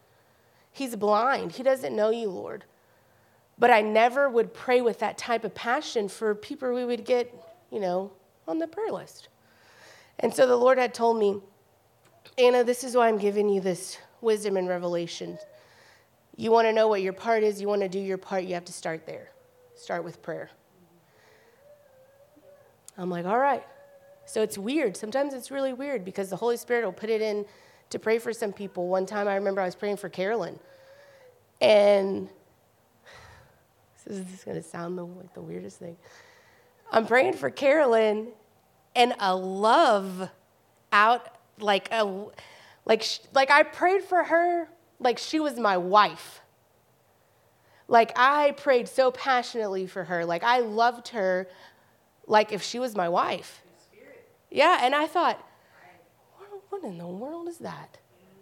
he's 0.72 0.96
blind. 0.96 1.52
He 1.52 1.62
doesn't 1.62 1.94
know 1.94 2.10
you, 2.10 2.28
Lord. 2.30 2.64
But 3.58 3.70
I 3.70 3.80
never 3.80 4.28
would 4.28 4.54
pray 4.54 4.80
with 4.80 4.98
that 5.00 5.18
type 5.18 5.44
of 5.44 5.54
passion 5.54 6.08
for 6.08 6.34
people 6.34 6.72
we 6.72 6.84
would 6.84 7.04
get, 7.04 7.32
you 7.70 7.80
know, 7.80 8.10
on 8.48 8.58
the 8.58 8.66
prayer 8.66 8.90
list. 8.90 9.28
And 10.18 10.34
so 10.34 10.46
the 10.46 10.56
Lord 10.56 10.78
had 10.78 10.94
told 10.94 11.18
me, 11.18 11.40
Anna, 12.38 12.64
this 12.64 12.84
is 12.84 12.96
why 12.96 13.08
I'm 13.08 13.18
giving 13.18 13.48
you 13.48 13.60
this 13.60 13.98
wisdom 14.20 14.56
and 14.56 14.68
revelation. 14.68 15.38
You 16.36 16.50
want 16.50 16.66
to 16.66 16.72
know 16.72 16.88
what 16.88 17.02
your 17.02 17.12
part 17.12 17.42
is, 17.42 17.60
you 17.60 17.68
want 17.68 17.82
to 17.82 17.88
do 17.88 17.98
your 17.98 18.18
part, 18.18 18.44
you 18.44 18.54
have 18.54 18.64
to 18.64 18.72
start 18.72 19.06
there. 19.06 19.30
Start 19.74 20.04
with 20.04 20.22
prayer. 20.22 20.50
I'm 22.96 23.10
like, 23.10 23.26
all 23.26 23.38
right. 23.38 23.64
So 24.26 24.42
it's 24.42 24.56
weird. 24.56 24.96
Sometimes 24.96 25.34
it's 25.34 25.50
really 25.50 25.72
weird 25.72 26.04
because 26.04 26.30
the 26.30 26.36
Holy 26.36 26.56
Spirit 26.56 26.84
will 26.84 26.92
put 26.92 27.10
it 27.10 27.20
in 27.20 27.44
to 27.90 27.98
pray 27.98 28.18
for 28.18 28.32
some 28.32 28.52
people. 28.52 28.88
One 28.88 29.06
time 29.06 29.28
I 29.28 29.34
remember 29.34 29.60
I 29.60 29.66
was 29.66 29.74
praying 29.74 29.96
for 29.96 30.08
Carolyn. 30.08 30.58
And 31.60 32.28
this 34.04 34.18
is 34.18 34.44
going 34.44 34.56
to 34.56 34.62
sound 34.62 34.96
like 34.96 35.34
the 35.34 35.42
weirdest 35.42 35.78
thing. 35.78 35.96
I'm 36.90 37.06
praying 37.06 37.34
for 37.34 37.50
Carolyn, 37.50 38.28
and 38.94 39.14
a 39.18 39.34
love 39.34 40.28
out 40.92 41.28
like 41.58 41.90
a 41.92 42.26
like 42.84 43.04
like 43.34 43.50
I 43.50 43.62
prayed 43.62 44.02
for 44.02 44.24
her 44.24 44.68
like 44.98 45.18
she 45.18 45.40
was 45.40 45.58
my 45.58 45.76
wife. 45.76 46.40
Like 47.88 48.12
I 48.16 48.52
prayed 48.52 48.88
so 48.88 49.10
passionately 49.10 49.86
for 49.86 50.04
her. 50.04 50.24
Like 50.24 50.44
I 50.44 50.60
loved 50.60 51.08
her 51.08 51.48
like 52.26 52.52
if 52.52 52.62
she 52.62 52.78
was 52.78 52.94
my 52.94 53.08
wife. 53.08 53.62
Yeah, 54.50 54.80
and 54.82 54.94
I 54.94 55.06
thought, 55.06 55.42
what 56.68 56.84
in 56.84 56.98
the 56.98 57.06
world 57.06 57.48
is 57.48 57.58
that? 57.58 57.98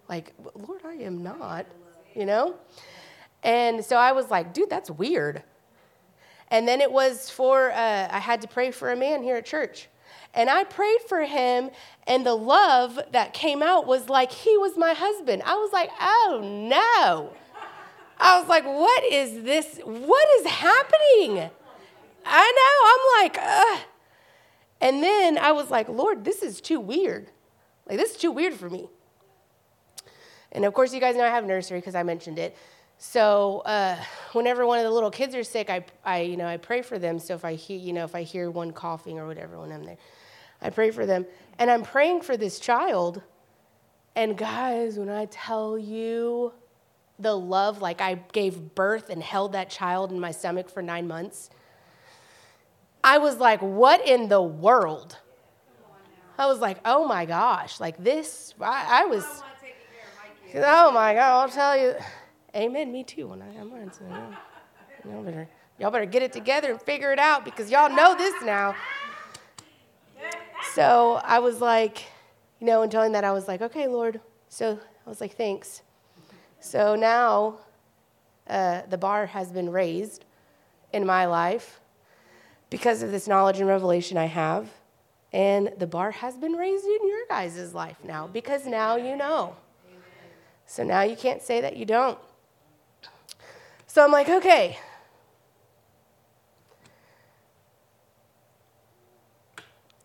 Like, 0.08 0.34
Lord, 0.54 0.80
I 0.84 0.94
am 0.94 1.22
not, 1.22 1.66
you 2.14 2.26
know? 2.26 2.56
And 3.44 3.84
so 3.84 3.96
I 3.96 4.10
was 4.12 4.28
like, 4.28 4.52
dude, 4.52 4.68
that's 4.68 4.90
weird. 4.90 5.44
And 6.50 6.66
then 6.66 6.80
it 6.80 6.90
was 6.90 7.30
for, 7.30 7.70
uh, 7.70 8.08
I 8.10 8.18
had 8.18 8.40
to 8.42 8.48
pray 8.48 8.70
for 8.70 8.90
a 8.90 8.96
man 8.96 9.22
here 9.22 9.36
at 9.36 9.46
church. 9.46 9.88
And 10.34 10.48
I 10.48 10.64
prayed 10.64 11.00
for 11.08 11.22
him, 11.24 11.70
and 12.06 12.24
the 12.24 12.34
love 12.34 12.98
that 13.12 13.32
came 13.32 13.62
out 13.62 13.86
was 13.86 14.08
like 14.08 14.30
he 14.30 14.56
was 14.56 14.76
my 14.76 14.94
husband. 14.94 15.42
I 15.44 15.54
was 15.54 15.72
like, 15.72 15.90
oh 16.00 16.40
no. 16.42 17.32
I 18.18 18.38
was 18.38 18.48
like, 18.48 18.64
what 18.64 19.04
is 19.04 19.42
this? 19.42 19.80
What 19.84 20.28
is 20.40 20.46
happening? 20.46 21.50
I 22.24 23.22
know. 23.22 23.22
I'm 23.22 23.24
like, 23.24 23.38
ugh. 23.40 23.80
And 24.80 25.02
then 25.02 25.38
I 25.38 25.52
was 25.52 25.70
like, 25.70 25.88
Lord, 25.88 26.24
this 26.24 26.42
is 26.42 26.60
too 26.60 26.80
weird. 26.80 27.30
Like, 27.88 27.98
this 27.98 28.12
is 28.12 28.16
too 28.16 28.30
weird 28.30 28.54
for 28.54 28.70
me. 28.70 28.88
And 30.52 30.64
of 30.64 30.74
course, 30.74 30.92
you 30.92 31.00
guys 31.00 31.16
know 31.16 31.24
I 31.24 31.28
have 31.28 31.44
nursery 31.44 31.78
because 31.78 31.94
I 31.94 32.02
mentioned 32.02 32.38
it. 32.38 32.56
So 33.02 33.60
uh, 33.60 33.96
whenever 34.32 34.66
one 34.66 34.78
of 34.78 34.84
the 34.84 34.90
little 34.90 35.10
kids 35.10 35.34
are 35.34 35.42
sick, 35.42 35.70
I, 35.70 35.86
I, 36.04 36.20
you 36.20 36.36
know, 36.36 36.46
I 36.46 36.58
pray 36.58 36.82
for 36.82 36.98
them. 36.98 37.18
So 37.18 37.34
if 37.34 37.46
I 37.46 37.54
hear, 37.54 37.78
you 37.78 37.94
know, 37.94 38.04
if 38.04 38.14
I 38.14 38.24
hear 38.24 38.50
one 38.50 38.72
coughing 38.72 39.18
or 39.18 39.26
whatever 39.26 39.58
when 39.58 39.72
I'm 39.72 39.84
there, 39.84 39.96
I 40.60 40.68
pray 40.68 40.90
for 40.90 41.06
them. 41.06 41.24
And 41.58 41.70
I'm 41.70 41.82
praying 41.82 42.20
for 42.20 42.36
this 42.36 42.60
child. 42.60 43.22
And 44.14 44.36
guys, 44.36 44.98
when 44.98 45.08
I 45.08 45.24
tell 45.30 45.78
you, 45.78 46.52
the 47.18 47.34
love, 47.34 47.80
like 47.80 48.02
I 48.02 48.16
gave 48.32 48.74
birth 48.74 49.08
and 49.08 49.22
held 49.22 49.52
that 49.52 49.70
child 49.70 50.12
in 50.12 50.20
my 50.20 50.30
stomach 50.30 50.68
for 50.68 50.82
nine 50.82 51.08
months. 51.08 51.48
I 53.02 53.16
was 53.16 53.38
like, 53.38 53.62
what 53.62 54.06
in 54.06 54.28
the 54.28 54.42
world? 54.42 55.16
I 56.38 56.44
was 56.44 56.58
like, 56.58 56.78
oh 56.84 57.06
my 57.08 57.24
gosh, 57.24 57.80
like 57.80 57.96
this, 57.96 58.52
I, 58.60 59.04
I 59.04 59.04
was, 59.06 59.24
oh 60.54 60.92
my 60.92 61.14
God, 61.14 61.40
I'll 61.40 61.48
tell 61.48 61.78
you. 61.78 61.94
Amen, 62.54 62.90
me 62.90 63.04
too, 63.04 63.28
when 63.28 63.42
I 63.42 63.52
have 63.52 63.66
mine. 63.68 63.92
So, 63.92 64.04
y'all, 65.08 65.22
better, 65.22 65.48
y'all 65.78 65.90
better 65.90 66.06
get 66.06 66.22
it 66.22 66.32
together 66.32 66.72
and 66.72 66.82
figure 66.82 67.12
it 67.12 67.18
out 67.18 67.44
because 67.44 67.70
y'all 67.70 67.94
know 67.94 68.16
this 68.16 68.34
now. 68.42 68.74
So 70.74 71.20
I 71.24 71.38
was 71.38 71.60
like, 71.60 72.04
you 72.60 72.66
know, 72.66 72.82
and 72.82 72.90
telling 72.90 73.12
that, 73.12 73.24
I 73.24 73.32
was 73.32 73.48
like, 73.48 73.62
okay, 73.62 73.86
Lord. 73.86 74.20
So 74.48 74.78
I 75.06 75.08
was 75.08 75.20
like, 75.20 75.36
thanks. 75.36 75.82
So 76.60 76.94
now 76.94 77.58
uh, 78.48 78.82
the 78.88 78.98
bar 78.98 79.26
has 79.26 79.50
been 79.52 79.70
raised 79.70 80.24
in 80.92 81.06
my 81.06 81.26
life 81.26 81.80
because 82.68 83.02
of 83.02 83.12
this 83.12 83.28
knowledge 83.28 83.58
and 83.58 83.68
revelation 83.68 84.16
I 84.16 84.26
have. 84.26 84.68
And 85.32 85.72
the 85.78 85.86
bar 85.86 86.10
has 86.10 86.36
been 86.36 86.52
raised 86.54 86.84
in 86.84 87.08
your 87.08 87.26
guys' 87.28 87.72
life 87.72 87.96
now 88.02 88.26
because 88.26 88.66
now 88.66 88.96
you 88.96 89.14
know. 89.14 89.56
So 90.66 90.82
now 90.82 91.02
you 91.02 91.16
can't 91.16 91.42
say 91.42 91.60
that 91.60 91.76
you 91.76 91.84
don't. 91.84 92.18
So 93.92 94.04
I'm 94.04 94.12
like, 94.12 94.28
okay. 94.28 94.78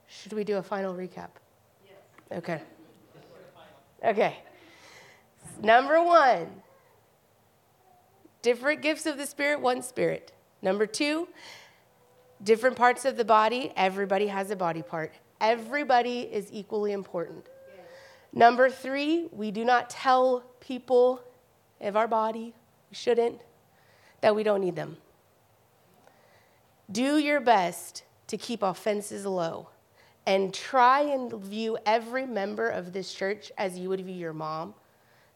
Should 0.07 0.33
we 0.33 0.43
do 0.43 0.57
a 0.57 0.63
final 0.63 0.95
recap? 0.95 1.29
Okay. 2.31 2.63
Okay. 4.03 4.37
Number 5.61 6.01
one, 6.03 6.47
different 8.41 8.81
gifts 8.81 9.05
of 9.05 9.17
the 9.19 9.27
Spirit, 9.27 9.61
one 9.61 9.83
Spirit. 9.83 10.31
Number 10.63 10.87
two, 10.87 11.27
different 12.43 12.75
parts 12.75 13.05
of 13.05 13.17
the 13.17 13.25
body, 13.25 13.71
everybody 13.75 14.25
has 14.25 14.49
a 14.49 14.55
body 14.55 14.81
part. 14.81 15.13
Everybody 15.39 16.21
is 16.21 16.49
equally 16.51 16.91
important. 16.91 17.45
Number 18.33 18.67
three, 18.71 19.27
we 19.31 19.51
do 19.51 19.63
not 19.63 19.91
tell 19.91 20.43
people 20.59 21.21
of 21.79 21.95
our 21.95 22.07
body, 22.07 22.55
we 22.89 22.95
shouldn't, 22.95 23.41
that 24.21 24.35
we 24.35 24.43
don't 24.43 24.61
need 24.61 24.75
them. 24.75 24.97
Do 26.91 27.17
your 27.17 27.39
best 27.39 28.03
to 28.27 28.37
keep 28.37 28.61
offenses 28.61 29.25
low 29.25 29.69
and 30.25 30.53
try 30.53 31.01
and 31.01 31.31
view 31.33 31.77
every 31.85 32.25
member 32.25 32.69
of 32.69 32.93
this 32.93 33.13
church 33.13 33.51
as 33.57 33.77
you 33.77 33.89
would 33.89 34.01
view 34.01 34.15
your 34.15 34.33
mom, 34.33 34.73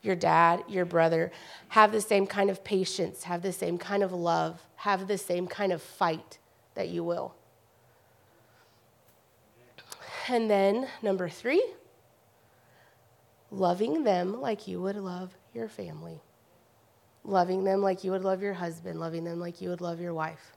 your 0.01 0.15
dad, 0.15 0.63
your 0.67 0.85
brother. 0.85 1.31
Have 1.69 1.91
the 1.91 2.01
same 2.01 2.25
kind 2.25 2.49
of 2.49 2.63
patience, 2.63 3.23
have 3.23 3.41
the 3.41 3.53
same 3.53 3.77
kind 3.77 4.03
of 4.03 4.11
love, 4.11 4.61
have 4.77 5.07
the 5.07 5.17
same 5.17 5.47
kind 5.47 5.71
of 5.71 5.81
fight 5.81 6.39
that 6.75 6.89
you 6.89 7.03
will. 7.03 7.35
And 10.27 10.49
then, 10.49 10.87
number 11.01 11.27
three, 11.27 11.63
loving 13.51 14.03
them 14.03 14.39
like 14.39 14.67
you 14.67 14.79
would 14.81 14.95
love 14.95 15.35
your 15.53 15.67
family. 15.67 16.21
Loving 17.23 17.63
them 17.63 17.81
like 17.81 18.03
you 18.03 18.11
would 18.11 18.23
love 18.23 18.41
your 18.41 18.53
husband, 18.53 18.99
loving 18.99 19.23
them 19.23 19.39
like 19.39 19.61
you 19.61 19.69
would 19.69 19.81
love 19.81 19.99
your 19.99 20.13
wife. 20.13 20.53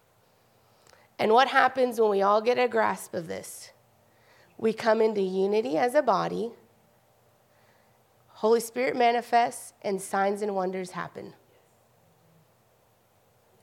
And 1.18 1.32
what 1.32 1.48
happens 1.48 2.00
when 2.00 2.10
we 2.10 2.22
all 2.22 2.40
get 2.40 2.58
a 2.58 2.68
grasp 2.68 3.14
of 3.14 3.26
this? 3.26 3.70
We 4.56 4.72
come 4.72 5.00
into 5.00 5.20
unity 5.20 5.76
as 5.76 5.94
a 5.94 6.02
body. 6.02 6.52
Holy 8.28 8.60
Spirit 8.60 8.96
manifests, 8.96 9.72
and 9.82 10.00
signs 10.00 10.42
and 10.42 10.54
wonders 10.54 10.90
happen. 10.90 11.32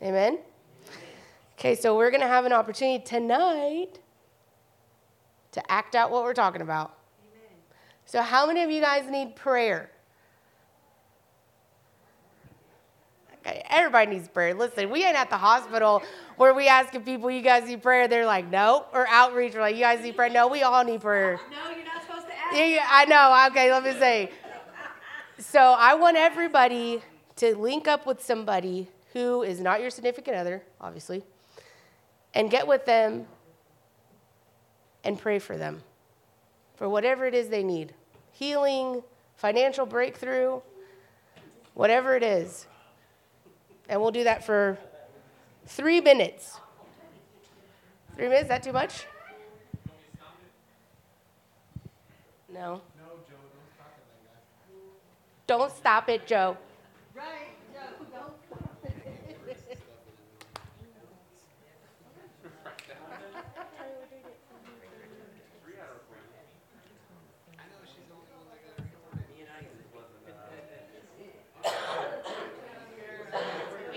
Amen? 0.01 0.39
Okay, 1.57 1.75
so 1.75 1.97
we're 1.97 2.09
going 2.09 2.21
to 2.21 2.27
have 2.27 2.45
an 2.45 2.53
opportunity 2.53 3.03
tonight 3.03 3.99
to 5.51 5.71
act 5.71 5.95
out 5.95 6.11
what 6.11 6.23
we're 6.23 6.33
talking 6.33 6.61
about. 6.61 6.97
Amen. 7.21 7.57
So, 8.05 8.21
how 8.21 8.47
many 8.47 8.63
of 8.63 8.69
you 8.69 8.79
guys 8.79 9.09
need 9.09 9.35
prayer? 9.35 9.91
Okay, 13.27 13.28
everybody 13.45 14.11
needs 14.11 14.27
prayer. 14.27 14.53
Listen, 14.53 14.89
we 14.89 15.03
ain't 15.03 15.15
at 15.15 15.29
the 15.29 15.37
hospital 15.37 16.03
where 16.37 16.53
we 16.53 16.67
asking 16.67 17.03
people, 17.03 17.29
you 17.31 17.41
guys 17.41 17.67
need 17.67 17.81
prayer. 17.81 18.07
They're 18.07 18.25
like, 18.25 18.49
no. 18.49 18.85
Or 18.93 19.07
outreach, 19.07 19.53
we're 19.53 19.61
like, 19.61 19.75
you 19.75 19.81
guys 19.81 20.01
need 20.01 20.15
prayer. 20.15 20.29
No, 20.29 20.47
we 20.47 20.63
all 20.63 20.83
need 20.83 21.01
prayer. 21.01 21.39
No, 21.51 21.75
you're 21.75 21.85
not 21.85 22.01
supposed 22.01 22.27
to 22.27 22.33
ask. 22.33 22.55
Yeah, 22.55 22.85
I 22.89 23.05
know. 23.05 23.47
Okay, 23.51 23.71
let 23.71 23.83
me 23.83 23.91
say. 23.93 24.31
So 25.37 25.59
I 25.59 25.93
want 25.93 26.17
everybody 26.17 27.01
to 27.37 27.55
link 27.55 27.87
up 27.87 28.05
with 28.05 28.23
somebody 28.23 28.89
who 29.13 29.43
is 29.43 29.59
not 29.59 29.81
your 29.81 29.89
significant 29.89 30.35
other, 30.35 30.61
obviously, 30.81 31.23
and 32.33 32.51
get 32.51 32.67
with 32.67 32.85
them 32.85 33.25
and 35.03 35.17
pray 35.17 35.39
for 35.39 35.57
them 35.57 35.81
for 36.75 36.87
whatever 36.87 37.25
it 37.25 37.33
is 37.33 37.49
they 37.49 37.63
need 37.63 37.93
healing, 38.31 39.03
financial 39.35 39.85
breakthrough, 39.85 40.61
whatever 41.73 42.15
it 42.15 42.23
is. 42.23 42.67
And 43.89 43.99
we'll 43.99 44.11
do 44.11 44.23
that 44.23 44.43
for 44.43 44.77
three 45.65 45.99
minutes. 45.99 46.59
Three 48.15 48.25
minutes, 48.25 48.43
is 48.43 48.49
that 48.49 48.63
too 48.63 48.71
much? 48.71 49.05
No. 52.53 52.81
Don't 55.47 55.71
stop 55.71 56.09
it, 56.09 56.27
Joe. 56.27 56.55
Right, 57.15 57.25
Joe, 57.73 58.05
don't. 58.13 58.33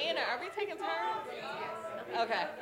Anna, 0.01 0.21
are 0.21 0.41
we 0.41 0.49
taking 0.57 0.77
turns? 0.77 1.23
Okay. 2.23 2.62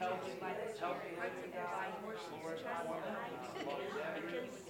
Help 0.00 0.24
me, 0.24 0.40
help 0.80 0.96
me, 0.96 1.50
Lord, 1.52 1.76
I 1.76 1.90
want 2.00 2.14
to, 2.16 2.34
Lord, 2.42 2.58
I 2.66 2.86
want 2.86 4.64
to. 4.64 4.69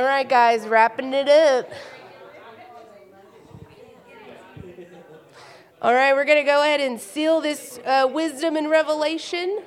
All 0.00 0.06
right, 0.06 0.26
guys, 0.26 0.66
wrapping 0.66 1.12
it 1.12 1.28
up. 1.28 1.70
All 5.82 5.92
right, 5.92 6.14
we're 6.14 6.24
going 6.24 6.38
to 6.38 6.42
go 6.42 6.62
ahead 6.62 6.80
and 6.80 6.98
seal 6.98 7.42
this 7.42 7.78
uh, 7.84 8.08
wisdom 8.10 8.56
and 8.56 8.70
revelation 8.70 9.60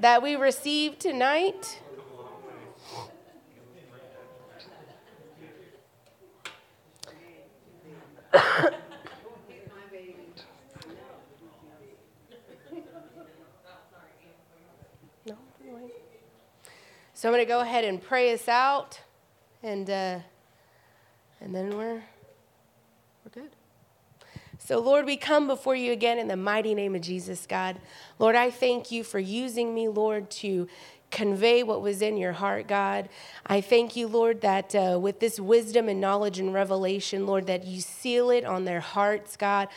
that 0.00 0.20
we 0.20 0.34
received 0.34 0.98
tonight. 0.98 1.80
So 17.14 17.30
I'm 17.30 17.34
going 17.34 17.46
to 17.46 17.48
go 17.48 17.60
ahead 17.60 17.84
and 17.84 18.02
pray 18.02 18.34
us 18.34 18.46
out 18.46 19.00
and 19.66 19.90
uh, 19.90 20.18
and 21.40 21.54
then 21.54 21.76
we're 21.76 22.02
we're 23.24 23.32
good. 23.32 23.50
So, 24.58 24.78
Lord, 24.78 25.04
we 25.04 25.16
come 25.16 25.46
before 25.46 25.74
you 25.74 25.92
again 25.92 26.18
in 26.18 26.28
the 26.28 26.36
mighty 26.36 26.74
name 26.74 26.94
of 26.94 27.02
Jesus, 27.02 27.46
God. 27.46 27.76
Lord, 28.18 28.36
I 28.36 28.50
thank 28.50 28.90
you 28.90 29.04
for 29.04 29.18
using 29.18 29.74
me, 29.74 29.88
Lord, 29.88 30.30
to 30.30 30.66
convey 31.10 31.62
what 31.62 31.82
was 31.82 32.00
in 32.00 32.16
your 32.16 32.32
heart, 32.32 32.66
God. 32.66 33.08
I 33.46 33.60
thank 33.60 33.96
you, 33.96 34.06
Lord, 34.06 34.40
that 34.40 34.74
uh, 34.74 34.98
with 35.00 35.20
this 35.20 35.38
wisdom 35.38 35.88
and 35.88 36.00
knowledge 36.00 36.38
and 36.38 36.54
revelation, 36.54 37.26
Lord, 37.26 37.46
that 37.46 37.64
you 37.64 37.80
seal 37.80 38.30
it 38.30 38.44
on 38.44 38.64
their 38.64 38.80
hearts, 38.80 39.36
God. 39.36 39.68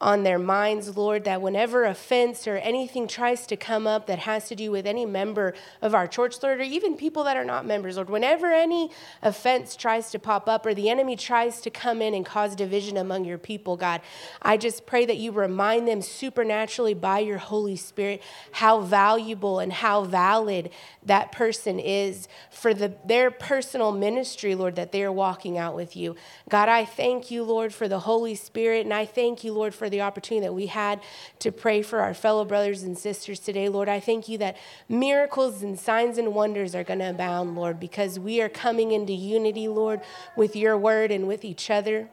On 0.00 0.24
their 0.24 0.38
minds, 0.38 0.96
Lord, 0.96 1.24
that 1.24 1.40
whenever 1.40 1.84
offense 1.84 2.48
or 2.48 2.56
anything 2.56 3.06
tries 3.06 3.46
to 3.46 3.56
come 3.56 3.86
up 3.86 4.06
that 4.08 4.18
has 4.20 4.48
to 4.48 4.56
do 4.56 4.70
with 4.72 4.86
any 4.86 5.06
member 5.06 5.54
of 5.80 5.94
our 5.94 6.08
church, 6.08 6.42
Lord, 6.42 6.60
or 6.60 6.64
even 6.64 6.96
people 6.96 7.24
that 7.24 7.36
are 7.36 7.44
not 7.44 7.64
members, 7.64 7.96
Lord, 7.96 8.10
whenever 8.10 8.52
any 8.52 8.90
offense 9.22 9.76
tries 9.76 10.10
to 10.10 10.18
pop 10.18 10.48
up 10.48 10.66
or 10.66 10.74
the 10.74 10.90
enemy 10.90 11.14
tries 11.16 11.60
to 11.60 11.70
come 11.70 12.02
in 12.02 12.12
and 12.12 12.26
cause 12.26 12.56
division 12.56 12.96
among 12.96 13.24
your 13.24 13.38
people, 13.38 13.76
God, 13.76 14.00
I 14.42 14.56
just 14.56 14.84
pray 14.84 15.06
that 15.06 15.16
you 15.16 15.30
remind 15.30 15.86
them 15.86 16.02
supernaturally 16.02 16.94
by 16.94 17.20
your 17.20 17.38
Holy 17.38 17.76
Spirit 17.76 18.20
how 18.50 18.80
valuable 18.80 19.60
and 19.60 19.72
how 19.72 20.04
valid 20.04 20.70
that 21.04 21.30
person 21.30 21.78
is 21.78 22.26
for 22.50 22.74
the, 22.74 22.94
their 23.04 23.30
personal 23.30 23.92
ministry, 23.92 24.54
Lord, 24.56 24.74
that 24.74 24.90
they 24.90 25.04
are 25.04 25.12
walking 25.12 25.56
out 25.56 25.76
with 25.76 25.94
you. 25.94 26.16
God, 26.48 26.68
I 26.68 26.84
thank 26.84 27.30
you, 27.30 27.44
Lord, 27.44 27.72
for 27.72 27.88
the 27.88 28.00
Holy 28.00 28.34
Spirit, 28.34 28.84
and 28.84 28.92
I 28.92 29.06
thank 29.06 29.44
you, 29.44 29.52
Lord, 29.52 29.74
for 29.74 29.83
the 29.88 30.00
opportunity 30.00 30.46
that 30.46 30.52
we 30.52 30.66
had 30.66 31.00
to 31.40 31.52
pray 31.52 31.82
for 31.82 32.00
our 32.00 32.14
fellow 32.14 32.44
brothers 32.44 32.82
and 32.82 32.96
sisters 32.96 33.38
today. 33.38 33.68
Lord, 33.68 33.88
I 33.88 34.00
thank 34.00 34.28
you 34.28 34.38
that 34.38 34.56
miracles 34.88 35.62
and 35.62 35.78
signs 35.78 36.18
and 36.18 36.34
wonders 36.34 36.74
are 36.74 36.84
going 36.84 37.00
to 37.00 37.10
abound, 37.10 37.56
Lord, 37.56 37.78
because 37.80 38.18
we 38.18 38.40
are 38.40 38.48
coming 38.48 38.92
into 38.92 39.12
unity, 39.12 39.68
Lord, 39.68 40.00
with 40.36 40.56
your 40.56 40.76
word 40.76 41.10
and 41.10 41.26
with 41.26 41.44
each 41.44 41.70
other. 41.70 42.08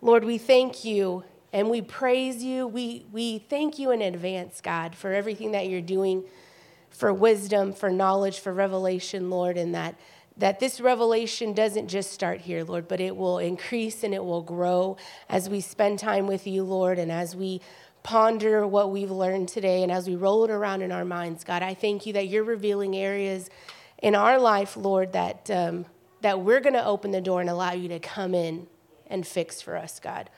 Lord, 0.00 0.24
we 0.24 0.38
thank 0.38 0.84
you 0.84 1.24
and 1.52 1.70
we 1.70 1.80
praise 1.80 2.42
you. 2.42 2.66
We, 2.66 3.06
we 3.12 3.38
thank 3.38 3.78
you 3.78 3.90
in 3.90 4.02
advance, 4.02 4.60
God, 4.60 4.94
for 4.94 5.12
everything 5.12 5.52
that 5.52 5.68
you're 5.68 5.80
doing, 5.80 6.24
for 6.90 7.12
wisdom, 7.12 7.72
for 7.72 7.90
knowledge, 7.90 8.40
for 8.40 8.52
revelation, 8.52 9.30
Lord, 9.30 9.56
and 9.56 9.74
that 9.74 9.98
that 10.36 10.60
this 10.60 10.80
revelation 10.80 11.52
doesn't 11.52 11.88
just 11.88 12.12
start 12.12 12.42
here, 12.42 12.62
Lord, 12.62 12.88
but 12.88 13.00
it 13.00 13.16
will 13.16 13.38
increase 13.38 14.04
and 14.04 14.12
it 14.12 14.24
will 14.24 14.42
grow 14.42 14.96
as 15.28 15.48
we 15.48 15.60
spend 15.60 15.98
time 15.98 16.26
with 16.26 16.46
you, 16.46 16.62
Lord, 16.62 16.98
and 16.98 17.10
as 17.10 17.34
we 17.34 17.62
ponder 18.02 18.66
what 18.66 18.92
we've 18.92 19.10
learned 19.10 19.48
today 19.48 19.82
and 19.82 19.90
as 19.90 20.08
we 20.08 20.14
roll 20.14 20.44
it 20.44 20.50
around 20.50 20.82
in 20.82 20.92
our 20.92 21.04
minds. 21.04 21.42
God, 21.42 21.62
I 21.62 21.74
thank 21.74 22.06
you 22.06 22.12
that 22.12 22.28
you're 22.28 22.44
revealing 22.44 22.94
areas 22.94 23.50
in 23.98 24.14
our 24.14 24.38
life, 24.38 24.76
Lord, 24.76 25.12
that, 25.14 25.50
um, 25.50 25.86
that 26.20 26.40
we're 26.40 26.60
going 26.60 26.74
to 26.74 26.84
open 26.84 27.10
the 27.10 27.20
door 27.20 27.40
and 27.40 27.50
allow 27.50 27.72
you 27.72 27.88
to 27.88 27.98
come 27.98 28.34
in 28.34 28.66
and 29.08 29.26
fix 29.26 29.60
for 29.60 29.76
us, 29.76 29.98
God. 29.98 30.30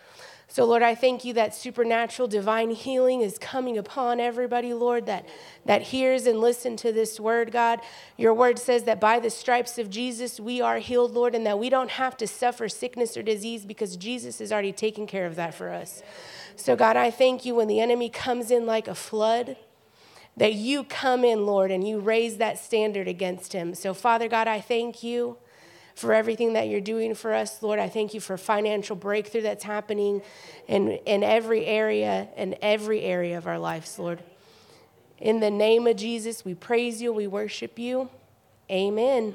So, 0.51 0.65
Lord, 0.65 0.83
I 0.83 0.95
thank 0.95 1.27
you 1.27 1.35
that 1.35 1.55
supernatural 1.55 2.27
divine 2.27 2.71
healing 2.71 3.21
is 3.21 3.37
coming 3.37 3.77
upon 3.77 4.19
everybody, 4.19 4.73
Lord, 4.73 5.05
that, 5.05 5.29
that 5.67 5.83
hears 5.83 6.27
and 6.27 6.41
listens 6.41 6.81
to 6.83 6.93
this 6.93 7.21
word, 7.21 7.53
God. 7.53 7.81
Your 8.17 8.33
word 8.33 8.59
says 8.59 8.85
that 8.85 8.99
by 8.99 9.21
the 9.21 9.29
stripes 9.29 9.79
of 9.79 9.91
Jesus, 9.91 10.41
we 10.41 10.63
are 10.63 10.79
healed, 10.79 11.13
Lord, 11.13 11.35
and 11.35 11.45
that 11.45 11.59
we 11.59 11.69
don't 11.69 11.91
have 11.91 12.17
to 12.17 12.27
suffer 12.27 12.67
sickness 12.67 13.15
or 13.15 13.23
disease 13.23 13.67
because 13.67 13.99
Jesus 13.99 14.39
has 14.39 14.51
already 14.51 14.73
taken 14.73 15.07
care 15.07 15.27
of 15.27 15.37
that 15.37 15.53
for 15.53 15.69
us. 15.69 16.03
So, 16.57 16.75
God, 16.77 16.97
I 16.97 17.11
thank 17.11 17.45
you 17.45 17.55
when 17.55 17.69
the 17.69 17.81
enemy 17.81 18.09
comes 18.09 18.51
in 18.51 18.65
like 18.65 18.89
a 18.89 18.95
flood 18.95 19.59
that 20.35 20.55
you 20.55 20.83
come 20.83 21.25
in, 21.25 21.45
Lord, 21.45 21.71
and 21.71 21.87
you 21.87 22.01
raise 22.01 22.39
that 22.39 22.59
standard 22.59 23.07
against 23.07 23.53
him. 23.53 23.75
So, 23.75 23.93
Father 23.93 24.29
God, 24.29 24.49
I 24.49 24.63
thank 24.63 25.03
you 25.03 25.37
for 25.99 26.15
everything 26.15 26.53
that 26.53 26.69
you're 26.69 26.81
doing 26.81 27.13
for 27.15 27.35
us, 27.35 27.61
Lord. 27.61 27.81
I 27.81 27.89
thank 27.89 28.15
you 28.15 28.21
for 28.21 28.37
financial 28.37 28.95
breakthrough 28.95 29.43
that's 29.43 29.65
happening 29.65 30.23
in, 30.69 30.93
in 31.07 31.25
every 31.25 31.67
area, 31.67 32.29
in 32.37 32.55
every 32.63 33.03
area 33.03 33.37
of 33.37 33.49
our 33.49 33.59
lives, 33.59 33.99
Lord. 33.99 34.23
In 35.19 35.41
the 35.41 35.51
name 35.51 35.89
of 35.89 35.97
Jesus, 35.97 36.45
we 36.45 36.55
praise 36.55 37.03
you, 37.03 37.13
we 37.13 37.27
worship 37.27 37.81
you. 37.81 38.09
Amen. 38.71 39.35